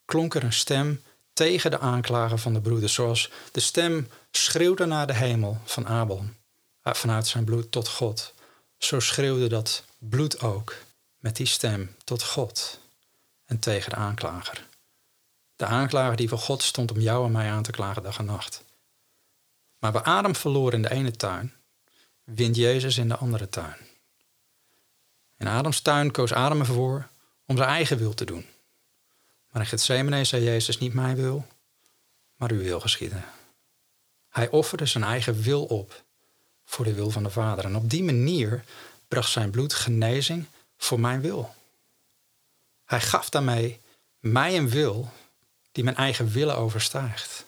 klonk 0.04 0.34
er 0.34 0.44
een 0.44 0.52
stem 0.52 1.02
tegen 1.32 1.70
de 1.70 1.78
aanklager 1.78 2.38
van 2.38 2.52
de 2.52 2.60
broeders, 2.60 2.94
zoals 2.94 3.30
de 3.52 3.60
stem 3.60 4.08
schreeuwde 4.30 4.86
naar 4.86 5.06
de 5.06 5.14
hemel 5.14 5.58
van 5.64 5.86
Abel, 5.86 6.24
eh, 6.82 6.94
vanuit 6.94 7.26
zijn 7.26 7.44
bloed 7.44 7.72
tot 7.72 7.88
God. 7.88 8.34
Zo 8.80 9.00
schreeuwde 9.00 9.48
dat 9.48 9.84
bloed 9.98 10.40
ook 10.40 10.74
met 11.18 11.36
die 11.36 11.46
stem 11.46 11.96
tot 12.04 12.22
God 12.22 12.80
en 13.44 13.58
tegen 13.58 13.90
de 13.90 13.96
aanklager. 13.96 14.66
De 15.56 15.64
aanklager 15.64 16.16
die 16.16 16.28
voor 16.28 16.38
God 16.38 16.62
stond 16.62 16.90
om 16.90 17.00
jou 17.00 17.24
en 17.24 17.32
mij 17.32 17.50
aan 17.50 17.62
te 17.62 17.70
klagen 17.70 18.02
dag 18.02 18.18
en 18.18 18.24
nacht. 18.24 18.64
Maar 19.78 19.92
waar 19.92 20.02
Adam 20.02 20.36
verloor 20.36 20.72
in 20.72 20.82
de 20.82 20.90
ene 20.90 21.10
tuin, 21.10 21.54
wint 22.24 22.56
Jezus 22.56 22.96
in 22.96 23.08
de 23.08 23.16
andere 23.16 23.48
tuin. 23.48 23.76
In 25.36 25.46
Adams 25.46 25.80
tuin 25.80 26.10
koos 26.10 26.32
Adam 26.32 26.60
ervoor 26.60 27.08
om 27.46 27.56
zijn 27.56 27.68
eigen 27.68 27.98
wil 27.98 28.14
te 28.14 28.24
doen. 28.24 28.46
Maar 29.50 29.62
in 29.62 29.68
Gethsemane 29.68 30.24
zei 30.24 30.44
Jezus 30.44 30.78
niet 30.78 30.94
mijn 30.94 31.16
wil, 31.16 31.46
maar 32.34 32.50
uw 32.50 32.62
wil 32.62 32.80
geschieden. 32.80 33.24
Hij 34.28 34.48
offerde 34.48 34.86
zijn 34.86 35.04
eigen 35.04 35.42
wil 35.42 35.64
op 35.64 36.04
voor 36.70 36.84
de 36.84 36.94
wil 36.94 37.10
van 37.10 37.22
de 37.22 37.30
Vader. 37.30 37.64
En 37.64 37.76
op 37.76 37.90
die 37.90 38.04
manier 38.04 38.64
bracht 39.08 39.30
zijn 39.30 39.50
bloed 39.50 39.74
genezing 39.74 40.46
voor 40.76 41.00
mijn 41.00 41.20
wil. 41.20 41.54
Hij 42.84 43.00
gaf 43.00 43.28
daarmee 43.28 43.80
mij 44.20 44.56
een 44.56 44.68
wil 44.68 45.10
die 45.72 45.84
mijn 45.84 45.96
eigen 45.96 46.28
willen 46.28 46.56
overstijgt. 46.56 47.44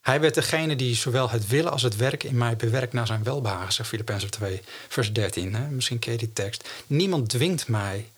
Hij 0.00 0.20
werd 0.20 0.34
degene 0.34 0.76
die 0.76 0.94
zowel 0.94 1.30
het 1.30 1.46
willen 1.46 1.72
als 1.72 1.82
het 1.82 1.96
werk 1.96 2.24
in 2.24 2.36
mij 2.36 2.56
bewerkt 2.56 2.92
naar 2.92 3.06
zijn 3.06 3.22
welbehagen, 3.22 3.72
zegt 3.72 3.88
Filippenzen 3.88 4.30
2, 4.30 4.62
vers 4.88 5.12
13. 5.12 5.54
Hè? 5.54 5.68
Misschien 5.68 5.98
ken 5.98 6.12
je 6.12 6.18
die 6.18 6.32
tekst. 6.32 6.68
Niemand 6.86 7.28
dwingt 7.28 7.68
mij 7.68 8.10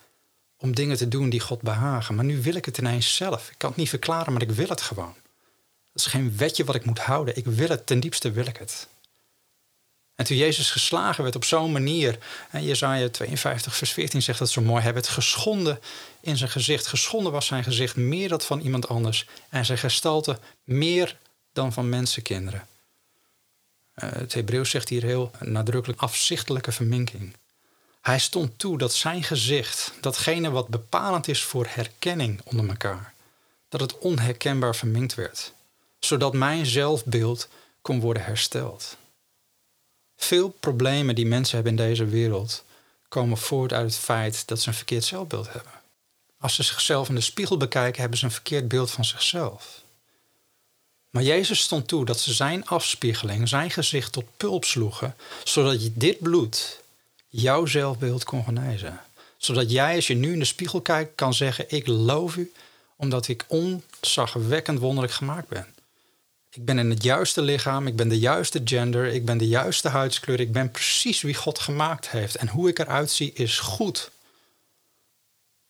om 0.57 0.75
dingen 0.75 0.97
te 0.97 1.09
doen 1.09 1.31
die 1.31 1.41
God 1.41 1.61
behagen, 1.61 2.15
maar 2.15 2.25
nu 2.25 2.43
wil 2.43 2.55
ik 2.55 2.65
het 2.65 2.79
ineens 2.79 3.17
zelf. 3.17 3.51
Ik 3.51 3.59
kan 3.59 3.69
het 3.69 3.79
niet 3.79 3.89
verklaren, 3.89 4.33
maar 4.33 4.43
ik 4.43 4.51
wil 4.51 4.69
het 4.69 4.81
gewoon. 4.81 5.15
Dat 5.93 6.03
is 6.03 6.07
geen 6.07 6.37
wetje 6.37 6.65
wat 6.65 6.75
ik 6.75 6.85
moet 6.85 6.99
houden. 6.99 7.37
Ik 7.37 7.45
wil 7.45 7.69
het, 7.69 7.87
ten 7.87 8.01
diepste 8.01 8.31
wil 8.31 8.47
ik 8.47 8.57
het. 8.57 8.89
En 10.15 10.25
toen 10.25 10.37
Jezus 10.37 10.71
geslagen 10.71 11.23
werd 11.23 11.37
op 11.37 11.45
zo'n 11.45 11.73
manier, 11.73 12.19
en 12.51 12.65
Jezaja 12.65 13.09
52 13.09 13.77
vers 13.77 13.93
14 13.93 14.23
zegt 14.23 14.39
dat 14.39 14.51
zo 14.51 14.61
mooi, 14.61 14.83
hij 14.83 14.93
werd 14.93 15.09
geschonden 15.09 15.81
in 16.21 16.37
zijn 16.37 16.51
gezicht. 16.51 16.87
Geschonden 16.87 17.33
was 17.33 17.47
zijn 17.47 17.65
gezicht 17.65 17.97
meer 17.97 18.29
dan 18.29 18.41
van 18.41 18.61
iemand 18.61 18.89
anders 18.89 19.27
en 19.49 19.65
zijn 19.65 19.79
gestalte 19.79 20.39
meer 20.65 21.19
dan 21.53 21.73
van 21.73 21.89
mensenkinderen. 21.89 22.67
Uh, 23.95 24.11
het 24.13 24.35
Hebreeuws 24.35 24.71
zegt 24.71 24.89
hier 24.89 25.03
heel 25.03 25.31
nadrukkelijk 25.41 26.01
afzichtelijke 26.01 26.73
verminking. 26.73 27.37
Hij 28.01 28.19
stond 28.19 28.59
toe 28.59 28.79
dat 28.79 28.95
zijn 28.95 29.23
gezicht, 29.23 29.93
datgene 30.01 30.51
wat 30.51 30.69
bepalend 30.69 31.29
is 31.29 31.43
voor 31.43 31.67
herkenning 31.69 32.41
onder 32.45 32.69
elkaar, 32.69 33.15
dat 33.69 33.81
het 33.81 33.99
onherkenbaar 33.99 34.77
verminkt 34.77 35.15
werd, 35.15 35.53
zodat 35.99 36.33
mijn 36.33 36.67
zelfbeeld 36.67 37.49
kon 37.83 38.01
worden 38.01 38.25
hersteld. 38.25 38.97
Veel 40.23 40.49
problemen 40.49 41.15
die 41.15 41.27
mensen 41.27 41.55
hebben 41.55 41.79
in 41.79 41.89
deze 41.89 42.05
wereld 42.05 42.65
komen 43.09 43.39
voort 43.39 43.73
uit 43.73 43.91
het 43.91 44.01
feit 44.01 44.49
dat 44.49 44.61
ze 44.61 44.69
een 44.69 44.75
verkeerd 44.75 45.05
zelfbeeld 45.05 45.53
hebben. 45.53 45.73
Als 46.39 46.55
ze 46.55 46.63
zichzelf 46.63 47.09
in 47.09 47.15
de 47.15 47.21
spiegel 47.21 47.57
bekijken, 47.57 48.01
hebben 48.01 48.19
ze 48.19 48.25
een 48.25 48.31
verkeerd 48.31 48.69
beeld 48.69 48.91
van 48.91 49.05
zichzelf. 49.05 49.83
Maar 51.11 51.23
Jezus 51.23 51.61
stond 51.61 51.89
toe 51.89 52.05
dat 52.05 52.21
ze 52.21 52.33
zijn 52.33 52.67
afspiegeling, 52.67 53.49
zijn 53.49 53.71
gezicht 53.71 54.13
tot 54.13 54.25
pulp 54.37 54.65
sloegen, 54.65 55.17
zodat 55.45 55.83
je 55.83 55.93
dit 55.95 56.19
bloed 56.19 56.81
jouw 57.29 57.67
zelfbeeld 57.67 58.25
kon 58.25 58.45
genezen. 58.45 59.01
Zodat 59.37 59.71
jij, 59.71 59.95
als 59.95 60.07
je 60.07 60.15
nu 60.15 60.33
in 60.33 60.39
de 60.39 60.45
spiegel 60.45 60.81
kijkt, 60.81 61.15
kan 61.15 61.35
zeggen: 61.35 61.65
Ik 61.69 61.87
loof 61.87 62.37
u, 62.37 62.53
omdat 62.97 63.29
ik 63.29 63.45
onzagwekkend 63.49 64.79
wonderlijk 64.79 65.15
gemaakt 65.15 65.49
ben. 65.49 65.75
Ik 66.55 66.65
ben 66.65 66.79
in 66.79 66.91
het 66.91 67.03
juiste 67.03 67.43
lichaam, 67.43 67.87
ik 67.87 67.97
ben 67.97 68.09
de 68.09 68.19
juiste 68.19 68.61
gender, 68.65 69.07
ik 69.07 69.25
ben 69.25 69.39
de 69.39 69.49
juiste 69.49 69.89
huidskleur, 69.89 70.41
ik 70.41 70.53
ben 70.53 70.71
precies 70.71 71.23
wie 71.23 71.35
God 71.35 71.59
gemaakt 71.59 72.11
heeft. 72.11 72.37
En 72.37 72.49
hoe 72.49 72.69
ik 72.69 72.79
eruit 72.79 73.11
zie 73.11 73.33
is 73.33 73.59
goed. 73.59 74.11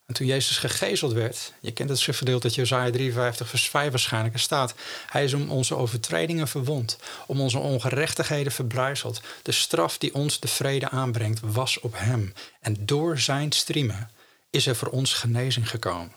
En 0.05 0.13
toen 0.13 0.27
Jezus 0.27 0.57
gegezeld 0.57 1.13
werd, 1.13 1.53
je 1.59 1.71
kent 1.71 1.89
het 1.89 1.99
schriftgedeelte 1.99 2.47
dat 2.47 2.55
Jezaja 2.55 2.91
53 2.91 3.49
vers 3.49 3.69
5 3.69 3.89
waarschijnlijk 3.89 4.33
er 4.33 4.39
staat. 4.39 4.73
Hij 5.09 5.23
is 5.23 5.33
om 5.33 5.51
onze 5.51 5.75
overtredingen 5.75 6.47
verwond, 6.47 6.97
om 7.27 7.41
onze 7.41 7.59
ongerechtigheden 7.59 8.51
verbrijzeld. 8.51 9.21
De 9.41 9.51
straf 9.51 9.97
die 9.97 10.13
ons 10.13 10.39
de 10.39 10.47
vrede 10.47 10.89
aanbrengt 10.89 11.39
was 11.43 11.79
op 11.79 11.93
hem. 11.97 12.33
En 12.59 12.85
door 12.85 13.19
zijn 13.19 13.51
striemen 13.51 14.09
is 14.49 14.67
er 14.67 14.75
voor 14.75 14.89
ons 14.89 15.13
genezing 15.13 15.69
gekomen. 15.69 16.11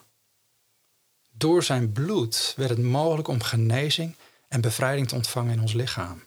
Door 1.31 1.62
zijn 1.62 1.93
bloed 1.93 2.55
werd 2.57 2.71
het 2.71 2.83
mogelijk 2.83 3.29
om 3.29 3.43
genezing 3.43 4.14
en 4.49 4.61
bevrijding 4.61 5.09
te 5.09 5.15
ontvangen 5.15 5.53
in 5.53 5.61
ons 5.61 5.73
lichaam. 5.73 6.25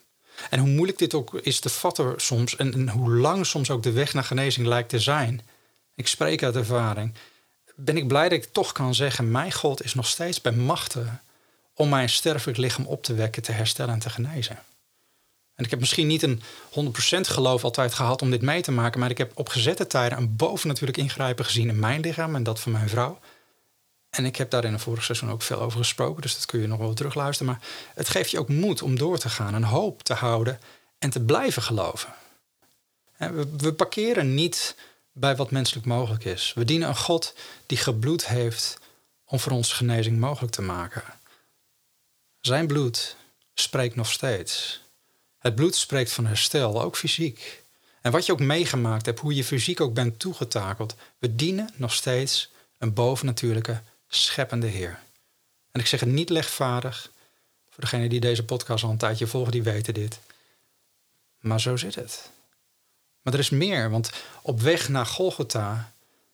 En 0.50 0.58
hoe 0.58 0.68
moeilijk 0.68 0.98
dit 0.98 1.14
ook 1.14 1.34
is 1.34 1.60
te 1.60 1.68
vatten 1.68 2.14
soms 2.16 2.56
en, 2.56 2.88
hoe 2.88 3.10
lang 3.10 3.46
soms 3.46 3.70
ook 3.70 3.82
de 3.82 3.92
weg 3.92 4.14
naar 4.14 4.24
genezing 4.24 4.66
lijkt 4.66 4.88
te 4.88 4.98
zijn. 4.98 5.40
Ik 5.94 6.06
spreek 6.06 6.42
uit 6.42 6.56
ervaring 6.56 7.14
ben 7.84 7.96
ik 7.96 8.08
blij 8.08 8.28
dat 8.28 8.38
ik 8.38 8.52
toch 8.52 8.72
kan 8.72 8.94
zeggen: 8.94 9.30
Mijn 9.30 9.52
God 9.52 9.84
is 9.84 9.94
nog 9.94 10.06
steeds 10.06 10.40
bij 10.40 10.52
machten 10.52 11.22
om 11.74 11.88
mijn 11.88 12.08
sterfelijk 12.08 12.58
lichaam 12.58 12.86
op 12.86 13.02
te 13.02 13.14
wekken, 13.14 13.42
te 13.42 13.52
herstellen 13.52 13.94
en 13.94 14.00
te 14.00 14.10
genezen. 14.10 14.58
En 15.54 15.64
ik 15.64 15.70
heb 15.70 15.80
misschien 15.80 16.06
niet 16.06 16.22
een 16.22 16.42
100% 16.70 17.20
geloof 17.20 17.64
altijd 17.64 17.94
gehad 17.94 18.22
om 18.22 18.30
dit 18.30 18.42
mee 18.42 18.62
te 18.62 18.72
maken, 18.72 19.00
maar 19.00 19.10
ik 19.10 19.18
heb 19.18 19.32
op 19.34 19.48
gezette 19.48 19.86
tijden 19.86 20.18
een 20.18 20.36
bovennatuurlijk 20.36 20.98
ingrijpen 20.98 21.44
gezien 21.44 21.68
in 21.68 21.78
mijn 21.78 22.00
lichaam 22.00 22.34
en 22.34 22.42
dat 22.42 22.60
van 22.60 22.72
mijn 22.72 22.88
vrouw. 22.88 23.18
En 24.10 24.24
ik 24.24 24.36
heb 24.36 24.50
daar 24.50 24.64
in 24.64 24.72
het 24.72 24.82
vorige 24.82 25.04
seizoen 25.04 25.30
ook 25.30 25.42
veel 25.42 25.60
over 25.60 25.78
gesproken, 25.78 26.22
dus 26.22 26.34
dat 26.34 26.46
kun 26.46 26.60
je 26.60 26.66
nog 26.66 26.78
wel 26.78 26.94
terugluisteren. 26.94 27.52
Maar 27.52 27.62
het 27.94 28.08
geeft 28.08 28.30
je 28.30 28.38
ook 28.38 28.48
moed 28.48 28.82
om 28.82 28.98
door 28.98 29.18
te 29.18 29.28
gaan, 29.28 29.54
een 29.54 29.64
hoop 29.64 30.02
te 30.02 30.14
houden 30.14 30.60
en 30.98 31.10
te 31.10 31.24
blijven 31.24 31.62
geloven. 31.62 32.14
We 33.56 33.72
parkeren 33.72 34.34
niet 34.34 34.76
bij 35.12 35.36
wat 35.36 35.50
menselijk 35.50 35.86
mogelijk 35.86 36.24
is. 36.24 36.52
We 36.54 36.64
dienen 36.64 36.88
een 36.88 36.96
God 36.96 37.34
die 37.66 37.78
gebloed 37.78 38.26
heeft 38.26 38.78
om 39.24 39.38
voor 39.38 39.52
ons 39.52 39.72
genezing 39.72 40.18
mogelijk 40.18 40.52
te 40.52 40.62
maken. 40.62 41.02
Zijn 42.40 42.66
bloed 42.66 43.16
spreekt 43.54 43.96
nog 43.96 44.10
steeds. 44.10 44.80
Het 45.38 45.54
bloed 45.54 45.74
spreekt 45.74 46.12
van 46.12 46.26
herstel, 46.26 46.82
ook 46.82 46.96
fysiek. 46.96 47.62
En 48.00 48.12
wat 48.12 48.26
je 48.26 48.32
ook 48.32 48.40
meegemaakt 48.40 49.06
hebt, 49.06 49.20
hoe 49.20 49.34
je 49.34 49.44
fysiek 49.44 49.80
ook 49.80 49.94
bent 49.94 50.18
toegetakeld, 50.18 50.96
we 51.18 51.34
dienen 51.34 51.70
nog 51.76 51.92
steeds 51.92 52.50
een 52.78 52.92
bovennatuurlijke, 52.92 53.82
scheppende 54.10 54.66
Heer. 54.66 54.98
En 55.70 55.80
ik 55.80 55.86
zeg 55.86 56.00
het 56.00 56.08
niet 56.08 56.30
lichtvaardig. 56.30 57.10
Voor 57.70 57.82
degenen 57.82 58.08
die 58.08 58.20
deze 58.20 58.44
podcast 58.44 58.84
al 58.84 58.90
een 58.90 58.96
tijdje 58.96 59.26
volgen, 59.26 59.52
die 59.52 59.62
weten 59.62 59.94
dit. 59.94 60.18
Maar 61.38 61.60
zo 61.60 61.76
zit 61.76 61.94
het. 61.94 62.30
Maar 63.22 63.32
er 63.32 63.38
is 63.38 63.50
meer, 63.50 63.90
want 63.90 64.10
op 64.42 64.60
weg 64.60 64.88
naar 64.88 65.06
Golgotha 65.06 65.92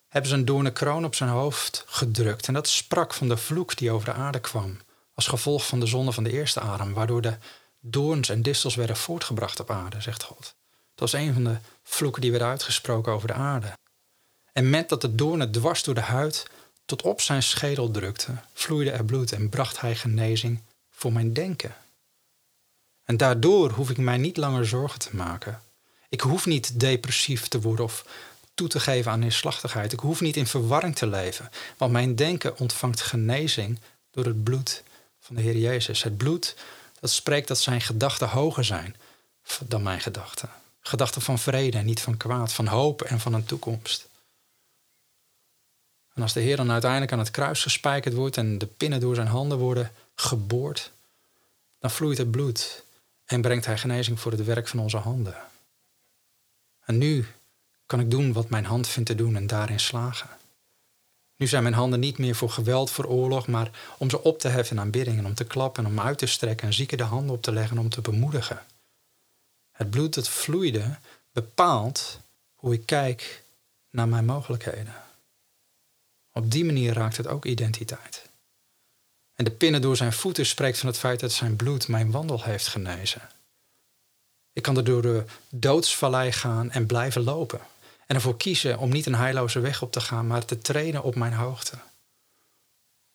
hebben 0.08 0.30
ze 0.30 0.36
een 0.36 0.44
doorne 0.44 0.72
kroon 0.72 1.04
op 1.04 1.14
zijn 1.14 1.30
hoofd 1.30 1.84
gedrukt. 1.86 2.46
En 2.46 2.54
dat 2.54 2.68
sprak 2.68 3.14
van 3.14 3.28
de 3.28 3.36
vloek 3.36 3.76
die 3.76 3.90
over 3.90 4.06
de 4.06 4.12
aarde 4.12 4.40
kwam. 4.40 4.78
Als 5.14 5.26
gevolg 5.26 5.66
van 5.66 5.80
de 5.80 5.86
zonde 5.86 6.12
van 6.12 6.24
de 6.24 6.32
eerste 6.32 6.60
adem, 6.60 6.92
waardoor 6.92 7.22
de 7.22 7.36
doorns 7.80 8.28
en 8.28 8.42
distels 8.42 8.74
werden 8.74 8.96
voortgebracht 8.96 9.60
op 9.60 9.70
aarde, 9.70 10.00
zegt 10.00 10.22
God. 10.22 10.54
Dat 10.94 11.10
was 11.10 11.12
een 11.12 11.32
van 11.32 11.44
de 11.44 11.56
vloeken 11.82 12.20
die 12.20 12.30
werden 12.30 12.48
uitgesproken 12.48 13.12
over 13.12 13.28
de 13.28 13.34
aarde. 13.34 13.72
En 14.52 14.70
met 14.70 14.88
dat 14.88 15.00
de 15.00 15.14
doornen 15.14 15.50
dwars 15.50 15.82
door 15.82 15.94
de 15.94 16.00
huid 16.00 16.46
tot 16.87 17.03
op 17.03 17.20
zijn 17.20 17.43
schedel 17.43 17.91
drukte, 17.91 18.32
vloeide 18.53 18.91
er 18.91 19.05
bloed 19.05 19.32
en 19.32 19.49
bracht 19.49 19.80
hij 19.80 19.97
genezing 19.97 20.62
voor 20.91 21.12
mijn 21.12 21.32
denken. 21.32 21.74
En 23.05 23.16
daardoor 23.16 23.70
hoef 23.70 23.91
ik 23.91 23.97
mij 23.97 24.16
niet 24.16 24.37
langer 24.37 24.66
zorgen 24.66 24.99
te 24.99 25.16
maken. 25.16 25.62
Ik 26.09 26.20
hoef 26.20 26.47
niet 26.47 26.80
depressief 26.80 27.49
te 27.49 27.61
worden 27.61 27.84
of 27.84 28.05
toe 28.55 28.68
te 28.68 28.80
geven 28.80 29.12
aan 29.12 29.18
neerslachtigheid. 29.18 29.93
Ik 29.93 30.01
hoef 30.01 30.20
niet 30.20 30.37
in 30.37 30.47
verwarring 30.47 30.97
te 30.97 31.07
leven, 31.07 31.51
want 31.76 31.93
mijn 31.93 32.14
denken 32.14 32.59
ontvangt 32.59 33.01
genezing 33.01 33.80
door 34.11 34.24
het 34.24 34.45
bloed 34.45 34.82
van 35.20 35.37
de 35.37 35.43
Heer 35.43 35.57
Jezus. 35.57 36.03
Het 36.03 36.16
bloed 36.16 36.57
dat 37.01 37.11
spreekt 37.11 37.49
dat 37.49 37.59
zijn 37.59 37.80
gedachten 37.80 38.28
hoger 38.28 38.64
zijn 38.64 38.97
dan 39.64 39.82
mijn 39.82 40.01
gedachten. 40.01 40.51
Gedachten 40.80 41.22
van 41.22 41.39
vrede 41.39 41.78
en 41.78 41.84
niet 41.84 42.01
van 42.01 42.16
kwaad, 42.16 42.53
van 42.53 42.66
hoop 42.66 43.03
en 43.03 43.20
van 43.20 43.34
een 43.34 43.45
toekomst. 43.45 44.09
En 46.16 46.22
als 46.22 46.32
de 46.32 46.40
Heer 46.40 46.56
dan 46.56 46.70
uiteindelijk 46.70 47.12
aan 47.12 47.18
het 47.18 47.30
kruis 47.30 47.62
gespijkerd 47.62 48.14
wordt 48.14 48.36
en 48.36 48.58
de 48.58 48.66
pinnen 48.66 49.00
door 49.00 49.14
zijn 49.14 49.26
handen 49.26 49.58
worden 49.58 49.92
geboord, 50.14 50.92
dan 51.78 51.90
vloeit 51.90 52.18
het 52.18 52.30
bloed 52.30 52.84
en 53.24 53.40
brengt 53.40 53.66
hij 53.66 53.78
genezing 53.78 54.20
voor 54.20 54.32
het 54.32 54.44
werk 54.44 54.68
van 54.68 54.78
onze 54.78 54.96
handen. 54.96 55.34
En 56.84 56.98
nu 56.98 57.26
kan 57.86 58.00
ik 58.00 58.10
doen 58.10 58.32
wat 58.32 58.48
mijn 58.48 58.64
hand 58.64 58.88
vindt 58.88 59.08
te 59.08 59.14
doen 59.14 59.36
en 59.36 59.46
daarin 59.46 59.80
slagen. 59.80 60.28
Nu 61.36 61.46
zijn 61.46 61.62
mijn 61.62 61.74
handen 61.74 62.00
niet 62.00 62.18
meer 62.18 62.34
voor 62.34 62.50
geweld, 62.50 62.90
voor 62.90 63.04
oorlog, 63.04 63.46
maar 63.46 63.70
om 63.98 64.10
ze 64.10 64.22
op 64.22 64.38
te 64.38 64.48
heffen 64.48 64.76
in 64.76 64.82
aanbidding 64.82 65.18
en 65.18 65.26
om 65.26 65.34
te 65.34 65.44
klappen, 65.44 65.86
om 65.86 66.00
uit 66.00 66.18
te 66.18 66.26
strekken 66.26 66.66
en 66.66 66.72
zieken 66.72 66.98
de 66.98 67.04
handen 67.04 67.34
op 67.34 67.42
te 67.42 67.52
leggen 67.52 67.78
om 67.78 67.88
te 67.88 68.00
bemoedigen. 68.00 68.62
Het 69.72 69.90
bloed 69.90 70.14
dat 70.14 70.28
vloeide 70.28 70.98
bepaalt 71.32 72.20
hoe 72.54 72.74
ik 72.74 72.86
kijk 72.86 73.42
naar 73.90 74.08
mijn 74.08 74.24
mogelijkheden. 74.24 75.05
Op 76.37 76.51
die 76.51 76.64
manier 76.64 76.93
raakt 76.93 77.16
het 77.16 77.26
ook 77.26 77.45
identiteit. 77.45 78.28
En 79.34 79.45
de 79.45 79.51
pinnen 79.51 79.80
door 79.80 79.97
zijn 79.97 80.12
voeten 80.12 80.47
spreekt 80.47 80.78
van 80.78 80.89
het 80.89 80.99
feit 80.99 81.20
dat 81.20 81.32
zijn 81.32 81.57
bloed 81.57 81.89
mijn 81.89 82.11
wandel 82.11 82.43
heeft 82.43 82.66
genezen. 82.66 83.28
Ik 84.53 84.62
kan 84.62 84.76
er 84.76 84.84
door 84.84 85.03
de 85.03 85.24
doodsvallei 85.51 86.32
gaan 86.32 86.70
en 86.70 86.87
blijven 86.87 87.22
lopen. 87.22 87.61
En 88.07 88.14
ervoor 88.14 88.37
kiezen 88.37 88.78
om 88.78 88.91
niet 88.91 89.07
een 89.07 89.14
heilloze 89.14 89.61
weg 89.61 89.82
op 89.82 89.93
te 89.93 90.01
gaan, 90.01 90.26
maar 90.26 90.45
te 90.45 90.59
trainen 90.59 91.03
op 91.03 91.14
mijn 91.14 91.32
hoogte. 91.32 91.78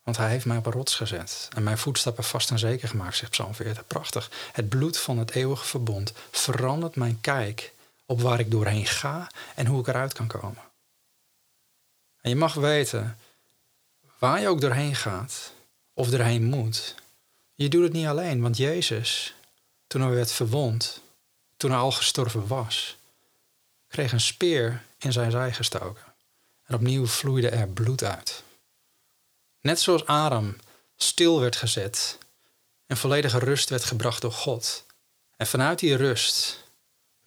Want 0.04 0.18
hij 0.18 0.30
heeft 0.30 0.46
mij 0.46 0.58
op 0.58 0.66
een 0.66 0.72
rots 0.72 0.96
gezet 0.96 1.50
en 1.56 1.64
mijn 1.64 1.78
voetstappen 1.78 2.24
vast 2.24 2.52
en 2.52 2.60
zeker 2.60 2.88
gemaakt, 2.88 3.16
zegt 3.16 3.32
Psalm 3.32 3.56
40. 3.56 3.88
Prachtig. 3.88 4.32
Het 4.52 4.70
bloed 4.70 4.98
van 4.98 5.18
het 5.18 5.32
eeuwige 5.32 5.66
verbond 5.66 6.14
verandert 6.32 6.96
mijn 6.96 7.22
kijk 7.22 7.74
op 8.06 8.22
waar 8.22 8.40
ik 8.40 8.52
doorheen 8.52 8.86
ga 8.86 9.32
en 9.56 9.66
hoe 9.66 9.80
ik 9.80 9.88
eruit 9.88 10.14
kan 10.14 10.28
komen. 10.28 10.71
En 12.22 12.30
je 12.30 12.36
mag 12.36 12.54
weten, 12.54 13.18
waar 14.20 14.42
je 14.42 14.48
ook 14.48 14.62
doorheen 14.62 14.96
gaat 14.96 15.54
of 15.94 16.10
doorheen 16.10 16.44
moet, 16.44 16.96
je 17.56 17.70
doet 17.70 17.84
het 17.84 17.94
niet 17.94 18.08
alleen, 18.08 18.42
want 18.42 18.58
Jezus, 18.58 19.34
toen 19.88 20.02
hij 20.02 20.12
werd 20.12 20.32
verwond, 20.32 21.02
toen 21.58 21.72
hij 21.72 21.80
al 21.80 21.92
gestorven 21.92 22.48
was, 22.48 22.98
kreeg 23.88 24.12
een 24.12 24.22
speer 24.22 24.84
in 24.98 25.12
zijn 25.12 25.32
zij 25.32 25.54
gestoken. 25.54 26.04
En 26.64 26.76
opnieuw 26.76 27.08
vloeide 27.08 27.50
er 27.50 27.68
bloed 27.68 28.04
uit. 28.04 28.44
Net 29.62 29.80
zoals 29.80 30.06
Adam 30.06 30.56
stil 30.96 31.40
werd 31.40 31.56
gezet 31.56 32.18
en 32.86 32.98
volledige 32.98 33.40
rust 33.40 33.70
werd 33.70 33.84
gebracht 33.84 34.22
door 34.22 34.32
God. 34.32 34.86
En 35.38 35.48
vanuit 35.48 35.80
die 35.80 35.96
rust 35.96 36.61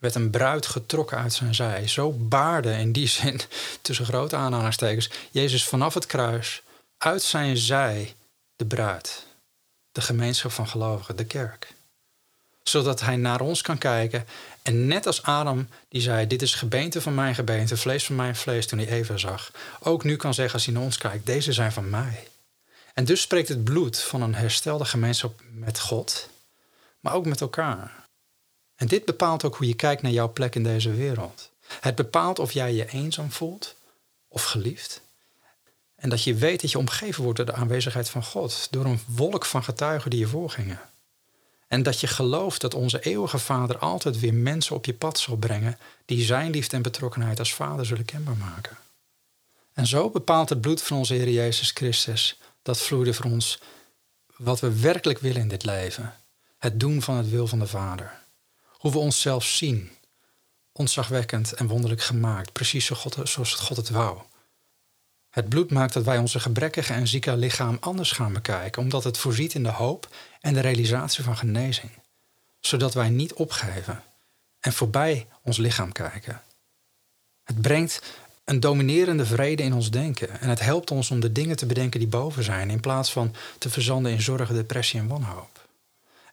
werd 0.05 0.15
een 0.15 0.31
bruid 0.31 0.67
getrokken 0.67 1.19
uit 1.19 1.33
zijn 1.33 1.55
zij. 1.55 1.89
Zo 1.89 2.13
baarde 2.13 2.73
in 2.73 2.93
die 2.93 3.07
zin, 3.19 3.41
tussen 3.81 4.07
grote 4.07 4.37
aanhalingstekens, 4.37 5.11
Jezus 5.31 5.65
vanaf 5.65 5.95
het 5.95 6.07
kruis 6.07 6.63
uit 6.99 7.23
zijn 7.23 7.57
zij 7.57 8.15
de 8.57 8.65
bruid. 8.65 9.27
De 9.93 10.01
gemeenschap 10.01 10.51
van 10.51 10.69
gelovigen, 10.69 11.17
de 11.17 11.25
kerk. 11.25 11.73
Zodat 12.63 13.01
hij 13.01 13.17
naar 13.17 13.41
ons 13.41 13.63
kan 13.63 13.79
kijken 13.79 14.27
en 14.63 14.87
net 14.87 15.07
als 15.07 15.23
Adam, 15.23 15.69
die 15.89 16.01
zei: 16.01 16.27
Dit 16.27 16.43
is 16.43 16.55
gebeente 16.55 17.01
van 17.01 17.15
mijn 17.15 17.35
gebeente, 17.35 17.77
vlees 17.77 18.05
van 18.05 18.17
mijn 18.17 18.37
vlees, 18.37 18.67
toen 18.67 18.79
hij 18.79 18.89
Eva 18.89 19.17
zag, 19.17 19.51
ook 19.81 20.05
nu 20.05 20.17
kan 20.17 20.35
zeggen 20.35 20.55
als 20.55 20.65
hij 20.65 20.75
naar 20.75 20.83
ons 20.83 20.99
kijkt: 20.99 21.27
Deze 21.27 21.53
zijn 21.53 21.73
van 21.73 21.91
mij. 21.91 22.29
En 22.95 23.05
dus 23.05 23.21
spreekt 23.21 23.49
het 23.49 23.65
bloed 23.65 24.01
van 24.01 24.23
een 24.23 24.35
herstelde 24.35 24.85
gemeenschap 24.85 25.41
met 25.51 25.81
God, 25.81 26.29
maar 27.01 27.15
ook 27.15 27.27
met 27.27 27.41
elkaar. 27.41 28.04
En 28.77 28.87
dit 28.87 29.05
bepaalt 29.05 29.45
ook 29.45 29.57
hoe 29.57 29.67
je 29.67 29.75
kijkt 29.75 30.03
naar 30.03 30.13
jouw 30.13 30.33
plek 30.33 30.55
in 30.55 30.63
deze 30.63 30.95
wereld. 30.95 31.51
Het 31.81 31.95
bepaalt 31.95 32.39
of 32.39 32.53
jij 32.53 32.75
je 32.75 32.89
eenzaam 32.89 33.31
voelt 33.31 33.75
of 34.29 34.45
geliefd. 34.45 35.01
En 35.95 36.09
dat 36.09 36.25
je 36.25 36.35
weet 36.35 36.61
dat 36.61 36.71
je 36.71 36.79
omgeven 36.79 37.23
wordt 37.23 37.37
door 37.37 37.47
de 37.47 37.55
aanwezigheid 37.55 38.09
van 38.09 38.25
God, 38.25 38.69
door 38.71 38.85
een 38.85 39.01
wolk 39.07 39.45
van 39.45 39.65
getuigen 39.65 40.11
die 40.11 40.19
je 40.19 40.27
voorgingen. 40.27 40.81
En 41.69 41.83
dat 41.83 42.01
je 42.01 42.07
gelooft 42.07 42.61
dat 42.61 42.75
onze 42.75 43.01
eeuwige 43.01 43.39
Vader 43.39 43.79
altijd 43.79 44.21
weer 44.21 44.35
mensen 44.35 44.77
op 44.77 44.85
je 44.85 44.95
pad 44.95 45.19
zal 45.19 45.37
brengen 45.37 45.79
die 46.05 46.25
zijn 46.25 46.51
liefde 46.51 46.77
en 46.77 46.83
betrokkenheid 46.83 47.39
als 47.39 47.55
Vader 47.55 47.87
zullen 47.87 48.05
kenbaar 48.05 48.37
maken. 48.37 48.77
En 49.73 49.87
zo 49.87 50.11
bepaalt 50.11 50.49
het 50.49 50.61
bloed 50.61 50.83
van 50.83 50.97
onze 50.97 51.15
Heer 51.15 51.31
Jezus 51.31 51.71
Christus 51.71 52.39
dat 52.63 52.81
vloeide 52.81 53.15
voor 53.15 53.31
ons 53.31 53.61
wat 54.37 54.61
we 54.61 54.81
werkelijk 54.81 55.19
willen 55.19 55.41
in 55.41 55.49
dit 55.49 55.65
leven. 55.65 56.15
Het 56.59 56.81
doen 56.81 57.03
van 57.03 57.17
het 57.17 57.31
wil 57.31 57.47
van 57.47 57.59
de 57.59 57.67
Vader. 57.67 58.24
Hoe 58.85 58.93
we 58.93 58.99
onszelf 58.99 59.45
zien. 59.45 59.91
Ontzagwekkend 60.73 61.53
en 61.53 61.67
wonderlijk 61.67 62.03
gemaakt, 62.03 62.53
precies 62.53 62.85
zoals 63.23 63.55
God 63.55 63.77
het 63.77 63.91
wou. 63.91 64.19
Het 65.31 65.49
bloed 65.49 65.71
maakt 65.71 65.93
dat 65.93 66.05
wij 66.05 66.19
onze 66.19 66.41
gebrekkige 66.41 66.93
en 66.93 67.09
zieke 67.09 67.37
lichaam 67.37 67.77
anders 67.81 68.13
gaan 68.13 68.33
bekijken, 68.33 68.83
omdat 68.83 69.05
het 69.05 69.19
voorziet 69.19 69.55
in 69.55 69.63
de 69.63 69.71
hoop 69.71 70.09
en 70.41 70.55
de 70.55 70.61
realisatie 70.61 71.25
van 71.25 71.37
genezing, 71.37 71.91
zodat 72.61 72.95
wij 72.95 73.09
niet 73.09 73.33
opgeven 73.33 74.03
en 74.61 74.73
voorbij 74.73 75.27
ons 75.43 75.57
lichaam 75.57 75.93
kijken. 75.93 76.43
Het 77.45 77.61
brengt 77.61 78.03
een 78.45 78.61
dominerende 78.61 79.27
vrede 79.27 79.63
in 79.63 79.75
ons 79.75 79.91
denken 79.91 80.41
en 80.41 80.49
het 80.49 80.61
helpt 80.61 80.91
ons 80.91 81.11
om 81.11 81.21
de 81.21 81.33
dingen 81.33 81.57
te 81.57 81.67
bedenken 81.67 82.01
die 82.01 82.09
boven 82.09 82.45
zijn, 82.45 82.71
in 82.71 82.81
plaats 82.81 83.13
van 83.13 83.35
te 83.59 83.71
verzanden 83.71 84.13
in 84.13 84.23
zorgen, 84.23 84.55
depressie 84.55 85.01
en 85.01 85.09
wanhoop. 85.09 85.64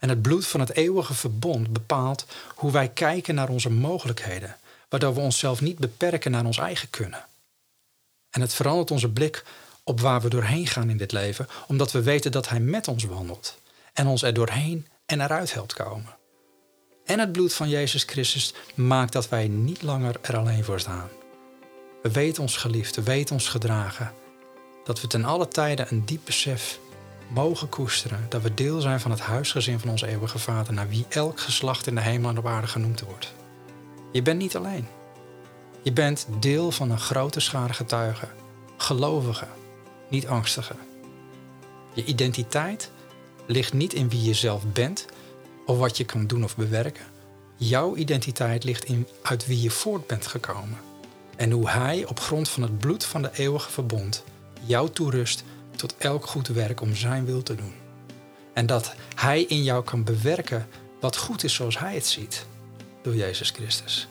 En 0.02 0.10
het 0.10 0.22
bloed 0.22 0.48
van 0.48 0.60
het 0.60 0.76
eeuwige 0.76 1.14
verbond 1.14 1.74
bepaalt 1.74 2.26
hoe 2.56 2.72
wij 2.72 2.90
kijken 2.90 3.36
naar 3.36 3.50
onze 3.50 3.70
mogelijkheden, 3.70 4.58
waardoor 4.90 5.14
we 5.14 5.20
onszelf 5.20 5.62
niet 5.62 5.78
beperken 5.78 6.32
naar 6.32 6.46
ons 6.46 6.58
eigen 6.58 6.90
kunnen. 6.90 7.26
En 8.30 8.42
het 8.42 8.54
verandert 8.54 8.92
onze 8.92 9.10
blik 9.10 9.44
op 9.84 10.00
waar 10.00 10.22
we 10.22 10.30
doorheen 10.30 10.68
gaan 10.68 10.90
in 10.90 10.98
dit 10.98 11.12
leven, 11.12 11.48
omdat 11.68 11.92
we 11.92 12.02
weten 12.02 12.32
dat 12.32 12.50
Hij 12.50 12.60
met 12.60 12.88
ons 12.88 13.04
wandelt 13.04 13.58
en 13.94 14.08
ons 14.08 14.22
er 14.22 14.34
doorheen 14.34 14.88
en 15.06 15.22
eruit 15.22 15.54
helpt 15.54 15.74
komen. 15.74 16.16
En 17.06 17.20
het 17.20 17.32
bloed 17.32 17.54
van 17.54 17.70
Jezus 17.70 18.04
Christus 18.04 18.54
maakt 18.76 19.14
dat 19.14 19.30
wij 19.30 19.48
niet 19.48 19.82
langer 19.82 20.16
er 20.22 20.38
alleen 20.38 20.64
voor 20.64 20.80
staan. 20.80 21.10
We 22.02 22.12
weten 22.12 22.42
ons 22.42 22.58
geliefd, 22.58 22.96
we 22.96 23.04
weten 23.04 23.36
ons 23.36 23.48
gedragen, 23.48 24.14
dat 24.84 25.02
we 25.02 25.08
ten 25.08 25.26
alle 25.26 25.48
tijden 25.48 25.88
een 25.90 26.06
diep 26.06 26.22
besef 26.26 26.80
mogen 27.34 27.70
koesteren 27.70 28.26
dat 28.30 28.42
we 28.42 28.54
deel 28.54 28.82
zijn 28.82 29.00
van 29.00 29.12
het 29.12 29.20
huisgezin 29.20 29.80
van 29.80 29.90
onze 29.90 30.08
eeuwige 30.08 30.40
Vader, 30.40 30.74
naar 30.74 30.90
wie 30.90 31.06
elk 31.10 31.40
geslacht 31.40 31.88
in 31.88 31.96
de 31.96 32.02
hemel 32.02 32.30
en 32.30 32.38
op 32.38 32.48
aarde 32.48 32.68
genoemd 32.68 33.02
wordt. 33.02 33.34
Je 34.12 34.22
bent 34.22 34.40
niet 34.40 34.56
alleen. 34.56 34.88
Je 35.82 35.92
bent 35.92 36.28
deel 36.40 36.72
van 36.72 36.92
een 36.92 37.00
grote 37.00 37.40
schare 37.40 37.74
getuigen, 37.74 38.30
gelovigen, 38.78 39.48
niet 40.10 40.28
angstigen. 40.28 40.76
Je 41.94 42.04
identiteit 42.04 42.92
ligt 43.46 43.74
niet 43.74 43.94
in 43.94 44.10
wie 44.10 44.24
je 44.24 44.34
zelf 44.34 44.64
bent 44.74 45.06
of 45.66 45.78
wat 45.78 45.98
je 45.98 46.06
kan 46.06 46.28
doen 46.28 46.44
of 46.44 46.56
bewerken. 46.56 47.06
Jouw 47.56 47.96
identiteit 47.96 48.64
ligt 48.64 48.84
in 48.84 49.08
uit 49.22 49.48
wie 49.48 49.62
je 49.62 49.70
voort 49.70 50.08
bent 50.08 50.28
gekomen. 50.28 50.78
En 51.36 51.52
hoe 51.52 51.70
Hij 51.70 52.06
op 52.06 52.20
grond 52.20 52.50
van 52.50 52.64
het 52.64 52.78
bloed 52.78 53.06
van 53.06 53.22
de 53.22 53.30
eeuwige 53.34 53.72
verbond 53.72 54.24
jou 54.66 54.90
toerust 54.90 55.44
tot 55.82 55.96
elk 55.98 56.26
goed 56.26 56.48
werk 56.48 56.82
om 56.82 56.96
Zijn 56.96 57.26
wil 57.26 57.44
te 57.44 57.56
doen. 57.56 57.74
En 58.54 58.66
dat 58.66 58.96
Hij 59.16 59.42
in 59.42 59.64
jou 59.64 59.84
kan 59.84 60.04
bewerken 60.04 60.68
wat 61.00 61.18
goed 61.18 61.44
is 61.44 61.54
zoals 61.54 61.80
Hij 61.80 61.94
het 61.94 62.06
ziet. 62.06 62.46
Door 63.02 63.16
Jezus 63.16 63.50
Christus. 63.50 64.08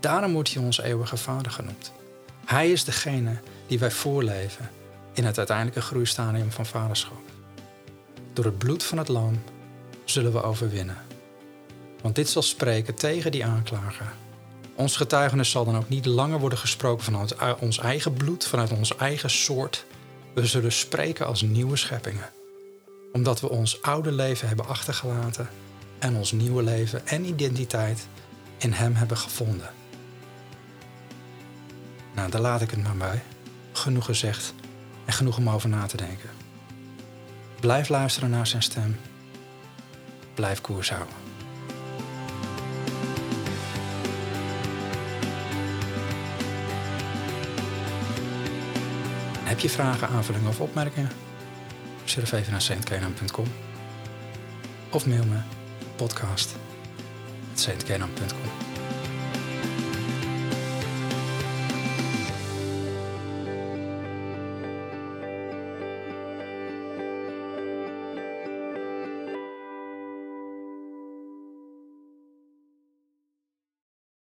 Daarom 0.00 0.32
wordt 0.32 0.54
hij 0.54 0.62
ons 0.62 0.80
eeuwige 0.80 1.16
vader 1.16 1.52
genoemd. 1.52 1.92
Hij 2.44 2.70
is 2.70 2.84
degene 2.84 3.40
die 3.66 3.78
wij 3.78 3.90
voorleven 3.90 4.70
in 5.12 5.24
het 5.24 5.38
uiteindelijke 5.38 5.80
groeistadium 5.82 6.50
van 6.50 6.66
vaderschap. 6.66 7.22
Door 8.32 8.44
het 8.44 8.58
bloed 8.58 8.84
van 8.84 8.98
het 8.98 9.08
lam 9.08 9.42
zullen 10.04 10.32
we 10.32 10.42
overwinnen. 10.42 10.98
Want 12.02 12.14
dit 12.14 12.28
zal 12.28 12.42
spreken 12.42 12.94
tegen 12.94 13.32
die 13.32 13.44
aanklager. 13.44 14.12
Ons 14.80 14.96
getuigenis 14.96 15.50
zal 15.50 15.64
dan 15.64 15.76
ook 15.76 15.88
niet 15.88 16.06
langer 16.06 16.38
worden 16.38 16.58
gesproken 16.58 17.04
vanuit 17.04 17.34
ons 17.58 17.78
eigen 17.78 18.12
bloed, 18.12 18.46
vanuit 18.46 18.70
ons 18.70 18.96
eigen 18.96 19.30
soort. 19.30 19.84
We 20.34 20.46
zullen 20.46 20.72
spreken 20.72 21.26
als 21.26 21.42
nieuwe 21.42 21.76
scheppingen. 21.76 22.30
Omdat 23.12 23.40
we 23.40 23.48
ons 23.48 23.82
oude 23.82 24.12
leven 24.12 24.48
hebben 24.48 24.66
achtergelaten 24.66 25.48
en 25.98 26.16
ons 26.16 26.32
nieuwe 26.32 26.62
leven 26.62 27.06
en 27.06 27.24
identiteit 27.24 28.06
in 28.58 28.72
Hem 28.72 28.94
hebben 28.94 29.16
gevonden. 29.16 29.70
Nou, 32.14 32.30
daar 32.30 32.40
laat 32.40 32.60
ik 32.60 32.70
het 32.70 32.82
maar 32.82 32.96
bij. 32.96 33.22
Genoeg 33.72 34.04
gezegd 34.04 34.54
en 35.04 35.12
genoeg 35.12 35.36
om 35.36 35.50
over 35.50 35.68
na 35.68 35.86
te 35.86 35.96
denken. 35.96 36.30
Blijf 37.60 37.88
luisteren 37.88 38.30
naar 38.30 38.46
zijn 38.46 38.62
stem. 38.62 39.00
Blijf 40.34 40.60
koers 40.60 40.90
houden. 40.90 41.29
Heb 49.50 49.60
je 49.60 49.70
vragen, 49.70 50.08
aanvullingen 50.08 50.48
of 50.48 50.60
opmerkingen? 50.60 51.10
Surf 52.04 52.32
even 52.32 52.52
naar 52.52 52.60
saintkenam.com 52.60 53.46
of 54.90 55.06
mail 55.06 55.24
me 55.24 55.38
podcast.saintkenam.com 55.96 58.69